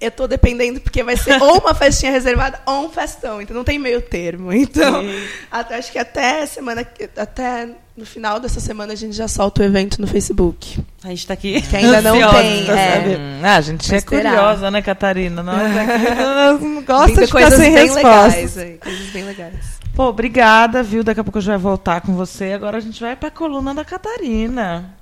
eu 0.00 0.10
tô 0.10 0.26
dependendo, 0.28 0.80
porque 0.80 1.02
vai 1.02 1.16
ser 1.16 1.42
ou 1.42 1.58
uma 1.58 1.74
festinha 1.74 2.12
reservada 2.12 2.60
ou 2.64 2.86
um 2.86 2.90
festão. 2.90 3.42
Então 3.42 3.56
não 3.56 3.64
tem 3.64 3.78
meio 3.78 4.00
termo. 4.00 4.52
Então, 4.52 5.04
até, 5.50 5.76
acho 5.76 5.90
que 5.90 5.98
até 5.98 6.46
semana. 6.46 6.86
Até 7.16 7.68
no 7.96 8.06
final 8.06 8.38
dessa 8.38 8.60
semana 8.60 8.92
a 8.92 8.96
gente 8.96 9.16
já 9.16 9.26
solta 9.26 9.62
o 9.62 9.64
evento 9.64 10.00
no 10.00 10.06
Facebook. 10.06 10.78
A 11.02 11.08
gente 11.08 11.18
está 11.18 11.34
aqui. 11.34 11.60
Que 11.62 11.76
ainda 11.76 12.00
não 12.00 12.14
tem. 12.30 12.70
É. 12.70 13.18
Hum, 13.18 13.40
ah, 13.42 13.56
a 13.56 13.60
gente 13.60 13.90
Mas 13.90 14.02
é 14.02 14.06
terá. 14.06 14.30
curiosa, 14.30 14.70
né, 14.70 14.82
Catarina? 14.82 15.42
Nós 15.42 15.76
aqui 15.76 16.14
não 16.64 16.82
gosta 16.82 17.20
de 17.20 17.26
ficar 17.26 17.40
coisas 17.40 17.58
sem 17.58 17.74
bem 17.74 17.84
respostas. 17.84 18.34
legais. 18.34 18.58
aí, 18.58 18.78
coisas 18.78 19.06
bem 19.10 19.24
legais. 19.24 19.78
Pô, 19.94 20.04
obrigada, 20.04 20.82
viu? 20.82 21.02
Daqui 21.02 21.18
a 21.18 21.24
pouco 21.24 21.38
a 21.38 21.40
gente 21.40 21.50
vai 21.50 21.58
voltar 21.58 22.00
com 22.02 22.14
você. 22.14 22.52
Agora 22.52 22.76
a 22.76 22.80
gente 22.80 23.00
vai 23.00 23.16
pra 23.16 23.30
coluna 23.30 23.74
da 23.74 23.84
Catarina. 23.84 24.94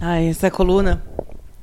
Ai, 0.00 0.28
essa 0.28 0.50
coluna 0.50 1.02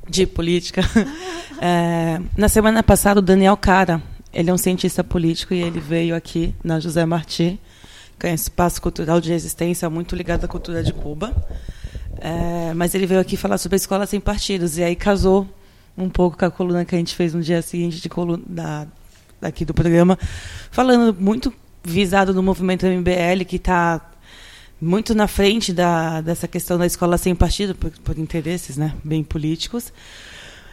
de 0.08 0.26
política. 0.26 0.82
É, 1.60 2.20
na 2.36 2.48
semana 2.48 2.84
passada, 2.84 3.18
o 3.18 3.22
Daniel 3.22 3.56
Cara, 3.56 4.00
ele 4.32 4.48
é 4.48 4.54
um 4.54 4.56
cientista 4.56 5.02
político 5.02 5.52
e 5.52 5.60
ele 5.60 5.80
veio 5.80 6.14
aqui 6.14 6.54
na 6.62 6.78
José 6.78 7.04
Martí, 7.04 7.58
que 8.16 8.28
é 8.28 8.30
um 8.30 8.34
espaço 8.34 8.80
cultural 8.80 9.20
de 9.20 9.30
resistência 9.30 9.90
muito 9.90 10.14
ligado 10.14 10.44
à 10.44 10.46
cultura 10.46 10.84
de 10.84 10.92
Cuba. 10.92 11.34
É, 12.20 12.72
mas 12.74 12.94
ele 12.94 13.06
veio 13.06 13.20
aqui 13.20 13.36
falar 13.36 13.58
sobre 13.58 13.74
a 13.74 13.78
escola 13.78 14.06
sem 14.06 14.20
partidos 14.20 14.78
e 14.78 14.84
aí 14.84 14.94
casou 14.94 15.48
um 15.96 16.08
pouco 16.08 16.38
com 16.38 16.44
a 16.44 16.50
coluna 16.50 16.84
que 16.84 16.94
a 16.94 16.98
gente 16.98 17.16
fez 17.16 17.34
no 17.34 17.42
dia 17.42 17.60
seguinte 17.60 18.00
de 18.00 18.08
coluna 18.08 18.42
da, 18.46 18.86
daqui 19.40 19.64
do 19.64 19.74
programa, 19.74 20.16
falando 20.70 21.12
muito 21.18 21.52
visado 21.82 22.32
no 22.32 22.42
movimento 22.42 22.86
MBL 22.86 23.44
que 23.46 23.56
está 23.56 24.00
muito 24.80 25.14
na 25.14 25.26
frente 25.26 25.72
da, 25.72 26.20
dessa 26.20 26.46
questão 26.46 26.78
da 26.78 26.86
escola 26.86 27.18
sem 27.18 27.34
partido, 27.34 27.74
por, 27.74 27.90
por 27.90 28.18
interesses 28.18 28.76
né, 28.76 28.94
bem 29.02 29.24
políticos. 29.24 29.92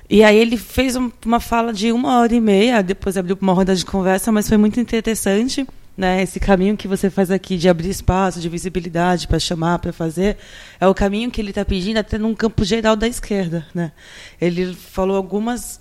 E 0.10 0.24
aí 0.24 0.38
ele 0.38 0.58
fez 0.58 0.96
um, 0.96 1.12
uma 1.26 1.40
fala 1.40 1.74
de 1.74 1.92
uma 1.92 2.20
hora 2.20 2.36
e 2.36 2.40
meia, 2.40 2.84
depois 2.84 3.18
abriu 3.18 3.38
uma 3.42 3.54
roda 3.54 3.76
de 3.76 3.84
conversa, 3.84 4.32
mas 4.32 4.48
foi 4.48 4.58
muito 4.58 4.80
interessante. 4.80 5.68
Né, 5.98 6.22
esse 6.22 6.42
caminho 6.42 6.76
que 6.76 6.90
você 6.90 7.10
faz 7.10 7.32
aqui 7.32 7.58
de 7.58 7.70
abrir 7.70 7.90
espaço, 7.90 8.42
de 8.42 8.50
visibilidade 8.50 9.30
para 9.30 9.40
chamar, 9.40 9.80
para 9.80 9.94
fazer, 9.94 10.36
é 10.78 10.86
o 10.86 10.94
caminho 10.94 11.32
que 11.32 11.40
ele 11.40 11.52
está 11.52 11.64
pedindo 11.64 11.98
até 11.98 12.18
num 12.18 12.36
campo 12.36 12.66
geral 12.66 12.98
da 12.98 13.08
esquerda. 13.08 13.66
Né? 13.74 13.94
Ele 14.42 14.74
falou 14.74 15.16
algumas 15.16 15.80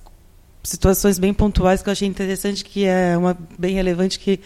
situações 0.62 1.18
bem 1.18 1.34
pontuais 1.34 1.82
que 1.82 1.88
eu 1.88 1.92
achei 1.92 2.06
interessante, 2.06 2.64
que 2.64 2.84
é 2.84 3.18
uma 3.18 3.36
bem 3.58 3.74
relevante, 3.74 4.20
que 4.20 4.38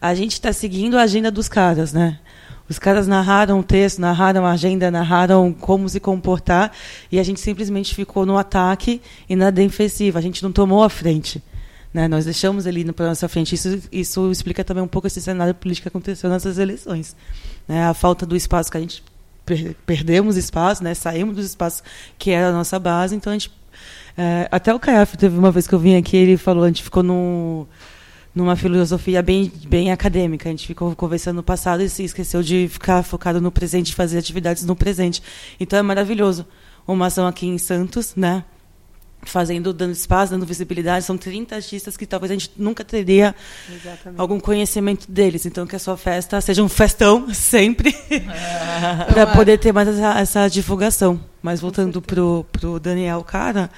a 0.00 0.14
gente 0.14 0.32
está 0.32 0.54
seguindo 0.54 0.96
a 0.96 1.02
agenda 1.02 1.30
dos 1.30 1.48
caras, 1.48 1.92
né? 1.92 2.18
Os 2.70 2.78
caras 2.78 3.08
narraram 3.08 3.58
o 3.58 3.64
texto, 3.64 3.98
narraram 3.98 4.46
a 4.46 4.52
agenda, 4.52 4.92
narraram 4.92 5.52
como 5.52 5.88
se 5.88 5.98
comportar, 5.98 6.70
e 7.10 7.18
a 7.18 7.22
gente 7.24 7.40
simplesmente 7.40 7.92
ficou 7.92 8.24
no 8.24 8.38
ataque 8.38 9.02
e 9.28 9.34
na 9.34 9.50
defensiva. 9.50 10.20
A 10.20 10.22
gente 10.22 10.40
não 10.40 10.52
tomou 10.52 10.84
a 10.84 10.88
frente. 10.88 11.42
Né? 11.92 12.06
Nós 12.06 12.26
deixamos 12.26 12.66
ele 12.66 12.92
para 12.92 13.08
nossa 13.08 13.28
frente. 13.28 13.56
Isso, 13.56 13.82
isso 13.90 14.30
explica 14.30 14.62
também 14.62 14.84
um 14.84 14.86
pouco 14.86 15.08
esse 15.08 15.20
cenário 15.20 15.52
político 15.52 15.82
que 15.82 15.88
aconteceu 15.88 16.30
nessas 16.30 16.58
eleições. 16.58 17.16
Né? 17.66 17.84
A 17.84 17.92
falta 17.92 18.24
do 18.24 18.36
espaço 18.36 18.70
que 18.70 18.76
a 18.76 18.80
gente 18.80 19.02
per 19.44 19.74
perdemos 19.84 20.36
espaço, 20.36 20.84
né? 20.84 20.94
saímos 20.94 21.34
dos 21.34 21.46
espaços 21.46 21.82
que 22.16 22.30
era 22.30 22.50
a 22.50 22.52
nossa 22.52 22.78
base, 22.78 23.16
então 23.16 23.32
a 23.32 23.34
gente. 23.34 23.50
É, 24.16 24.46
até 24.48 24.72
o 24.72 24.78
Caiafe 24.78 25.16
teve 25.16 25.36
uma 25.36 25.50
vez 25.50 25.66
que 25.66 25.74
eu 25.74 25.78
vim 25.78 25.96
aqui, 25.96 26.16
ele 26.16 26.36
falou, 26.36 26.62
a 26.62 26.68
gente 26.68 26.84
ficou 26.84 27.02
no 27.02 27.66
numa 28.34 28.56
filosofia 28.56 29.22
bem, 29.22 29.50
bem 29.66 29.90
acadêmica. 29.90 30.48
A 30.48 30.52
gente 30.52 30.66
ficou 30.66 30.94
conversando 30.94 31.36
no 31.36 31.42
passado 31.42 31.82
e 31.82 31.88
se 31.88 32.04
esqueceu 32.04 32.42
de 32.42 32.68
ficar 32.68 33.02
focado 33.02 33.40
no 33.40 33.50
presente, 33.50 33.94
fazer 33.94 34.18
atividades 34.18 34.64
no 34.64 34.76
presente. 34.76 35.22
Então 35.58 35.78
é 35.78 35.82
maravilhoso. 35.82 36.46
Uma 36.86 37.06
ação 37.06 37.26
aqui 37.26 37.46
em 37.46 37.58
Santos, 37.58 38.14
né? 38.16 38.44
Fazendo, 39.22 39.72
dando 39.72 39.92
espaço, 39.92 40.32
dando 40.32 40.46
visibilidade. 40.46 41.04
São 41.04 41.16
30 41.16 41.54
artistas 41.54 41.96
que 41.96 42.06
talvez 42.06 42.30
a 42.30 42.34
gente 42.34 42.52
nunca 42.56 42.82
teria 42.82 43.34
Exatamente. 43.68 44.18
algum 44.18 44.40
conhecimento 44.40 45.10
deles. 45.10 45.44
Então, 45.44 45.66
que 45.66 45.76
a 45.76 45.78
sua 45.78 45.96
festa 45.96 46.40
seja 46.40 46.62
um 46.62 46.68
festão 46.68 47.28
sempre, 47.34 47.94
para 49.12 49.26
poder 49.26 49.58
ter 49.58 49.72
mais 49.72 49.88
essa, 49.88 50.20
essa 50.20 50.48
divulgação. 50.48 51.20
Mas 51.42 51.60
voltando 51.60 52.00
para 52.00 52.22
o 52.22 52.80
Daniel 52.80 53.22
Cara, 53.22 53.70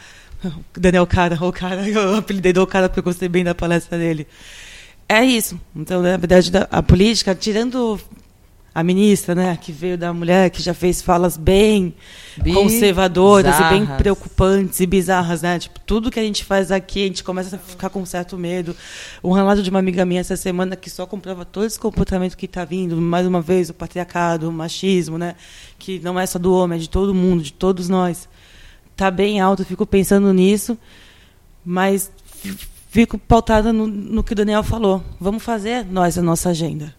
Daniel 0.76 1.07
Cara, 1.07 1.38
o 1.40 1.53
cara, 1.53 1.86
eu 1.88 2.16
apelidei 2.16 2.53
do 2.53 2.66
cara 2.66 2.88
porque 2.88 3.01
eu 3.01 3.05
gostei 3.05 3.28
bem 3.28 3.45
da 3.45 3.55
palestra 3.55 3.99
dele. 3.99 4.26
É 5.09 5.24
isso. 5.24 5.61
Então, 5.74 6.01
na 6.01 6.16
verdade, 6.16 6.51
a 6.70 6.82
política, 6.82 7.34
tirando 7.34 8.01
a 8.74 8.82
ministra, 8.82 9.34
né, 9.34 9.59
que 9.61 9.70
veio 9.70 9.99
da 9.99 10.12
mulher, 10.14 10.49
que 10.49 10.62
já 10.62 10.72
fez 10.72 11.03
falas 11.03 11.36
bem 11.36 11.95
conservadoras 12.55 13.55
e 13.61 13.64
bem 13.68 13.84
preocupantes 13.99 14.80
e 14.80 14.86
bizarras, 14.86 15.43
né? 15.43 15.59
Tipo, 15.59 15.78
tudo 15.80 16.11
que 16.11 16.18
a 16.18 16.22
gente 16.22 16.43
faz 16.43 16.72
aqui, 16.72 17.05
a 17.05 17.07
gente 17.07 17.22
começa 17.22 17.57
a 17.57 17.59
ficar 17.59 17.90
com 17.90 18.07
certo 18.07 18.38
medo. 18.38 18.74
Um 19.22 19.32
relato 19.32 19.62
de 19.62 19.68
uma 19.68 19.78
amiga 19.78 20.07
minha 20.07 20.22
essa 20.22 20.36
semana 20.36 20.74
que 20.74 20.88
só 20.88 21.05
comprova 21.05 21.45
todo 21.45 21.66
esse 21.66 21.78
comportamento 21.78 22.34
que 22.34 22.47
está 22.47 22.64
vindo, 22.64 22.97
mais 22.97 23.26
uma 23.26 23.43
vez, 23.43 23.68
o 23.68 23.74
patriarcado, 23.74 24.49
o 24.49 24.53
machismo, 24.53 25.18
né? 25.18 25.34
Que 25.78 26.01
não 26.01 26.18
é 26.18 26.24
só 26.24 26.38
do 26.38 26.55
homem, 26.55 26.78
é 26.78 26.80
de 26.80 26.88
todo 26.88 27.14
mundo, 27.14 27.43
de 27.43 27.53
todos 27.53 27.90
nós. 27.90 28.26
Tá 29.03 29.11
bem 29.11 29.41
alto, 29.41 29.65
fico 29.65 29.85
pensando 29.85 30.33
nisso, 30.33 30.79
mas 31.65 32.09
fico 32.89 33.19
pautada 33.19 33.73
no, 33.73 33.85
no 33.85 34.23
que 34.23 34.33
o 34.33 34.37
Daniel 34.37 34.63
falou. 34.63 35.03
Vamos 35.21 35.43
fazer 35.43 35.85
nós 35.85 36.17
a 36.17 36.23
nossa 36.23 36.51
agenda. 36.51 36.95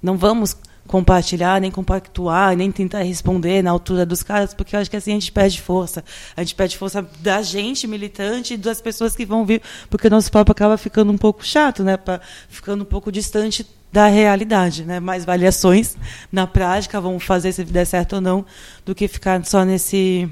Não 0.00 0.16
vamos 0.16 0.56
compartilhar, 0.86 1.60
nem 1.60 1.68
compactuar, 1.68 2.56
nem 2.56 2.70
tentar 2.70 3.02
responder 3.02 3.64
na 3.64 3.72
altura 3.72 4.06
dos 4.06 4.22
caras, 4.22 4.54
porque 4.54 4.76
eu 4.76 4.80
acho 4.80 4.88
que 4.88 4.96
assim 4.96 5.10
a 5.10 5.14
gente 5.14 5.32
perde 5.32 5.60
força. 5.60 6.04
A 6.36 6.40
gente 6.44 6.54
perde 6.54 6.78
força 6.78 7.04
da 7.18 7.42
gente 7.42 7.84
militante 7.88 8.54
e 8.54 8.56
das 8.56 8.80
pessoas 8.80 9.16
que 9.16 9.26
vão 9.26 9.44
vir, 9.44 9.60
porque 9.90 10.06
o 10.06 10.10
nosso 10.10 10.30
papo 10.30 10.52
acaba 10.52 10.78
ficando 10.78 11.10
um 11.10 11.18
pouco 11.18 11.44
chato, 11.44 11.82
né? 11.82 11.96
Pra, 11.96 12.20
ficando 12.48 12.82
um 12.82 12.86
pouco 12.86 13.10
distante 13.10 13.66
da 13.92 14.06
realidade, 14.06 14.84
né? 14.84 15.00
Mais 15.00 15.24
variações 15.24 15.96
na 16.30 16.46
prática, 16.46 17.00
vamos 17.00 17.24
fazer 17.24 17.50
se 17.50 17.64
der 17.64 17.86
certo 17.86 18.14
ou 18.14 18.20
não, 18.20 18.46
do 18.86 18.94
que 18.94 19.08
ficar 19.08 19.44
só 19.44 19.64
nesse 19.64 20.30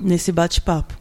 nesse 0.00 0.32
bate-papo. 0.32 0.94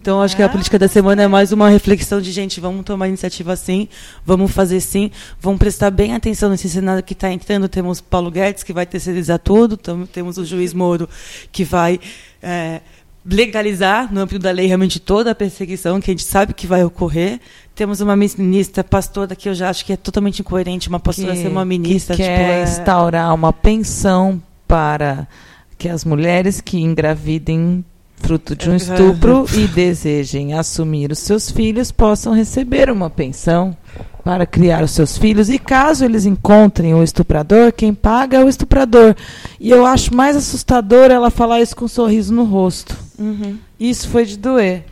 Então, 0.00 0.22
acho 0.22 0.34
que 0.34 0.42
a 0.42 0.48
política 0.48 0.78
da 0.78 0.88
semana 0.88 1.22
é 1.22 1.28
mais 1.28 1.52
uma 1.52 1.68
reflexão 1.68 2.22
de, 2.22 2.32
gente, 2.32 2.58
vamos 2.58 2.86
tomar 2.86 3.06
iniciativa 3.06 3.54
sim, 3.54 3.86
vamos 4.24 4.50
fazer 4.50 4.80
sim, 4.80 5.10
vamos 5.38 5.58
prestar 5.58 5.90
bem 5.90 6.14
atenção 6.14 6.48
nesse 6.48 6.70
cenário 6.70 7.02
que 7.02 7.12
está 7.12 7.30
entrando. 7.30 7.68
Temos 7.68 8.00
Paulo 8.00 8.30
Guedes, 8.30 8.62
que 8.62 8.72
vai 8.72 8.86
terceirizar 8.86 9.38
tudo, 9.38 9.76
temos 10.06 10.38
o 10.38 10.44
juiz 10.44 10.72
Moro, 10.72 11.06
que 11.52 11.64
vai 11.64 12.00
é, 12.42 12.80
legalizar, 13.26 14.10
no 14.10 14.22
âmbito 14.22 14.38
da 14.38 14.50
lei, 14.50 14.66
realmente 14.66 14.98
toda 14.98 15.32
a 15.32 15.34
perseguição, 15.34 16.00
que 16.00 16.10
a 16.10 16.14
gente 16.14 16.24
sabe 16.24 16.54
que 16.54 16.66
vai 16.66 16.82
ocorrer. 16.82 17.38
Temos 17.74 18.00
uma 18.00 18.16
ministra 18.16 18.82
pastora, 18.82 19.36
que 19.36 19.50
eu 19.50 19.54
já 19.54 19.68
acho 19.68 19.84
que 19.84 19.92
é 19.92 19.98
totalmente 19.98 20.40
incoerente 20.40 20.88
uma 20.88 21.00
pastora 21.00 21.34
que, 21.34 21.42
ser 21.42 21.48
uma 21.48 21.64
ministra. 21.66 22.16
Que 22.16 22.22
tipo, 22.22 22.34
quer 22.34 22.60
é... 22.60 22.62
instaurar 22.62 23.34
uma 23.34 23.52
pensão 23.52 24.42
para 24.66 25.28
que 25.76 25.90
as 25.90 26.06
mulheres 26.06 26.60
que 26.60 26.78
engravidem 26.78 27.84
fruto 28.20 28.54
de 28.54 28.70
um 28.70 28.76
estupro 28.76 29.44
e 29.54 29.66
desejem 29.66 30.54
assumir 30.54 31.10
os 31.10 31.18
seus 31.18 31.50
filhos 31.50 31.90
possam 31.90 32.32
receber 32.32 32.90
uma 32.90 33.08
pensão 33.10 33.76
para 34.22 34.44
criar 34.46 34.82
os 34.84 34.90
seus 34.90 35.16
filhos 35.16 35.48
e 35.48 35.58
caso 35.58 36.04
eles 36.04 36.26
encontrem 36.26 36.94
o 36.94 37.02
estuprador, 37.02 37.72
quem 37.72 37.94
paga 37.94 38.36
é 38.38 38.44
o 38.44 38.48
estuprador. 38.48 39.16
E 39.58 39.70
eu 39.70 39.86
acho 39.86 40.14
mais 40.14 40.36
assustador 40.36 41.10
ela 41.10 41.30
falar 41.30 41.60
isso 41.60 41.74
com 41.74 41.86
um 41.86 41.88
sorriso 41.88 42.32
no 42.32 42.44
rosto. 42.44 42.96
Uhum. 43.18 43.56
Isso 43.78 44.08
foi 44.08 44.24
de 44.26 44.36
doer. 44.36 44.84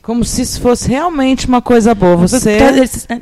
Como 0.00 0.24
se 0.24 0.42
isso 0.42 0.60
fosse 0.60 0.88
realmente 0.88 1.46
uma 1.46 1.60
coisa 1.60 1.94
boa. 1.94 2.16
Você 2.16 2.56
Tá, 2.56 2.68
eles- 2.72 3.06
é, 3.08 3.20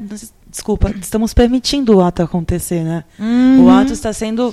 Desculpa, 0.50 0.92
estamos 1.00 1.32
permitindo 1.32 1.96
o 1.96 2.00
ato 2.02 2.22
acontecer, 2.22 2.82
né? 2.82 3.04
Uhum. 3.18 3.66
O 3.66 3.70
ato 3.70 3.92
está 3.92 4.12
sendo 4.12 4.52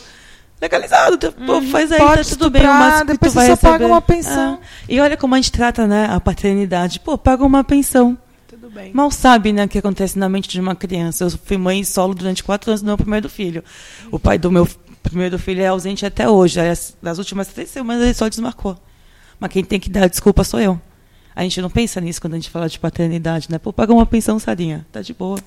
legalizado. 0.62 1.18
tu- 1.18 1.32
Pô, 1.32 1.62
faz 1.64 1.92
aí, 1.92 1.98
tá 2.00 2.24
tudo 2.24 2.50
bem. 2.50 2.62
Que 2.62 3.06
depois 3.06 3.32
tu 3.32 3.36
vai 3.36 3.46
você 3.48 3.56
só 3.56 3.56
receber. 3.56 3.72
paga 3.74 3.86
uma 3.88 4.02
pensão. 4.02 4.60
É. 4.90 4.94
E 4.94 5.00
olha 5.00 5.18
como 5.18 5.36
a 5.36 5.38
gente 5.38 5.52
trata, 5.52 5.86
né, 5.88 6.08
a 6.10 6.20
paternidade. 6.20 7.00
Pô, 7.00 7.18
paga 7.18 7.44
uma 7.46 7.64
pensão. 7.64 8.18
Tudo 8.48 8.70
bem. 8.70 8.92
Mal 8.94 9.12
sabe, 9.12 9.54
né, 9.54 9.66
o 9.66 9.68
que 9.70 9.78
acontece 9.78 10.18
na 10.18 10.28
mente 10.28 10.50
de 10.50 10.60
uma 10.60 10.76
criança. 10.76 11.26
Eu 11.26 11.30
fui 11.32 11.58
mãe 11.58 11.84
solo 11.84 12.14
durante 12.16 12.44
quatro 12.44 12.72
anos 12.72 12.82
do 12.82 12.86
meu 12.88 12.98
primeiro 12.98 13.30
filho. 13.30 13.64
O 14.12 14.18
pai 14.20 14.38
do 14.38 14.52
meu 14.52 14.68
primeiro 15.04 15.38
filho 15.38 15.62
é 15.62 15.68
ausente 15.68 16.06
até 16.06 16.28
hoje. 16.30 16.60
Das 17.02 17.18
últimas 17.18 17.48
três 17.48 17.70
semanas 17.70 18.04
ele 18.04 18.14
só 18.14 18.28
desmarcou. 18.28 18.78
Mas 19.40 19.52
quem 19.52 19.64
tem 19.64 19.80
que 19.80 19.90
dar 19.90 20.08
desculpa 20.10 20.44
sou 20.44 20.60
eu. 20.60 20.80
A 21.36 21.44
gente 21.44 21.62
não 21.62 21.70
pensa 21.70 22.02
nisso 22.02 22.20
quando 22.20 22.34
a 22.34 22.38
gente 22.38 22.50
fala 22.50 22.68
de 22.68 22.80
paternidade, 22.80 23.48
né? 23.52 23.60
Pô, 23.60 23.72
paga 23.72 23.94
uma 23.94 24.08
pensão, 24.08 24.40
Sarinha. 24.40 24.86
Tá 24.92 25.02
de 25.04 25.14
boa. 25.14 25.38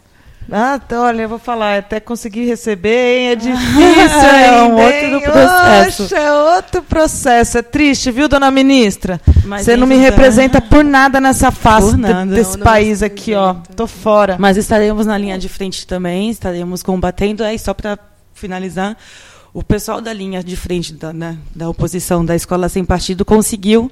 Ah, 0.51 0.79
tá, 0.81 1.01
olha, 1.01 1.23
eu 1.23 1.29
vou 1.29 1.39
falar, 1.39 1.79
até 1.79 2.01
conseguir 2.01 2.45
receber, 2.45 3.19
hein, 3.19 3.29
é 3.29 3.35
difícil 3.37 4.29
É 4.29 4.63
um 4.63 4.79
ainda, 4.79 4.83
outro 4.83 5.07
hein? 5.07 5.21
processo. 5.21 6.03
Oxe, 6.05 6.15
é 6.15 6.33
outro 6.33 6.83
processo. 6.83 7.59
É 7.59 7.63
triste, 7.63 8.11
viu, 8.11 8.29
dona 8.29 8.51
ministra? 8.51 9.21
Mas 9.45 9.65
Você 9.65 9.77
não 9.77 9.87
me 9.87 9.97
representa 9.97 10.61
por 10.61 10.83
nada 10.83 11.21
nessa 11.21 11.51
face 11.53 11.97
nada. 11.97 12.27
desse 12.27 12.53
Não, 12.53 12.59
não 12.59 12.65
país 12.65 13.01
me 13.01 13.07
aqui, 13.07 13.35
ó. 13.35 13.55
Tô 13.77 13.87
fora. 13.87 14.37
Mas 14.39 14.57
estaremos 14.57 15.07
na 15.07 15.17
linha 15.17 15.39
de 15.39 15.49
frente 15.49 15.87
também, 15.87 16.31
estaremos 16.31 16.83
combatendo. 16.83 17.45
Aí, 17.45 17.59
só 17.59 17.73
para 17.73 17.97
finalizar, 18.35 18.97
o 19.53 19.63
pessoal 19.63 20.01
da 20.01 20.13
linha 20.13 20.43
de 20.43 20.57
frente 20.57 20.93
da, 20.95 21.13
né, 21.13 21.37
da 21.55 21.69
oposição 21.69 22.25
da 22.25 22.35
Escola 22.35 22.69
Sem 22.69 22.85
Partido 22.85 23.25
conseguiu 23.25 23.91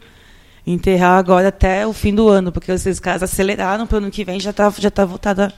enterrar 0.67 1.19
agora 1.19 1.49
até 1.49 1.87
o 1.87 1.93
fim 1.93 2.15
do 2.15 2.29
ano, 2.29 2.51
porque 2.53 2.71
esses 2.73 2.99
casos 3.01 3.25
aceleraram 3.25 3.87
para 3.87 3.95
o 3.97 3.99
ano 3.99 4.11
que 4.11 4.25
vem, 4.25 4.39
já 4.39 4.51
está 4.51 4.71
já 4.79 4.91
tá 4.91 5.05
votada 5.05 5.53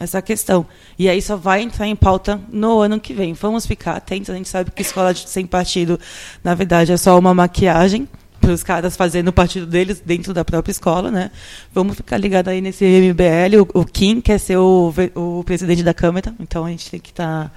essa 0.00 0.22
questão. 0.22 0.66
E 0.98 1.10
aí 1.10 1.20
só 1.20 1.36
vai 1.36 1.60
entrar 1.60 1.86
em 1.86 1.94
pauta 1.94 2.40
no 2.50 2.80
ano 2.80 2.98
que 2.98 3.12
vem. 3.12 3.34
Vamos 3.34 3.66
ficar 3.66 3.96
atentos, 3.96 4.30
a 4.30 4.34
gente 4.34 4.48
sabe 4.48 4.70
que 4.70 4.80
escola 4.80 5.14
sem 5.14 5.46
partido, 5.46 6.00
na 6.42 6.54
verdade, 6.54 6.90
é 6.90 6.96
só 6.96 7.18
uma 7.18 7.34
maquiagem 7.34 8.08
para 8.40 8.52
os 8.52 8.62
caras 8.62 8.96
fazendo 8.96 9.28
o 9.28 9.32
partido 9.32 9.66
deles 9.66 10.02
dentro 10.04 10.32
da 10.32 10.42
própria 10.42 10.72
escola, 10.72 11.10
né? 11.10 11.30
Vamos 11.74 11.96
ficar 11.96 12.16
ligados 12.16 12.50
aí 12.50 12.62
nesse 12.62 12.86
MBL. 12.86 13.60
O, 13.74 13.80
o 13.80 13.84
Kim 13.84 14.22
quer 14.22 14.38
ser 14.38 14.56
o, 14.56 14.94
o 15.14 15.44
presidente 15.44 15.82
da 15.82 15.92
Câmara, 15.92 16.34
então 16.40 16.64
a 16.64 16.70
gente 16.70 16.90
tem 16.90 16.98
que 16.98 17.10
estar 17.10 17.52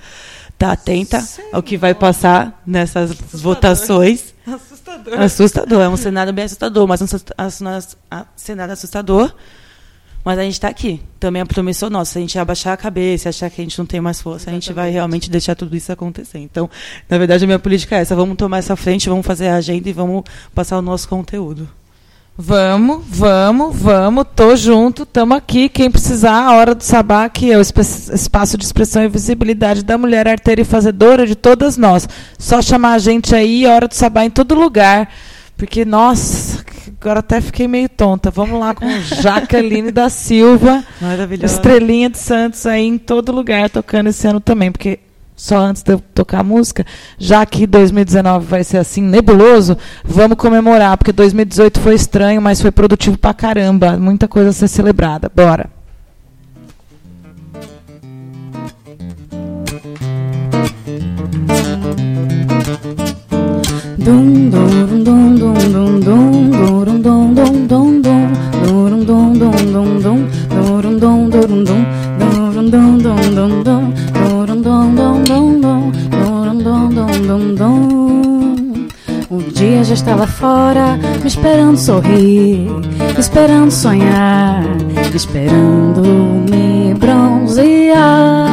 tá, 0.57 0.73
atenta 0.73 1.25
ao 1.53 1.63
que 1.63 1.77
vai 1.77 1.93
passar 1.93 2.61
nessas 2.67 3.13
votações. 3.31 4.33
Assustador. 4.45 5.21
Assustador, 5.21 5.81
é 5.81 5.87
um 5.87 5.95
cenário 5.95 6.33
bem 6.33 6.43
assustador, 6.43 6.85
mas 6.85 7.01
um 7.01 7.05
a- 8.11 8.25
cenário 8.35 8.73
assustador. 8.73 9.33
Mas 10.23 10.39
a 10.39 10.43
gente 10.43 10.53
está 10.53 10.69
aqui. 10.69 11.01
Também 11.19 11.41
é 11.41 11.45
promissão 11.45 11.89
nossa. 11.89 12.13
Se 12.13 12.17
a 12.17 12.21
gente 12.21 12.39
abaixar 12.39 12.73
a 12.73 12.77
cabeça, 12.77 13.29
achar 13.29 13.49
que 13.49 13.61
a 13.61 13.63
gente 13.63 13.77
não 13.77 13.85
tem 13.85 13.99
mais 13.99 14.21
força, 14.21 14.49
a 14.49 14.53
gente 14.53 14.71
vai 14.71 14.89
realmente 14.89 15.29
deixar 15.29 15.55
tudo 15.55 15.75
isso 15.75 15.91
acontecer. 15.91 16.39
Então, 16.39 16.69
na 17.09 17.17
verdade, 17.17 17.43
a 17.43 17.47
minha 17.47 17.59
política 17.59 17.97
é 17.97 18.01
essa. 18.01 18.15
Vamos 18.15 18.37
tomar 18.37 18.59
essa 18.59 18.75
frente, 18.75 19.09
vamos 19.09 19.25
fazer 19.25 19.47
a 19.47 19.55
agenda 19.55 19.89
e 19.89 19.93
vamos 19.93 20.23
passar 20.55 20.77
o 20.77 20.81
nosso 20.81 21.09
conteúdo. 21.09 21.67
Vamos, 22.35 23.03
vamos, 23.07 23.75
vamos, 23.75 24.25
tô 24.35 24.55
junto, 24.55 25.05
tamo 25.05 25.35
aqui. 25.35 25.69
Quem 25.69 25.91
precisar, 25.91 26.47
a 26.47 26.55
hora 26.55 26.73
do 26.73 26.83
sabá, 26.83 27.29
que 27.29 27.51
é 27.51 27.57
o 27.57 27.61
espaço 27.61 28.57
de 28.57 28.65
expressão 28.65 29.03
e 29.03 29.07
visibilidade 29.07 29.83
da 29.83 29.99
mulher 29.99 30.27
arteira 30.27 30.61
e 30.61 30.65
fazedora 30.65 31.27
de 31.27 31.35
todas 31.35 31.77
nós. 31.77 32.09
Só 32.39 32.59
chamar 32.59 32.93
a 32.93 32.97
gente 32.97 33.35
aí, 33.35 33.67
hora 33.67 33.87
do 33.87 33.93
sabá 33.93 34.25
em 34.25 34.31
todo 34.31 34.55
lugar. 34.55 35.09
Porque, 35.55 35.85
nossa, 35.85 36.65
agora 37.03 37.19
até 37.19 37.41
fiquei 37.41 37.67
meio 37.67 37.89
tonta. 37.89 38.31
Vamos 38.31 38.57
lá 38.59 38.73
com 38.73 38.85
Jaqueline 39.01 39.91
da 39.91 40.09
Silva, 40.09 40.83
Maravilhoso. 41.01 41.53
estrelinha 41.53 42.09
de 42.09 42.17
Santos 42.17 42.65
aí 42.65 42.85
em 42.85 42.97
todo 42.97 43.31
lugar, 43.33 43.69
tocando 43.69 44.07
esse 44.07 44.25
ano 44.25 44.39
também. 44.39 44.71
Porque 44.71 44.99
só 45.35 45.57
antes 45.57 45.83
de 45.83 45.91
eu 45.91 45.99
tocar 46.13 46.39
a 46.39 46.43
música, 46.43 46.85
já 47.17 47.45
que 47.45 47.67
2019 47.67 48.45
vai 48.45 48.63
ser 48.63 48.77
assim 48.77 49.01
nebuloso, 49.01 49.77
vamos 50.03 50.37
comemorar, 50.37 50.97
porque 50.97 51.11
2018 51.11 51.79
foi 51.81 51.95
estranho, 51.95 52.41
mas 52.41 52.61
foi 52.61 52.71
produtivo 52.71 53.17
pra 53.17 53.33
caramba, 53.33 53.97
muita 53.97 54.27
coisa 54.27 54.51
a 54.51 54.53
ser 54.53 54.69
celebrada. 54.69 55.29
Bora. 55.35 55.69
Dum 63.97 64.49
dum 64.49 64.67
dum 64.87 65.03
dum 65.03 65.35
dum 65.35 65.53
dum 65.71 65.99
dum 65.99 66.22
dia 79.63 79.83
já 79.83 79.93
está 79.93 80.13
lá 80.13 80.27
fora, 80.27 80.99
me 81.21 81.27
esperando 81.27 81.77
sorrir, 81.77 82.67
esperando 83.17 83.71
sonhar, 83.71 84.61
esperando 85.13 86.01
me 86.49 86.93
bronzear. 86.95 88.49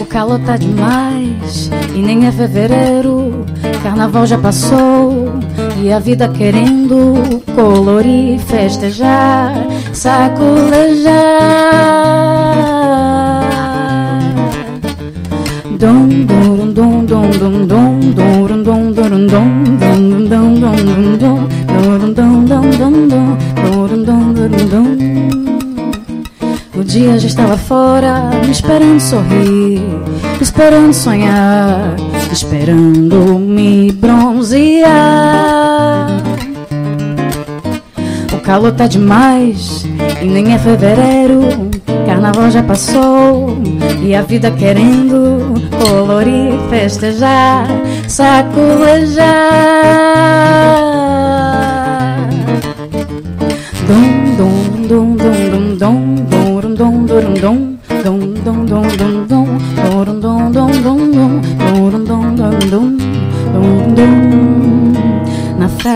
O 0.00 0.06
calor 0.06 0.38
tá 0.46 0.56
demais 0.56 1.70
e 1.92 1.98
nem 1.98 2.26
é 2.28 2.32
fevereiro. 2.32 3.44
Carnaval 3.82 4.26
já 4.26 4.38
passou 4.38 5.30
e 5.82 5.92
a 5.92 5.98
vida 5.98 6.28
querendo 6.28 7.42
colorir, 7.52 8.38
festejar, 8.38 9.54
sacolejar. 9.92 11.14
Dum 15.80 16.33
dia 26.94 27.18
já 27.18 27.26
estava 27.26 27.58
fora, 27.58 28.30
me 28.44 28.52
esperando 28.52 29.00
sorrir, 29.00 29.82
esperando 30.40 30.94
sonhar, 30.94 31.96
esperando 32.30 33.36
me 33.36 33.90
bronzear. 33.90 34.86
O 38.32 38.38
calor 38.42 38.70
tá 38.70 38.86
demais 38.86 39.84
e 40.22 40.24
nem 40.24 40.54
é 40.54 40.58
fevereiro. 40.58 41.68
Carnaval 42.06 42.48
já 42.52 42.62
passou 42.62 43.58
e 44.00 44.14
a 44.14 44.22
vida 44.22 44.52
querendo 44.52 45.60
colorir, 45.76 46.52
festejar, 46.70 47.66
sacolejar. 48.06 49.24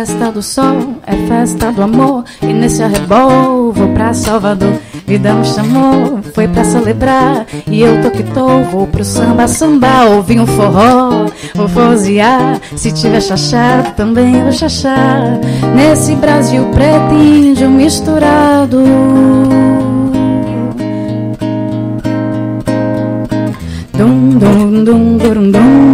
Festa 0.09 0.33
do 0.33 0.43
sol 0.43 0.95
é 1.07 1.15
festa 1.29 1.71
do 1.71 1.83
amor. 1.83 2.25
E 2.41 2.47
nesse 2.47 2.83
arrebol 2.83 3.73
vou 3.73 3.89
pra 3.93 4.15
Salvador. 4.15 4.81
Vida 5.07 5.35
me 5.35 5.45
chamou, 5.45 6.21
foi 6.35 6.49
pra 6.49 6.65
celebrar. 6.65 7.47
E 7.67 7.83
eu 7.83 8.01
tô 8.01 8.11
que 8.11 8.23
tô, 8.23 8.63
vou 8.63 8.87
pro 8.87 9.05
samba, 9.05 9.47
samba 9.47 10.07
Ouvir 10.07 10.41
um 10.41 10.47
forró, 10.47 11.27
vou 11.55 11.69
forrozear. 11.69 12.59
Se 12.75 12.91
tiver 12.91 13.21
chachado, 13.21 13.95
também 13.97 14.43
vou 14.43 14.53
chachar 14.53 15.39
Nesse 15.75 16.15
Brasil 16.15 16.65
preto 16.73 17.15
e 17.15 17.51
índio 17.51 17.69
misturado. 17.69 18.83
Dum, 23.93 24.39
dum, 24.39 24.85
dum, 24.85 25.17
dum, 25.19 25.51
dum 25.51 25.88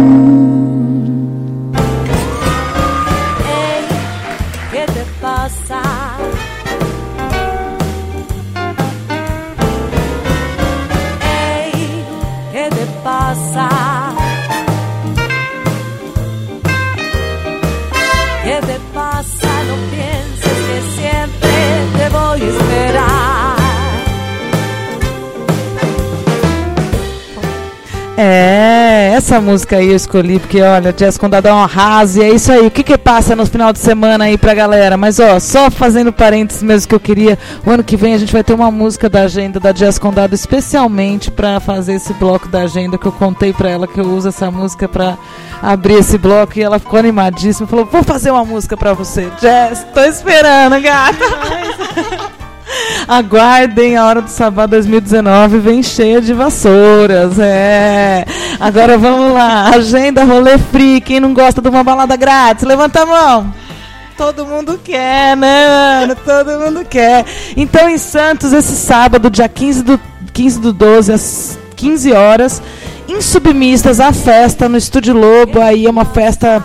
essa 29.15 29.39
música 29.39 29.77
aí 29.77 29.89
eu 29.89 29.95
escolhi, 29.95 30.39
porque 30.39 30.61
olha, 30.61 30.91
Jazz 30.91 31.17
Condado 31.17 31.47
é 31.47 31.53
um 31.53 31.63
arraso, 31.63 32.19
e 32.19 32.23
é 32.23 32.29
isso 32.29 32.51
aí. 32.51 32.67
O 32.67 32.71
que 32.71 32.83
que 32.83 32.97
passa 32.97 33.35
no 33.35 33.45
final 33.45 33.71
de 33.71 33.79
semana 33.79 34.25
aí 34.25 34.37
pra 34.37 34.53
galera? 34.53 34.97
Mas 34.97 35.19
ó, 35.19 35.39
só 35.39 35.71
fazendo 35.71 36.11
parênteses 36.11 36.61
mesmo 36.61 36.89
que 36.89 36.95
eu 36.95 36.99
queria, 36.99 37.37
o 37.65 37.71
ano 37.71 37.83
que 37.83 37.95
vem 37.95 38.13
a 38.13 38.17
gente 38.17 38.33
vai 38.33 38.43
ter 38.43 38.53
uma 38.53 38.69
música 38.69 39.09
da 39.09 39.21
agenda 39.21 39.59
da 39.59 39.71
Jazz 39.71 39.97
Condado 39.97 40.35
especialmente 40.35 41.31
pra 41.31 41.59
fazer 41.59 41.93
esse 41.93 42.13
bloco 42.13 42.47
da 42.47 42.61
agenda 42.61 42.97
que 42.97 43.05
eu 43.05 43.11
contei 43.11 43.53
pra 43.53 43.69
ela 43.69 43.87
que 43.87 43.99
eu 43.99 44.05
uso 44.05 44.27
essa 44.27 44.51
música 44.51 44.87
pra 44.87 45.17
abrir 45.61 45.95
esse 45.95 46.17
bloco 46.17 46.59
e 46.59 46.61
ela 46.61 46.77
ficou 46.77 46.99
animadíssima. 46.99 47.67
Falou, 47.67 47.85
vou 47.85 48.03
fazer 48.03 48.31
uma 48.31 48.43
música 48.43 48.75
pra 48.75 48.93
você. 48.93 49.29
Jazz, 49.39 49.85
tô 49.93 50.01
esperando, 50.01 50.81
gata. 50.81 52.45
Aguardem 53.07 53.95
a 53.97 54.05
hora 54.05 54.21
do 54.21 54.29
Sabá 54.29 54.65
2019, 54.65 55.59
vem 55.59 55.83
cheia 55.83 56.19
de 56.19 56.33
vassouras. 56.33 57.37
É. 57.39 58.25
Agora 58.59 58.97
vamos 58.97 59.33
lá. 59.33 59.69
Agenda 59.69 60.23
rolê 60.23 60.57
free. 60.57 61.01
Quem 61.01 61.19
não 61.19 61.33
gosta 61.33 61.61
de 61.61 61.69
uma 61.69 61.83
balada 61.83 62.15
grátis, 62.15 62.65
levanta 62.65 63.03
a 63.03 63.05
mão. 63.05 63.53
Todo 64.17 64.45
mundo 64.45 64.79
quer, 64.83 65.35
né, 65.35 65.67
mano? 65.67 66.15
Todo 66.15 66.59
mundo 66.59 66.85
quer. 66.85 67.25
Então, 67.57 67.89
em 67.89 67.97
Santos, 67.97 68.53
esse 68.53 68.73
sábado, 68.75 69.29
dia 69.29 69.49
15 69.49 69.83
do, 69.83 69.99
15 70.31 70.59
do 70.61 70.71
12, 70.71 71.11
às 71.11 71.59
15 71.75 72.13
horas, 72.13 72.61
Insubmistas, 73.07 73.99
a 73.99 74.11
festa 74.11 74.67
no 74.67 74.77
Estúdio 74.77 75.13
Lobo. 75.13 75.61
Aí 75.61 75.85
é 75.85 75.89
uma 75.89 76.05
festa 76.05 76.63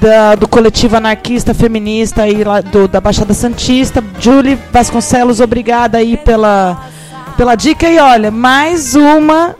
da, 0.00 0.34
do 0.34 0.48
coletivo 0.48 0.96
anarquista 0.96 1.52
feminista 1.52 2.22
aí 2.22 2.44
lá 2.44 2.60
do, 2.60 2.88
da 2.88 3.00
Baixada 3.00 3.34
Santista. 3.34 4.02
Julie 4.18 4.58
Vasconcelos, 4.72 5.40
obrigada 5.40 5.98
aí 5.98 6.16
pela, 6.16 6.84
pela 7.36 7.54
dica. 7.54 7.88
E 7.88 7.98
olha, 7.98 8.30
mais 8.30 8.94
uma 8.94 9.56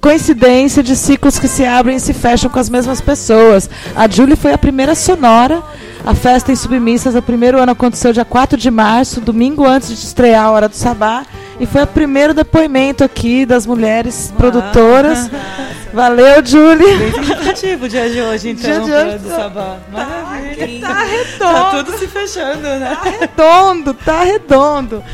coincidência 0.00 0.82
de 0.82 0.96
ciclos 0.96 1.38
que 1.38 1.46
se 1.46 1.64
abrem 1.64 1.96
e 1.96 2.00
se 2.00 2.12
fecham 2.12 2.50
com 2.50 2.58
as 2.58 2.68
mesmas 2.68 3.00
pessoas. 3.00 3.70
A 3.94 4.08
Julie 4.08 4.36
foi 4.36 4.52
a 4.52 4.58
primeira 4.58 4.94
sonora. 4.94 5.62
A 6.04 6.14
festa 6.14 6.50
em 6.50 6.56
Submissas, 6.56 7.14
o 7.14 7.22
primeiro 7.22 7.60
ano 7.60 7.70
aconteceu 7.70 8.12
dia 8.12 8.24
4 8.24 8.58
de 8.58 8.70
março, 8.70 9.20
domingo 9.20 9.64
antes 9.64 9.88
de 9.88 9.94
estrear 9.94 10.46
a 10.46 10.50
Hora 10.50 10.68
do 10.68 10.74
Sabá. 10.74 11.24
E 11.60 11.66
foi 11.66 11.84
o 11.84 11.86
primeiro 11.86 12.34
depoimento 12.34 13.04
aqui 13.04 13.46
das 13.46 13.64
mulheres 13.64 14.32
produtoras. 14.36 15.30
Valeu, 15.92 16.44
Julie. 16.44 16.96
Bem 16.96 17.12
significativo 17.12 17.84
o 17.84 17.88
dia 17.88 18.08
de 18.08 18.20
hoje, 18.20 18.48
então, 18.50 18.70
Dia 18.70 18.80
de 18.80 18.90
hoje 19.08 19.18
do 19.18 19.28
tá- 19.28 19.36
Sabá. 19.36 19.76
Maravilha. 19.92 20.80
Tá 20.80 21.02
redondo. 21.04 21.38
Tá 21.38 21.84
tudo 21.84 21.98
se 21.98 22.06
fechando, 22.06 22.60
né? 22.62 22.96
Tá 23.02 23.10
redondo, 23.10 23.94
tá 23.94 24.24
redondo. 24.24 25.04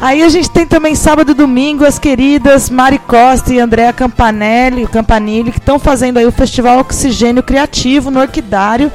Aí 0.00 0.22
a 0.22 0.28
gente 0.28 0.48
tem 0.50 0.64
também 0.66 0.94
sábado 0.94 1.32
e 1.32 1.34
domingo 1.34 1.84
as 1.84 1.98
queridas 1.98 2.70
Mari 2.70 2.98
Costa 3.00 3.52
e 3.52 3.58
Andréa 3.58 3.92
Campanelli, 3.92 4.86
Campanilli, 4.86 5.50
que 5.50 5.58
estão 5.58 5.78
fazendo 5.78 6.18
aí 6.18 6.26
o 6.26 6.30
Festival 6.32 6.78
Oxigênio 6.78 7.42
Criativo 7.42 8.10
no 8.10 8.20
Orquidário, 8.20 8.92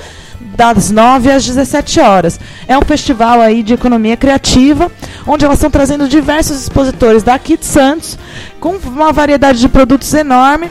das 0.56 0.92
9 0.92 1.30
às 1.32 1.44
17 1.46 2.00
horas. 2.00 2.40
É 2.68 2.78
um 2.78 2.82
festival 2.84 3.42
aí 3.42 3.64
de 3.64 3.74
economia 3.74 4.16
criativa, 4.16 4.90
onde 5.28 5.44
elas 5.44 5.58
estão 5.58 5.70
trazendo 5.72 6.08
diversos 6.08 6.62
expositores 6.62 7.22
daqui 7.24 7.58
de 7.58 7.66
Santos, 7.66 8.18
com 8.60 8.76
uma 8.86 9.12
variedade 9.12 9.60
de 9.60 9.68
produtos 9.68 10.14
enorme. 10.14 10.70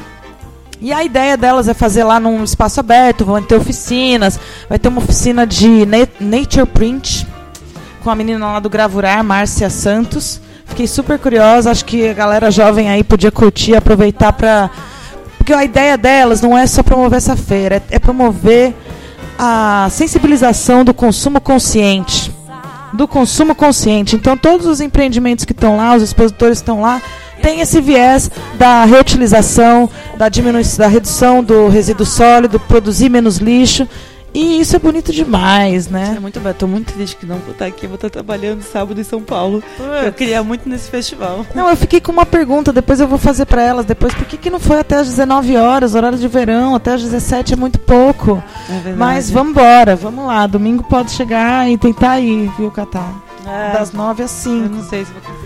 E 0.84 0.92
a 0.92 1.04
ideia 1.04 1.36
delas 1.36 1.68
é 1.68 1.74
fazer 1.74 2.02
lá 2.02 2.18
num 2.18 2.42
espaço 2.42 2.80
aberto, 2.80 3.24
vão 3.24 3.40
ter 3.40 3.54
oficinas, 3.54 4.36
vai 4.68 4.80
ter 4.80 4.88
uma 4.88 4.98
oficina 5.00 5.46
de 5.46 5.86
na- 5.86 6.08
Nature 6.18 6.66
Print 6.66 7.24
com 8.02 8.10
a 8.10 8.16
menina 8.16 8.44
lá 8.44 8.58
do 8.58 8.68
Gravurar, 8.68 9.22
Márcia 9.22 9.70
Santos. 9.70 10.40
Fiquei 10.66 10.88
super 10.88 11.20
curiosa, 11.20 11.70
acho 11.70 11.84
que 11.84 12.08
a 12.08 12.12
galera 12.12 12.50
jovem 12.50 12.90
aí 12.90 13.04
podia 13.04 13.30
curtir, 13.30 13.76
aproveitar 13.76 14.32
para 14.32 14.68
porque 15.38 15.52
a 15.52 15.64
ideia 15.64 15.96
delas 15.96 16.40
não 16.40 16.58
é 16.58 16.66
só 16.66 16.82
promover 16.82 17.16
essa 17.16 17.36
feira, 17.36 17.76
é, 17.76 17.82
é 17.96 17.98
promover 18.00 18.74
a 19.38 19.86
sensibilização 19.90 20.84
do 20.84 20.92
consumo 20.92 21.40
consciente. 21.40 22.32
Do 22.92 23.06
consumo 23.08 23.54
consciente. 23.54 24.16
Então, 24.16 24.36
todos 24.36 24.66
os 24.66 24.80
empreendimentos 24.80 25.44
que 25.44 25.52
estão 25.52 25.76
lá, 25.76 25.94
os 25.96 26.02
expositores 26.02 26.58
estão 26.58 26.80
lá, 26.82 27.00
tem 27.42 27.60
esse 27.60 27.80
viés 27.80 28.30
da 28.54 28.84
reutilização, 28.84 29.90
da 30.16 30.28
diminuição, 30.28 30.78
da 30.78 30.88
redução 30.88 31.42
do 31.44 31.68
resíduo 31.68 32.06
sólido, 32.06 32.58
produzir 32.60 33.08
menos 33.08 33.38
lixo. 33.38 33.86
E 34.34 34.60
isso 34.60 34.74
é 34.74 34.78
bonito 34.78 35.12
demais, 35.12 35.88
né? 35.88 36.14
É 36.16 36.20
muito 36.20 36.40
bom. 36.40 36.50
Tô 36.54 36.66
muito 36.66 36.90
triste 36.94 37.16
que 37.16 37.26
não 37.26 37.36
vou 37.36 37.52
estar 37.52 37.66
aqui. 37.66 37.86
Vou 37.86 37.96
estar 37.96 38.08
trabalhando 38.08 38.62
sábado 38.62 38.98
em 38.98 39.04
São 39.04 39.20
Paulo. 39.20 39.62
Eu 40.02 40.10
queria 40.10 40.42
muito 40.42 40.66
nesse 40.66 40.88
festival. 40.90 41.44
Não, 41.54 41.68
eu 41.68 41.76
fiquei 41.76 42.00
com 42.00 42.10
uma 42.12 42.24
pergunta, 42.24 42.72
depois 42.72 42.98
eu 42.98 43.06
vou 43.06 43.18
fazer 43.18 43.44
para 43.44 43.60
elas 43.62 43.84
depois. 43.84 44.14
Por 44.14 44.24
que, 44.24 44.38
que 44.38 44.48
não 44.48 44.58
foi 44.58 44.78
até 44.78 44.96
às 44.96 45.06
19 45.06 45.54
horas, 45.58 45.94
horário 45.94 46.16
de 46.16 46.28
verão, 46.28 46.74
até 46.74 46.94
às 46.94 47.02
17 47.02 47.52
é 47.52 47.56
muito 47.56 47.78
pouco. 47.78 48.42
É 48.70 48.72
verdade. 48.72 48.96
Mas 48.96 49.30
vamos 49.30 49.50
embora, 49.50 49.94
vamos 49.96 50.24
lá. 50.24 50.46
Domingo 50.46 50.82
pode 50.84 51.10
chegar 51.10 51.70
e 51.70 51.76
tentar 51.76 52.18
ir, 52.18 52.50
viu, 52.56 52.70
Catar? 52.70 53.12
É, 53.46 53.72
Das 53.72 53.92
9 53.92 54.22
às 54.22 54.46
eu 54.46 54.52
5, 54.52 54.74
não 54.74 54.88
sei 54.88 55.04
se 55.04 55.12
vou 55.12 55.20
conseguir 55.20 55.41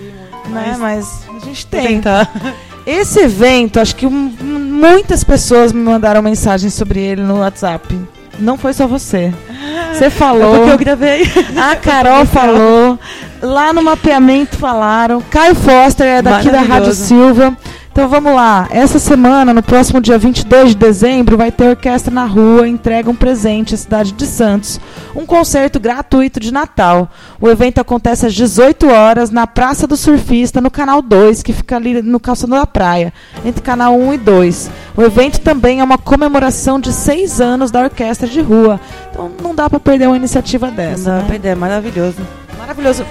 né? 0.48 0.76
Mas 0.78 1.06
Mas 1.28 1.42
a 1.42 1.44
gente 1.46 1.66
tentar. 1.66 2.30
Esse 2.86 3.20
evento, 3.20 3.80
acho 3.80 3.96
que 3.96 4.06
muitas 4.06 5.24
pessoas 5.24 5.72
me 5.72 5.80
mandaram 5.82 6.22
mensagem 6.22 6.70
sobre 6.70 7.00
ele 7.00 7.22
no 7.22 7.40
WhatsApp. 7.40 7.98
Não 8.38 8.56
foi 8.56 8.72
só 8.72 8.86
você. 8.86 9.32
Você 9.92 10.04
É 10.04 10.10
falou. 10.10 10.56
porque 10.58 10.70
eu 10.72 10.78
gravei. 10.78 11.22
A 11.56 11.74
Carol 11.74 12.26
falou, 12.26 12.98
lá 13.40 13.72
no 13.72 13.82
mapeamento 13.82 14.56
falaram, 14.58 15.22
Caio 15.30 15.54
Foster 15.54 16.06
é 16.06 16.20
daqui 16.22 16.50
da 16.50 16.60
Rádio. 16.60 16.92
Silva. 16.92 17.56
Então 17.96 18.10
vamos 18.10 18.34
lá, 18.34 18.68
essa 18.70 18.98
semana, 18.98 19.54
no 19.54 19.62
próximo 19.62 20.02
dia 20.02 20.18
22 20.18 20.72
de 20.72 20.76
dezembro, 20.76 21.38
vai 21.38 21.50
ter 21.50 21.70
Orquestra 21.70 22.12
na 22.12 22.26
Rua, 22.26 22.68
entrega 22.68 23.10
um 23.10 23.14
presente 23.14 23.74
à 23.74 23.78
cidade 23.78 24.12
de 24.12 24.26
Santos. 24.26 24.78
Um 25.14 25.24
concerto 25.24 25.80
gratuito 25.80 26.38
de 26.38 26.52
Natal. 26.52 27.10
O 27.40 27.48
evento 27.48 27.80
acontece 27.80 28.26
às 28.26 28.34
18 28.34 28.86
horas 28.86 29.30
na 29.30 29.46
Praça 29.46 29.86
do 29.86 29.96
Surfista, 29.96 30.60
no 30.60 30.70
canal 30.70 31.00
2, 31.00 31.42
que 31.42 31.54
fica 31.54 31.76
ali 31.76 32.02
no 32.02 32.20
Calçadão 32.20 32.58
da 32.58 32.66
Praia, 32.66 33.14
entre 33.42 33.62
canal 33.62 33.98
1 33.98 34.12
e 34.12 34.18
2. 34.18 34.70
O 34.94 35.02
evento 35.02 35.40
também 35.40 35.80
é 35.80 35.84
uma 35.84 35.96
comemoração 35.96 36.78
de 36.78 36.92
seis 36.92 37.40
anos 37.40 37.70
da 37.70 37.80
Orquestra 37.80 38.28
de 38.28 38.42
Rua. 38.42 38.78
Então 39.10 39.32
não 39.42 39.54
dá 39.54 39.70
para 39.70 39.80
perder 39.80 40.06
uma 40.06 40.18
iniciativa 40.18 40.70
dessa. 40.70 41.12
Não, 41.12 41.22
né? 41.22 41.28
perder, 41.28 41.48
é 41.48 41.54
maravilhoso. 41.54 42.18
Maravilhoso. 42.58 43.06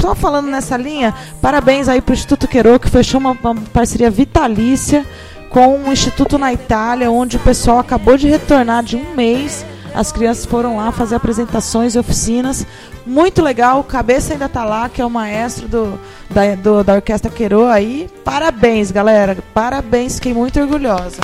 Só 0.00 0.14
falando 0.14 0.46
nessa 0.48 0.76
linha, 0.76 1.14
parabéns 1.42 1.88
aí 1.88 2.00
pro 2.00 2.14
Instituto 2.14 2.48
Quero, 2.48 2.78
que 2.80 2.88
fechou 2.88 3.20
uma, 3.20 3.32
uma 3.32 3.54
parceria 3.72 4.10
vitalícia 4.10 5.04
com 5.50 5.76
um 5.76 5.92
instituto 5.92 6.38
na 6.38 6.52
Itália, 6.52 7.10
onde 7.10 7.36
o 7.36 7.40
pessoal 7.40 7.78
acabou 7.78 8.16
de 8.16 8.26
retornar 8.28 8.82
de 8.82 8.96
um 8.96 9.14
mês. 9.14 9.66
As 9.94 10.12
crianças 10.12 10.46
foram 10.46 10.76
lá 10.76 10.92
fazer 10.92 11.16
apresentações 11.16 11.94
e 11.94 11.98
oficinas. 11.98 12.66
Muito 13.04 13.42
legal. 13.42 13.80
O 13.80 13.84
Cabeça 13.84 14.32
ainda 14.34 14.48
tá 14.48 14.64
lá, 14.64 14.88
que 14.88 15.00
é 15.02 15.04
o 15.04 15.10
maestro 15.10 15.66
do, 15.66 16.00
da, 16.30 16.54
do- 16.54 16.84
da 16.84 16.94
Orquestra 16.94 17.30
Quero 17.30 17.66
aí. 17.66 18.08
Parabéns, 18.24 18.90
galera. 18.90 19.36
Parabéns, 19.52 20.14
fiquei 20.16 20.32
muito 20.34 20.60
orgulhosa. 20.60 21.18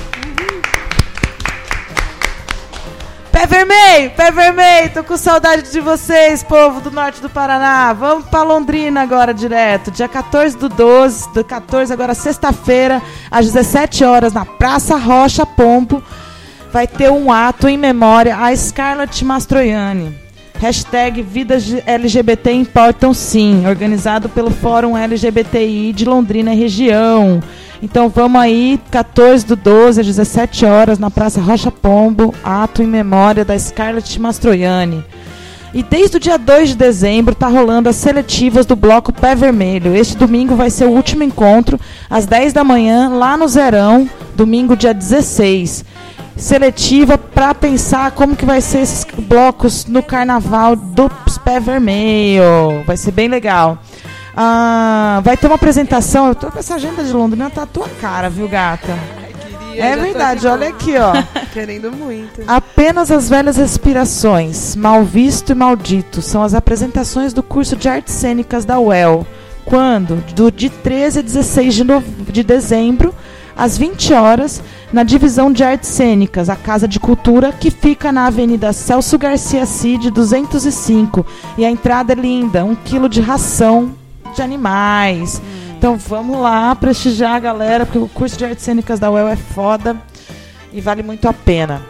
Pé 3.35 3.47
vermelho, 3.47 4.12
pé 4.12 4.30
vermelho, 4.30 4.91
tô 4.95 5.03
com 5.03 5.16
saudade 5.16 5.68
de 5.72 5.80
vocês, 5.80 6.45
povo 6.45 6.80
do 6.80 6.93
norte 6.93 7.20
do 7.20 7.28
Paraná. 7.28 7.93
Vamos 7.93 8.26
pra 8.26 8.45
Londrina 8.45 9.03
agora 9.03 9.35
direto. 9.35 9.91
Dia 9.91 10.07
14 10.07 10.57
do 10.57 10.68
12, 10.68 11.35
do 11.35 11.43
14 11.43 11.93
agora 11.93 12.14
sexta-feira, 12.14 13.03
às 13.28 13.47
17 13.47 14.05
horas, 14.05 14.32
na 14.32 14.45
Praça 14.45 14.97
Rocha 14.97 15.45
Pompo, 15.45 16.01
vai 16.72 16.87
ter 16.87 17.11
um 17.11 17.32
ato 17.32 17.68
em 17.68 17.76
memória 17.76 18.37
a 18.37 18.55
Scarlett 18.55 19.24
Mastroianni. 19.24 20.16
Hashtag 20.61 21.20
Vidas 21.20 21.64
LGBT 21.85 22.53
Importam 22.53 23.12
Sim, 23.12 23.66
organizado 23.66 24.28
pelo 24.28 24.53
Fórum 24.53 24.97
LGBTI 24.97 25.93
de 25.93 26.05
Londrina 26.05 26.55
e 26.55 26.57
região. 26.57 27.43
Então 27.83 28.09
vamos 28.09 28.41
aí, 28.41 28.81
14 28.91 29.45
do 29.47 29.57
12 29.57 30.01
às 30.01 30.07
17 30.07 30.64
horas, 30.64 30.99
na 30.99 31.11
Praça 31.11 31.41
Rocha 31.41 31.70
Pombo, 31.70 32.35
ato 32.43 32.83
em 32.83 32.87
memória 32.87 33.45
da 33.45 33.59
Scarlett 33.59 34.20
Mastroianni. 34.20 35.05
E 35.75 35.83
desde 35.83 36.16
o 36.16 36.20
dia 36.20 36.39
2 36.39 36.70
de 36.70 36.77
dezembro 36.77 37.35
tá 37.35 37.49
rolando 37.49 37.89
as 37.89 37.97
seletivas 37.97 38.64
do 38.64 38.77
Bloco 38.77 39.12
Pé 39.12 39.35
Vermelho. 39.35 39.95
Este 39.95 40.16
domingo 40.16 40.55
vai 40.55 40.70
ser 40.70 40.85
o 40.85 40.91
último 40.93 41.25
encontro, 41.25 41.81
às 42.09 42.27
10 42.27 42.53
da 42.53 42.62
manhã, 42.62 43.09
lá 43.09 43.37
no 43.37 43.49
Zerão, 43.49 44.09
domingo 44.37 44.77
dia 44.77 44.95
16. 44.95 45.85
Seletiva 46.37 47.18
para 47.18 47.55
pensar 47.55 48.12
como 48.12 48.37
que 48.37 48.45
vai 48.45 48.61
ser 48.61 48.83
esses 48.83 49.05
blocos 49.18 49.85
no 49.87 50.03
carnaval 50.03 50.77
do 50.77 51.11
Pé 51.45 51.61
Vermelho. 51.61 52.83
Vai 52.87 52.97
ser 52.97 53.11
bem 53.11 53.29
legal. 53.29 53.79
Ah, 54.37 55.20
vai 55.24 55.37
ter 55.37 55.47
uma 55.47 55.57
apresentação. 55.57 56.26
Eu 56.28 56.35
tô 56.35 56.51
com 56.51 56.59
essa 56.59 56.74
agenda 56.74 57.05
de 57.05 57.12
Londrina, 57.12 57.51
tá 57.51 57.62
a 57.62 57.66
tua 57.66 57.89
cara, 58.01 58.28
viu, 58.28 58.49
gata? 58.49 58.97
É 59.76 59.97
verdade, 59.97 60.47
olha 60.47 60.68
aqui, 60.68 60.95
ó. 60.97 61.12
Querendo 61.53 61.91
muito. 61.93 62.43
Apenas 62.47 63.11
as 63.11 63.28
velhas 63.28 63.57
respirações, 63.57 64.76
mal 64.76 65.03
visto 65.05 65.51
e 65.51 65.55
maldito, 65.55 66.22
são 66.22 66.43
as 66.43 66.55
apresentações 66.55 67.32
do 67.32 67.43
curso 67.43 67.74
de 67.76 67.89
artes 67.89 68.14
cênicas 68.14 68.64
da 68.64 68.78
UEL. 68.78 69.26
Quando? 69.64 70.16
Do, 70.35 70.51
de 70.53 70.68
13 70.68 71.18
a 71.20 71.22
16 71.22 71.74
de, 71.74 71.85
nove- 71.85 72.07
de 72.30 72.43
dezembro, 72.45 73.12
às 73.57 73.76
20 73.78 74.12
horas, 74.12 74.62
na 74.93 75.03
divisão 75.03 75.51
de 75.53 75.64
artes 75.64 75.89
cênicas, 75.89 76.49
a 76.49 76.55
Casa 76.57 76.87
de 76.87 77.01
Cultura, 77.01 77.51
que 77.53 77.70
fica 77.70 78.12
na 78.12 78.26
Avenida 78.26 78.72
Celso 78.72 79.16
Garcia 79.18 79.64
Cid, 79.66 80.11
205. 80.11 81.24
E 81.59 81.64
a 81.64 81.70
entrada 81.70 82.12
é 82.12 82.16
linda, 82.16 82.64
um 82.64 82.74
quilo 82.76 83.09
de 83.09 83.20
ração 83.20 83.93
de 84.35 84.43
animais. 84.43 85.41
Então 85.78 85.97
vamos 85.97 86.39
lá 86.39 86.74
prestigiar 86.74 87.35
a 87.35 87.39
galera, 87.39 87.87
porque 87.87 87.99
o 87.99 88.09
curso 88.09 88.37
de 88.37 88.45
artes 88.45 88.64
cênicas 88.64 88.99
da 88.99 89.11
UEL 89.11 89.28
é 89.28 89.37
foda 89.37 89.97
e 90.72 90.80
vale 90.80 91.03
muito 91.03 91.28
a 91.28 91.32
pena. 91.32 91.82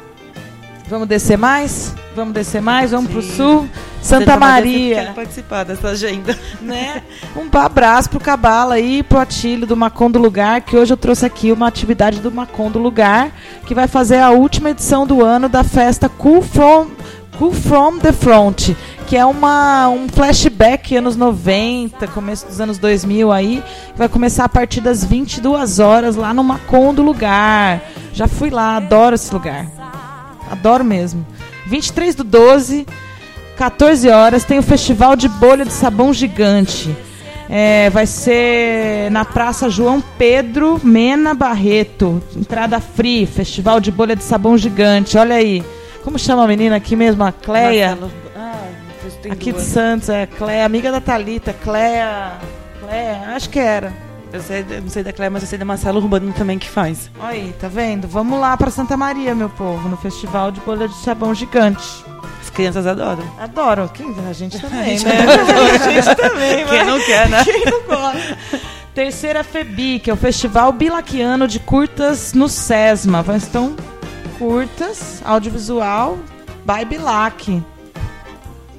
Vamos 0.88 1.08
descer 1.08 1.38
mais? 1.38 1.94
Vamos 2.14 2.34
descer 2.34 2.60
mais? 2.60 2.90
Vamos 2.90 3.10
pro 3.10 3.22
sul? 3.22 3.68
Santa, 4.02 4.36
Maria. 4.36 4.96
Quero 4.96 5.14
participar 5.14 5.64
dessa 5.64 5.88
agenda. 5.88 6.38
né? 6.60 7.02
Um 7.34 7.48
abraço 7.58 8.10
pro 8.10 8.20
Cabala 8.20 8.74
aí, 8.74 9.02
pro 9.02 9.18
Atílio 9.18 9.66
do 9.66 9.76
Macon 9.76 10.10
do 10.10 10.18
Lugar, 10.18 10.60
que 10.60 10.76
hoje 10.76 10.92
eu 10.92 10.96
trouxe 10.96 11.24
aqui 11.24 11.50
uma 11.50 11.66
atividade 11.66 12.20
do 12.20 12.30
Macon 12.30 12.70
do 12.70 12.78
Lugar, 12.78 13.32
que 13.66 13.74
vai 13.74 13.88
fazer 13.88 14.18
a 14.18 14.30
última 14.30 14.70
edição 14.70 15.06
do 15.06 15.24
ano 15.24 15.48
da 15.48 15.64
festa 15.64 16.06
Cool 16.06 16.42
From, 16.42 16.88
cool 17.38 17.52
From 17.52 17.98
the 17.98 18.12
Front, 18.12 18.74
que 19.06 19.16
é 19.16 19.24
uma, 19.24 19.88
um 19.88 20.08
flashback 20.08 20.96
anos 20.96 21.16
90, 21.16 22.06
começo 22.08 22.46
dos 22.46 22.60
anos 22.60 22.78
2000 22.78 23.30
aí, 23.30 23.62
vai 23.96 24.08
começar 24.08 24.44
a 24.44 24.48
partir 24.48 24.80
das 24.80 25.04
22 25.04 25.78
horas 25.78 26.16
lá 26.16 26.32
no 26.32 26.42
Macon 26.42 26.94
do 26.94 27.02
Lugar. 27.02 27.82
Já 28.12 28.26
fui 28.26 28.50
lá, 28.50 28.76
adoro 28.76 29.14
esse 29.14 29.32
lugar. 29.32 29.66
Adoro 30.50 30.84
mesmo. 30.84 31.26
23 31.66 32.14
do 32.14 32.24
12, 32.24 32.86
14 33.56 34.08
horas, 34.08 34.44
tem 34.44 34.58
o 34.58 34.62
Festival 34.62 35.16
de 35.16 35.28
Bolha 35.28 35.64
de 35.64 35.72
Sabão 35.72 36.12
Gigante. 36.12 36.94
É, 37.48 37.90
vai 37.90 38.06
ser 38.06 39.10
na 39.10 39.24
Praça 39.24 39.68
João 39.68 40.02
Pedro 40.16 40.80
Mena 40.82 41.34
Barreto. 41.34 42.22
Entrada 42.34 42.80
free, 42.80 43.26
Festival 43.26 43.80
de 43.80 43.90
Bolha 43.92 44.16
de 44.16 44.24
Sabão 44.24 44.56
Gigante. 44.56 45.18
Olha 45.18 45.36
aí. 45.36 45.62
Como 46.02 46.18
chama 46.18 46.44
a 46.44 46.48
menina 46.48 46.76
aqui 46.76 46.96
mesmo? 46.96 47.22
A 47.22 47.32
Cleia? 47.32 47.90
Marcelo- 47.90 48.23
tem 49.24 49.32
Aqui 49.32 49.46
de 49.46 49.52
duas. 49.52 49.64
Santos, 49.64 50.08
é 50.08 50.26
Cleia, 50.26 50.64
amiga 50.64 50.92
da 50.92 51.00
Thalita. 51.00 51.52
Cleia. 51.52 52.32
Cleia, 52.80 53.22
acho 53.34 53.48
que 53.50 53.58
era. 53.58 53.92
Eu, 54.32 54.42
sei, 54.42 54.64
não 54.82 54.88
sei 54.88 55.02
da 55.04 55.12
Cléia, 55.12 55.30
mas 55.30 55.42
eu 55.42 55.48
sei 55.48 55.58
da 55.58 55.64
Marcelo 55.64 55.98
Urbano 56.00 56.32
também 56.32 56.58
que 56.58 56.68
faz. 56.68 57.10
Olha 57.20 57.30
aí, 57.30 57.54
tá 57.60 57.68
vendo? 57.68 58.06
Vamos 58.08 58.38
lá 58.40 58.56
pra 58.56 58.70
Santa 58.70 58.96
Maria, 58.96 59.34
meu 59.34 59.48
povo, 59.48 59.88
no 59.88 59.96
Festival 59.96 60.50
de 60.50 60.60
Bolha 60.60 60.88
de 60.88 60.94
Sabão 60.96 61.34
Gigante. 61.34 62.04
As 62.42 62.50
crianças 62.50 62.86
adoram. 62.86 63.24
Adoro. 63.38 63.88
Quem- 63.94 64.14
A 64.28 64.32
gente 64.32 64.58
também, 64.60 64.98
gente 64.98 65.04
né? 65.08 65.14
a 65.84 65.90
gente 65.90 66.14
também, 66.16 66.66
Quem 66.66 66.84
não 66.84 67.00
quer, 67.00 67.28
né? 67.28 67.44
Quem 67.44 67.64
não 67.64 67.82
gosta? 67.82 68.38
Terceira 68.94 69.42
FEBI, 69.42 69.98
que 70.00 70.10
é 70.10 70.12
o 70.12 70.16
Festival 70.16 70.72
Bilaquiano 70.72 71.46
de 71.48 71.58
Curtas 71.60 72.32
no 72.32 72.48
SESMA. 72.48 73.24
Então 73.36 73.74
curtas, 74.38 75.22
audiovisual, 75.24 76.18
by 76.64 76.84
Bilac. 76.84 77.62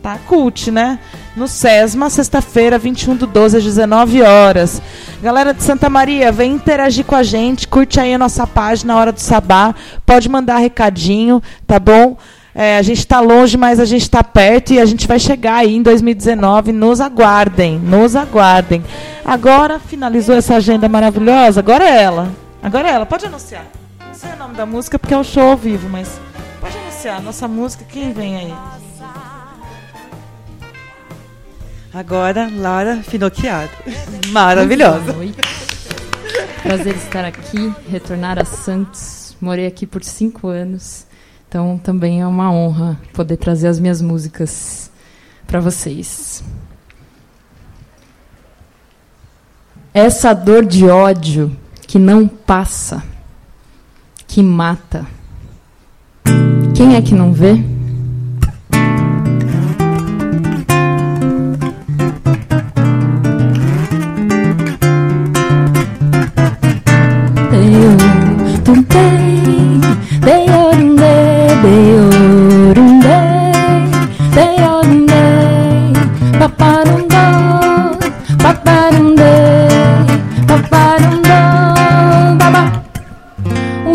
Tá 0.05 0.19
cult, 0.27 0.69
né? 0.69 0.99
No 1.35 1.47
SESMA, 1.47 2.11
sexta-feira, 2.11 2.77
21 2.77 3.15
do 3.15 3.25
12, 3.25 3.57
às 3.57 3.63
19 3.63 4.21
horas. 4.21 4.79
Galera 5.19 5.51
de 5.51 5.63
Santa 5.63 5.89
Maria, 5.89 6.31
vem 6.31 6.53
interagir 6.53 7.03
com 7.03 7.15
a 7.15 7.23
gente, 7.23 7.67
curte 7.67 7.99
aí 7.99 8.13
a 8.13 8.17
nossa 8.19 8.45
página 8.45 8.95
Hora 8.95 9.11
do 9.11 9.19
Sabá, 9.19 9.73
pode 10.05 10.29
mandar 10.29 10.59
recadinho, 10.59 11.41
tá 11.65 11.79
bom? 11.79 12.17
É, 12.53 12.77
a 12.77 12.83
gente 12.83 12.99
está 12.99 13.19
longe, 13.19 13.57
mas 13.57 13.79
a 13.79 13.85
gente 13.85 14.03
está 14.03 14.23
perto 14.23 14.73
e 14.73 14.79
a 14.79 14.85
gente 14.85 15.07
vai 15.07 15.17
chegar 15.17 15.55
aí 15.55 15.75
em 15.75 15.81
2019. 15.81 16.71
Nos 16.71 17.01
aguardem, 17.01 17.79
nos 17.79 18.15
aguardem. 18.15 18.85
Agora 19.25 19.79
finalizou 19.79 20.35
essa 20.35 20.57
agenda 20.57 20.87
maravilhosa. 20.87 21.61
Agora 21.61 21.83
é 21.83 22.03
ela. 22.03 22.31
Agora 22.61 22.87
é 22.87 22.91
ela. 22.91 23.07
Pode 23.07 23.25
anunciar. 23.25 23.65
Não 24.05 24.13
sei 24.13 24.33
o 24.33 24.37
nome 24.37 24.53
da 24.53 24.67
música 24.67 24.99
porque 24.99 25.15
é 25.15 25.17
o 25.17 25.23
show 25.23 25.49
ao 25.49 25.57
vivo, 25.57 25.89
mas 25.89 26.21
pode 26.61 26.77
anunciar. 26.77 27.23
Nossa 27.23 27.47
música, 27.47 27.83
quem 27.89 28.13
vem 28.13 28.37
aí? 28.37 28.53
Agora, 31.95 32.51
Lara 32.53 33.01
Finocchiaro. 33.03 33.71
Maravilhosa. 34.27 35.15
Prazer 36.61 36.93
estar 36.93 37.23
aqui, 37.23 37.73
retornar 37.89 38.37
a 38.37 38.43
Santos. 38.43 39.37
Morei 39.39 39.65
aqui 39.65 39.87
por 39.87 40.03
cinco 40.03 40.49
anos, 40.49 41.07
então 41.47 41.77
também 41.77 42.19
é 42.19 42.27
uma 42.27 42.51
honra 42.51 42.99
poder 43.13 43.37
trazer 43.37 43.69
as 43.69 43.79
minhas 43.79 44.01
músicas 44.01 44.91
para 45.47 45.61
vocês. 45.61 46.43
Essa 49.93 50.33
dor 50.33 50.65
de 50.65 50.89
ódio 50.89 51.55
que 51.87 51.97
não 51.97 52.27
passa, 52.27 53.01
que 54.27 54.43
mata. 54.43 55.07
Quem 56.75 56.97
é 56.97 57.01
que 57.01 57.13
não 57.13 57.31
vê? 57.31 57.74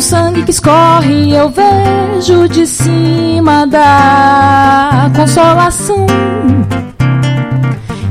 Um 0.01 0.03
sangue 0.03 0.45
que 0.45 0.51
escorre 0.51 1.37
eu 1.37 1.51
vejo 1.51 2.49
de 2.49 2.67
cima 2.67 3.67
da 3.67 5.11
consolação. 5.15 6.07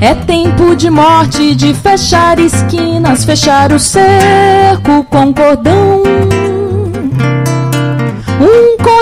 É 0.00 0.14
tempo 0.14 0.76
de 0.76 0.88
morte, 0.88 1.52
de 1.56 1.74
fechar 1.74 2.38
esquinas, 2.38 3.24
fechar 3.24 3.72
o 3.72 3.80
cerco 3.80 5.02
com 5.10 5.34
cordão. 5.34 6.04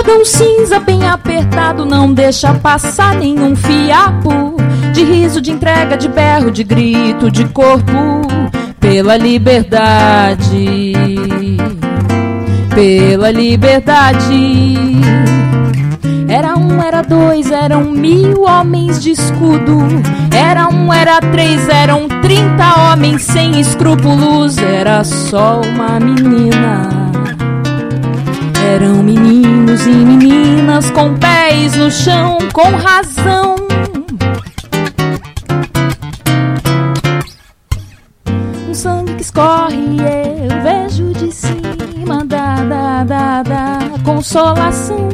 Um 0.09 0.11
cordão 0.11 0.25
cinza 0.25 0.81
bem 0.81 1.07
apertado 1.07 1.85
não 1.85 2.15
deixa 2.15 2.55
passar 2.55 3.15
nenhum 3.17 3.55
fiapo. 3.55 4.57
De 4.95 5.05
riso, 5.05 5.39
de 5.39 5.51
entrega, 5.51 5.99
de 5.99 6.09
berro, 6.09 6.51
de 6.51 6.65
grito, 6.65 7.31
de 7.31 7.45
corpo 7.49 8.23
pela 8.81 9.19
liberdade. 9.19 10.95
Pela 12.75 13.31
liberdade. 13.31 14.87
Era 16.27 16.57
um, 16.57 16.83
era 16.83 17.03
dois, 17.03 17.51
eram 17.51 17.85
mil 17.85 18.45
homens 18.45 19.03
de 19.03 19.11
escudo. 19.11 19.79
Era 20.35 20.69
um, 20.69 20.91
era 20.91 21.21
três, 21.21 21.69
eram 21.69 22.09
trinta 22.23 22.81
homens 22.81 23.25
sem 23.25 23.61
escrúpulos. 23.61 24.57
Era 24.57 25.05
só 25.05 25.61
uma 25.61 26.01
menina. 26.01 26.89
Eram 28.73 29.03
meninos 29.69 29.87
e 29.87 29.91
meninas 29.91 30.91
com 30.91 31.15
pés 31.15 31.77
no 31.77 31.91
chão, 31.91 32.39
com 32.53 32.71
razão. 32.77 33.57
Um 38.69 38.75
sangue 38.75 39.15
que 39.15 39.23
escorre, 39.23 39.77
eu 39.77 40.63
vejo 40.63 41.13
de 41.13 41.31
cima 41.33 42.25
da, 42.25 42.57
da, 42.65 43.05
da, 43.05 43.43
da 43.43 43.79
consolação. 44.05 45.09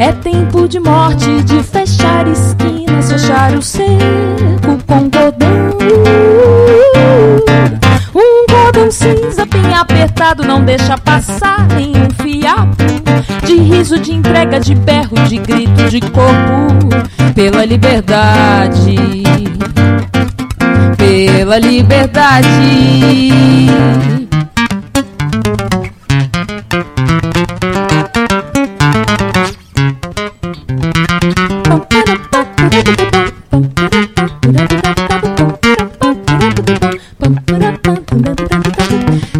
É 0.00 0.12
tempo 0.12 0.66
de 0.66 0.80
morte, 0.80 1.42
de 1.42 1.62
fechar 1.62 2.26
esquinas, 2.26 3.12
fechar 3.12 3.54
o 3.54 3.62
cerco 3.62 4.78
com 4.86 5.10
cordão. 5.10 5.68
Um 8.14 8.46
cordão 8.46 8.90
cinza 8.90 9.46
bem 9.46 9.74
apertado 9.74 10.44
não 10.44 10.64
deixa 10.64 10.96
passar 10.98 11.66
nenhum 11.68 12.08
fiapo. 12.20 12.87
De 13.48 13.54
riso, 13.54 13.98
de 13.98 14.12
entrega, 14.12 14.60
de 14.60 14.74
berro, 14.74 15.14
de 15.26 15.38
grito, 15.38 15.88
de 15.88 16.02
corpo 16.02 16.90
pela 17.34 17.64
liberdade. 17.64 18.94
Pela 20.98 21.58
liberdade. 21.58 22.46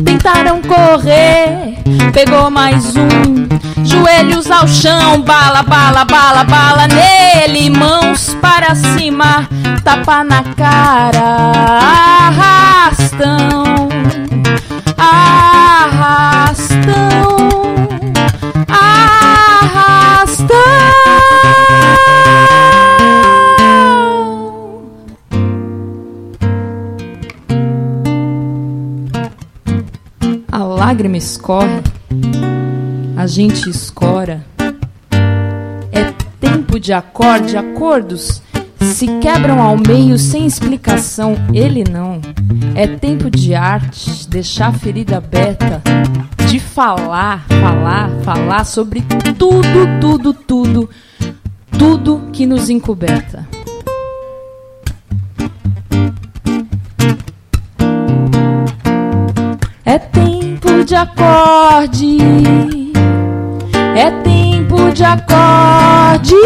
Tentaram 0.02 0.62
correr, 0.62 1.76
pegou 2.14 2.50
mais 2.50 2.96
um. 2.96 3.27
Joelhos 4.48 4.50
ao 4.50 4.66
chão, 4.66 5.20
bala, 5.20 5.62
bala, 5.62 6.04
bala, 6.04 6.44
bala 6.44 6.88
nele. 6.88 7.68
Mãos 7.70 8.34
para 8.40 8.74
cima, 8.74 9.46
tapa 9.84 10.24
na 10.24 10.42
cara. 10.54 11.52
Arrastam. 12.28 13.88
arrastão, 14.96 16.86
arrastão. 18.68 20.48
A 30.50 30.58
lágrima 30.64 31.16
escorre, 31.18 31.82
a 33.18 33.26
gente 33.26 33.68
escora. 33.68 34.46
É 35.90 36.12
tempo 36.38 36.78
de 36.78 36.92
acorde, 36.92 37.56
acordos 37.56 38.40
se 38.80 39.08
quebram 39.18 39.60
ao 39.60 39.76
meio 39.76 40.16
sem 40.16 40.46
explicação. 40.46 41.34
Ele 41.52 41.82
não. 41.82 42.20
É 42.76 42.86
tempo 42.86 43.28
de 43.28 43.56
arte, 43.56 44.28
deixar 44.28 44.68
a 44.68 44.72
ferida 44.72 45.16
aberta, 45.16 45.82
de 46.48 46.60
falar, 46.60 47.44
falar, 47.60 48.08
falar 48.22 48.64
sobre 48.64 49.02
tudo, 49.36 49.98
tudo, 50.00 50.32
tudo, 50.32 50.90
tudo 51.76 52.22
que 52.32 52.46
nos 52.46 52.70
encoberta. 52.70 53.48
É 59.84 59.98
tempo 59.98 60.84
de 60.84 60.94
acorde. 60.94 62.77
É 63.98 64.12
tempo 64.22 64.92
de 64.92 65.02
acorde. 65.02 66.36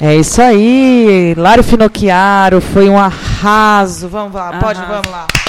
É 0.00 0.16
isso 0.16 0.40
aí, 0.40 1.34
Lário 1.36 1.62
Finocchiaro, 1.62 2.62
foi 2.62 2.88
um 2.88 2.98
arraso. 2.98 4.08
Vamos 4.08 4.32
lá, 4.32 4.58
pode, 4.58 4.80
Arraso. 4.80 4.90
vamos 4.90 5.10
lá. 5.10 5.41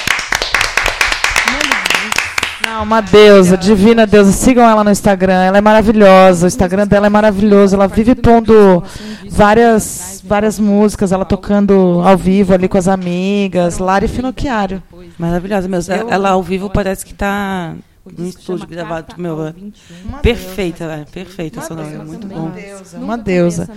Não, 2.66 2.84
uma 2.84 3.02
deusa, 3.02 3.58
divina 3.58 4.08
deusa. 4.08 4.32
Sigam 4.32 4.68
ela 4.68 4.84
no 4.84 4.92
Instagram, 4.92 5.34
ela 5.34 5.58
é 5.58 5.62
maravilhosa. 5.62 6.46
O 6.46 6.48
Instagram 6.48 6.88
dela 6.88 7.08
é 7.08 7.10
maravilhoso. 7.10 7.76
Ela 7.76 7.88
vive 7.88 8.16
pondo 8.16 8.84
várias, 9.30 10.22
várias 10.26 10.58
músicas, 10.58 11.12
ela 11.12 11.26
tocando 11.26 12.02
ao 12.04 12.18
vivo 12.18 12.54
ali 12.54 12.68
com 12.68 12.78
as 12.78 12.88
amigas. 12.88 13.78
Lari 13.78 14.08
Finocchiaro. 14.08 14.82
Maravilhosa 15.18 15.68
mesmo. 15.68 15.94
Ela 15.94 16.30
ao 16.30 16.42
vivo 16.42 16.70
parece 16.70 17.06
que 17.06 17.14
tá 17.14 17.74
no 18.06 18.28
estúdio 18.28 18.68
gravado. 18.68 19.16
Meu, 19.18 19.48
é 19.48 19.54
perfeita, 20.22 20.84
é 20.86 21.06
perfeita 21.06 21.62
a 21.62 21.64
sonora, 21.64 21.88
é 21.88 21.98
muito 22.00 22.28
bom. 22.28 22.52
Uma 22.96 23.18
deusa. 23.18 23.70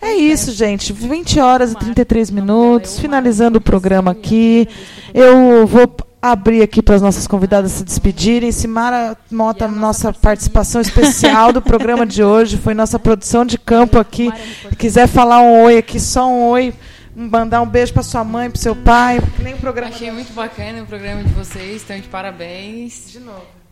É 0.00 0.14
isso, 0.14 0.52
gente. 0.52 0.92
20 0.92 1.38
horas 1.40 1.72
e 1.72 1.76
33 1.76 2.30
minutos. 2.30 2.98
Finalizando 2.98 3.58
o 3.58 3.60
programa 3.60 4.10
aqui. 4.10 4.66
Eu 5.12 5.66
vou 5.66 5.86
abrir 6.22 6.62
aqui 6.62 6.80
para 6.80 6.94
as 6.94 7.02
nossas 7.02 7.26
convidadas 7.26 7.72
se 7.72 7.84
despedirem. 7.84 8.50
Simara 8.50 9.16
Mota, 9.30 9.68
nossa 9.68 10.12
participação 10.12 10.80
especial 10.80 11.52
do 11.52 11.60
programa 11.60 12.06
de 12.06 12.24
hoje. 12.24 12.56
Foi 12.56 12.72
nossa 12.72 12.98
produção 12.98 13.44
de 13.44 13.58
campo 13.58 13.98
aqui. 13.98 14.32
Se 14.70 14.76
quiser 14.76 15.06
falar 15.06 15.42
um 15.42 15.64
oi 15.64 15.76
aqui, 15.76 16.00
só 16.00 16.26
um 16.26 16.48
oi. 16.48 16.72
Mandar 17.14 17.60
um 17.60 17.66
beijo 17.66 17.92
para 17.92 18.02
sua 18.02 18.24
mãe, 18.24 18.50
para 18.50 18.60
seu 18.60 18.74
pai. 18.74 19.20
Nem 19.38 19.54
o 19.54 19.58
programa. 19.58 19.94
Achei 19.94 20.10
muito 20.10 20.32
bacana 20.32 20.82
o 20.82 20.86
programa 20.86 21.22
de 21.22 21.32
vocês, 21.32 21.76
estão 21.76 21.96
de 22.00 22.08
parabéns. 22.08 23.12
De 23.12 23.20
novo. 23.20 23.63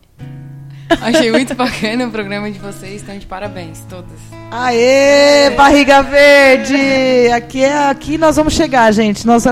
Achei 1.01 1.31
muito 1.31 1.55
bacana 1.55 2.05
o 2.05 2.11
programa 2.11 2.51
de 2.51 2.59
vocês, 2.59 2.95
estão 2.95 3.17
de 3.17 3.25
parabéns, 3.25 3.79
todas. 3.89 4.19
Aê, 4.51 5.49
barriga 5.51 6.03
verde! 6.03 7.31
Aqui 7.33 7.63
é 7.63 7.89
aqui 7.89 8.17
nós 8.17 8.35
vamos 8.35 8.53
chegar, 8.53 8.91
gente. 8.91 9.25
Nosso 9.25 9.49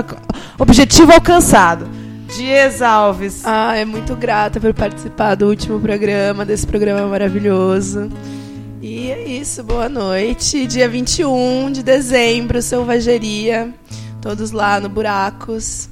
objetivo 0.58 1.12
alcançado. 1.12 1.88
Dias 2.36 2.80
Alves. 2.80 3.42
Ah, 3.44 3.76
é 3.76 3.84
muito 3.84 4.16
grata 4.16 4.58
por 4.60 4.72
participar 4.72 5.34
do 5.34 5.48
último 5.48 5.78
programa, 5.80 6.44
desse 6.44 6.66
programa 6.66 7.06
maravilhoso. 7.06 8.10
E 8.80 9.10
é 9.10 9.28
isso, 9.28 9.62
boa 9.62 9.88
noite. 9.88 10.66
Dia 10.66 10.88
21 10.88 11.70
de 11.72 11.82
dezembro, 11.82 12.62
Selvageria. 12.62 13.72
Todos 14.20 14.50
lá 14.50 14.80
no 14.80 14.88
Buracos. 14.88 15.88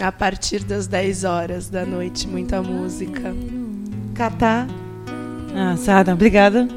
A 0.00 0.12
partir 0.12 0.64
das 0.64 0.86
10 0.86 1.24
horas 1.24 1.68
da 1.68 1.84
noite, 1.84 2.28
muita 2.28 2.62
música. 2.62 3.34
Catá. 4.14 4.66
Ah, 5.54 5.76
Sara, 5.76 6.12
obrigada. 6.12 6.68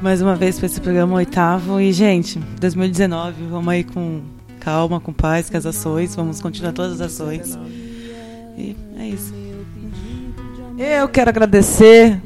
Mais 0.00 0.20
uma 0.20 0.34
vez 0.34 0.58
para 0.58 0.66
esse 0.66 0.80
programa 0.80 1.16
oitavo. 1.16 1.80
E, 1.80 1.92
gente, 1.92 2.38
2019, 2.60 3.44
vamos 3.50 3.68
aí 3.72 3.84
com 3.84 4.20
calma, 4.60 5.00
com 5.00 5.12
paz, 5.12 5.50
com 5.50 5.56
as 5.56 5.66
ações. 5.66 6.14
Vamos 6.14 6.40
continuar 6.40 6.72
todas 6.72 7.00
as 7.00 7.12
ações. 7.12 7.58
E 8.56 8.76
é 8.98 9.08
isso. 9.08 9.34
Eu 10.78 11.08
quero 11.08 11.30
agradecer, 11.30 12.20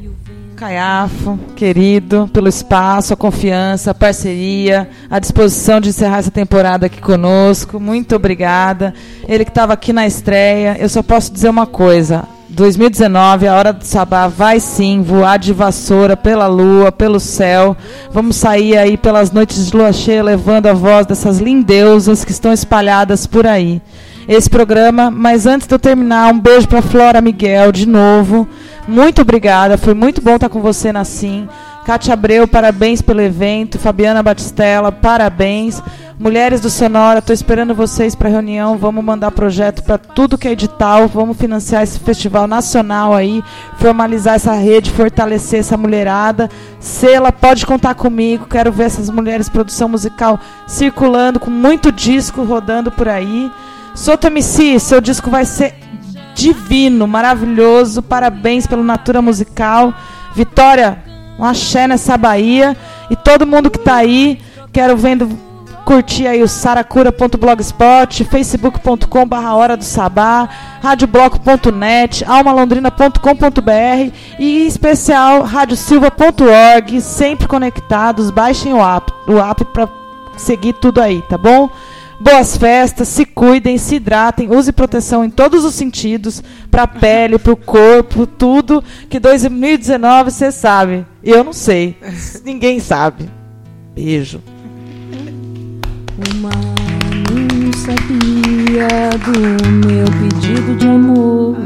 Caiafo, 0.57 1.39
querido, 1.55 2.29
pelo 2.33 2.49
espaço, 2.49 3.13
a 3.13 3.17
confiança, 3.17 3.91
a 3.91 3.95
parceria, 3.95 4.89
a 5.11 5.19
disposição 5.19 5.81
de 5.81 5.91
encerrar 5.91 6.19
essa 6.19 6.31
temporada 6.31 6.87
aqui 6.87 7.01
conosco. 7.01 7.79
Muito 7.79 8.17
obrigada. 8.17 8.95
Ele 9.27 9.45
que 9.45 9.51
estava 9.51 9.73
aqui 9.73 9.93
na 9.93 10.07
estreia. 10.07 10.77
Eu 10.79 10.89
só 10.89 11.03
posso 11.03 11.33
dizer 11.33 11.49
uma 11.49 11.67
coisa. 11.67 12.38
2019, 12.51 13.47
a 13.47 13.55
hora 13.55 13.73
do 13.75 13.85
sabá 13.85 14.27
vai 14.27 14.59
sim 14.59 15.03
voar 15.03 15.39
de 15.39 15.53
vassoura 15.53 16.17
pela 16.17 16.47
lua, 16.47 16.91
pelo 16.91 17.21
céu. 17.21 17.77
Vamos 18.11 18.37
sair 18.37 18.77
aí 18.79 18.97
pelas 18.97 19.31
noites 19.31 19.71
de 19.71 19.77
lua 19.77 19.93
cheia 19.93 20.23
levando 20.23 20.67
a 20.67 20.73
voz 20.73 21.05
dessas 21.05 21.39
lindeusas 21.41 22.25
que 22.25 22.33
estão 22.33 22.51
espalhadas 22.51 23.27
por 23.27 23.47
aí. 23.47 23.83
Esse 24.27 24.49
programa, 24.49 25.11
mas 25.11 25.47
antes 25.47 25.67
de 25.67 25.75
eu 25.75 25.79
terminar, 25.79 26.33
um 26.33 26.41
beijo 26.41 26.67
para 26.67 26.81
Flora 26.81 27.21
Miguel 27.21 27.71
de 27.71 27.87
novo. 27.87 28.49
Muito 28.87 29.21
obrigada, 29.21 29.77
foi 29.77 29.93
muito 29.93 30.23
bom 30.23 30.37
estar 30.37 30.49
com 30.49 30.63
você 30.63 30.91
na 30.91 31.05
Sim. 31.05 31.47
Cátia 31.89 32.13
Abreu, 32.13 32.47
parabéns 32.47 33.01
pelo 33.01 33.23
evento. 33.23 33.79
Fabiana 33.79 34.23
Batistella, 34.23 34.93
parabéns. 34.93 35.83
Mulheres 36.19 36.61
do 36.61 36.69
Sonora, 36.69 37.21
estou 37.21 37.33
esperando 37.33 37.75
vocês 37.75 38.15
para 38.15 38.29
reunião. 38.29 38.77
Vamos 38.77 39.03
mandar 39.03 39.31
projeto 39.31 39.83
para 39.83 39.97
tudo 39.97 40.37
que 40.37 40.47
é 40.47 40.53
edital. 40.53 41.09
Vamos 41.09 41.39
financiar 41.39 41.83
esse 41.83 41.99
festival 41.99 42.47
nacional 42.47 43.15
aí, 43.15 43.43
formalizar 43.79 44.35
essa 44.35 44.53
rede, 44.53 44.91
fortalecer 44.91 45.61
essa 45.61 45.79
mulherada. 45.79 46.51
Sela, 46.79 47.33
pode 47.33 47.65
contar 47.65 47.95
comigo. 47.95 48.45
Quero 48.45 48.71
ver 48.71 48.85
essas 48.85 49.09
mulheres 49.09 49.49
produção 49.49 49.89
musical 49.89 50.39
circulando 50.67 51.41
com 51.41 51.51
muito 51.51 51.91
disco 51.91 52.45
rodando 52.45 52.93
por 52.93 53.09
aí. 53.09 53.51
Soto 53.95 54.27
MC, 54.27 54.79
seu 54.79 55.01
disco 55.01 55.31
vai 55.31 55.47
ser 55.47 55.75
divino, 56.35 57.07
maravilhoso. 57.07 58.03
Parabéns 58.03 58.67
pelo 58.67 58.85
Natura 58.85 59.23
Musical. 59.23 59.95
Vitória, 60.35 61.03
um 61.39 61.45
axé 61.45 61.87
nessa 61.87 62.17
Bahia. 62.17 62.77
E 63.11 63.17
todo 63.17 63.47
mundo 63.47 63.71
que 63.71 63.79
tá 63.79 63.97
aí, 63.97 64.41
quero 64.73 64.97
vendo 64.97 65.29
curtir 65.89 66.27
aí 66.27 66.43
o 66.43 66.49
saracura.blogspot, 66.49 68.23
facebook.com 68.25 69.27
barra 69.27 69.55
hora 69.55 69.75
do 69.75 69.85
sabá, 69.85 70.47
radiobloco.net, 70.83 72.27
almalondrina.com.br 72.27 74.13
e 74.39 74.65
em 74.65 74.67
especial 74.67 75.45
radiosilva.org, 75.45 77.01
sempre 77.01 77.49
conectados, 77.49 78.31
baixem 78.31 78.75
o 78.75 78.85
app, 78.85 79.11
o 79.27 79.39
app 79.39 79.65
para 79.65 79.89
seguir 80.37 80.75
tudo 80.75 81.01
aí, 81.01 81.23
tá 81.23 81.39
bom? 81.39 81.71
Boas 82.21 82.57
festas, 82.57 83.07
se 83.07 83.25
cuidem, 83.25 83.79
se 83.79 83.95
hidratem, 83.95 84.51
use 84.51 84.73
proteção 84.73 85.25
em 85.25 85.31
todos 85.31 85.65
os 85.65 85.75
sentidos, 85.75 86.43
para 86.69 86.83
a 86.83 86.87
pele, 86.87 87.39
para 87.39 87.53
o 87.53 87.57
corpo, 87.57 88.27
tudo. 88.27 88.83
Que 89.09 89.21
2019 89.21 90.33
você 90.33 90.51
sabe. 90.51 91.07
Eu 91.23 91.45
não 91.45 91.53
sei. 91.53 91.97
Ninguém 92.45 92.81
sabe. 92.81 93.31
Beijo. 93.95 94.43
O 96.17 96.37
mar 96.39 96.53
não 97.31 97.73
sabia 97.73 99.11
do 99.25 99.87
meu 99.87 100.07
pedido 100.21 100.75
de 100.77 100.89
amor. 100.89 101.57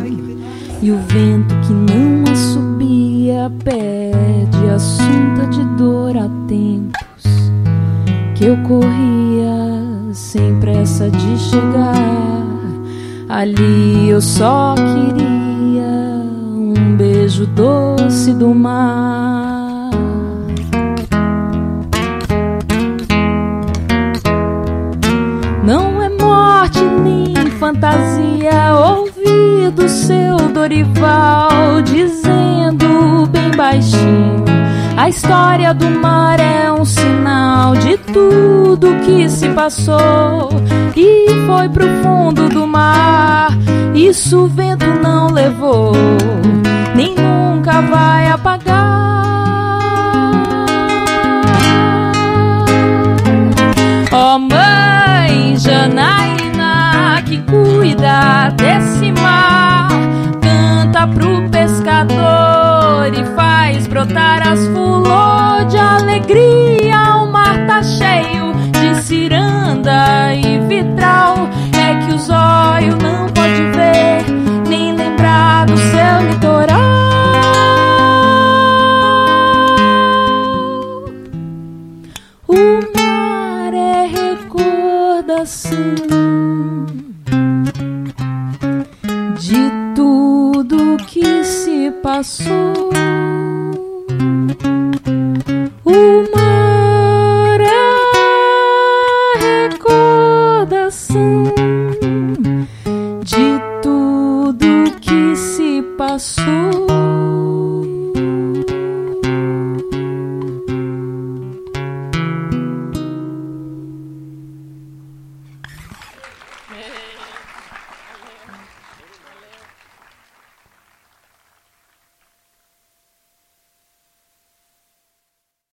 E 0.83 0.91
o 0.91 0.99
vento 0.99 1.55
que 1.67 1.73
não 1.73 2.31
assobia 2.31 3.51
pede 3.65 4.69
assunta 4.69 5.47
de 5.47 5.65
dor 5.77 6.15
há 6.17 6.29
tempos. 6.47 7.23
Que 8.35 8.47
eu 8.47 8.57
corria 8.65 9.32
sem 10.13 10.59
pressa 10.61 11.11
de 11.11 11.39
chegar. 11.39 11.95
Ali 13.29 14.11
eu 14.11 14.21
só 14.21 14.75
queria 14.75 15.85
um 15.85 16.97
beijo 16.97 17.47
doce 17.47 18.33
do 18.35 18.55
mar. 18.55 19.91
Não 25.65 26.03
é 26.03 26.09
morte 26.11 26.83
nem 26.83 27.35
fantasia 27.59 28.75
ouvir 28.75 29.71
do 29.71 29.89
seu 29.89 30.37
Dorival 30.53 31.81
dizendo 31.83 33.27
bem 33.31 33.51
baixinho 33.57 34.43
história 35.09 35.75
do 35.75 35.89
mar 35.91 36.39
é 36.41 36.73
um 36.73 36.85
sinal 36.85 37.75
de 37.77 37.97
tudo 37.99 38.99
que 39.05 39.29
se 39.29 39.49
passou 39.51 40.51
e 40.97 41.29
foi 41.47 41.69
pro 41.69 41.87
fundo 42.03 42.49
do 42.49 42.67
mar. 42.67 43.51
Isso 43.95 44.45
o 44.45 44.49
vento 44.49 44.87
não 45.03 45.31
levou, 45.31 45.93
nem 46.95 47.15
nunca 47.15 47.81
vai 47.83 48.29
apagar. 48.29 48.93
Ó 54.13 54.35
oh, 54.35 54.39
mãe 54.39 55.57
Janaína 55.57 57.23
que 57.27 57.39
cuida 57.43 58.51
desse 58.57 59.13
mar, 59.13 59.89
canta 60.41 61.07
pro 61.07 61.49
pescador 61.51 63.13
e 63.15 63.25
faz 63.35 63.42
brotar 63.93 64.49
as 64.49 64.67
fulô 64.69 65.65
de 65.69 65.77
alegria. 65.77 67.17
O 67.17 67.31
mar 67.31 67.67
tá 67.67 67.83
cheio 67.83 68.55
de 68.81 69.03
ciranda 69.03 70.35
e 70.35 70.59
vitral. 70.67 71.51
É 71.77 71.95
que 72.03 72.15
os 72.15 72.31
olhos 72.31 72.95
não 73.03 73.27
pode 73.27 73.63
ver, 73.77 74.25
nem 74.67 74.97
lembrar 74.97 75.67
do 75.67 75.77
seu 75.77 76.23
litoral. 76.27 76.81
O 82.49 82.81
mar 82.97 83.75
é 83.75 84.07
recordação. 84.07 85.93
de 89.39 89.71
tudo 89.95 90.97
que 91.05 91.45
se 91.45 91.91
passou. 92.03 92.93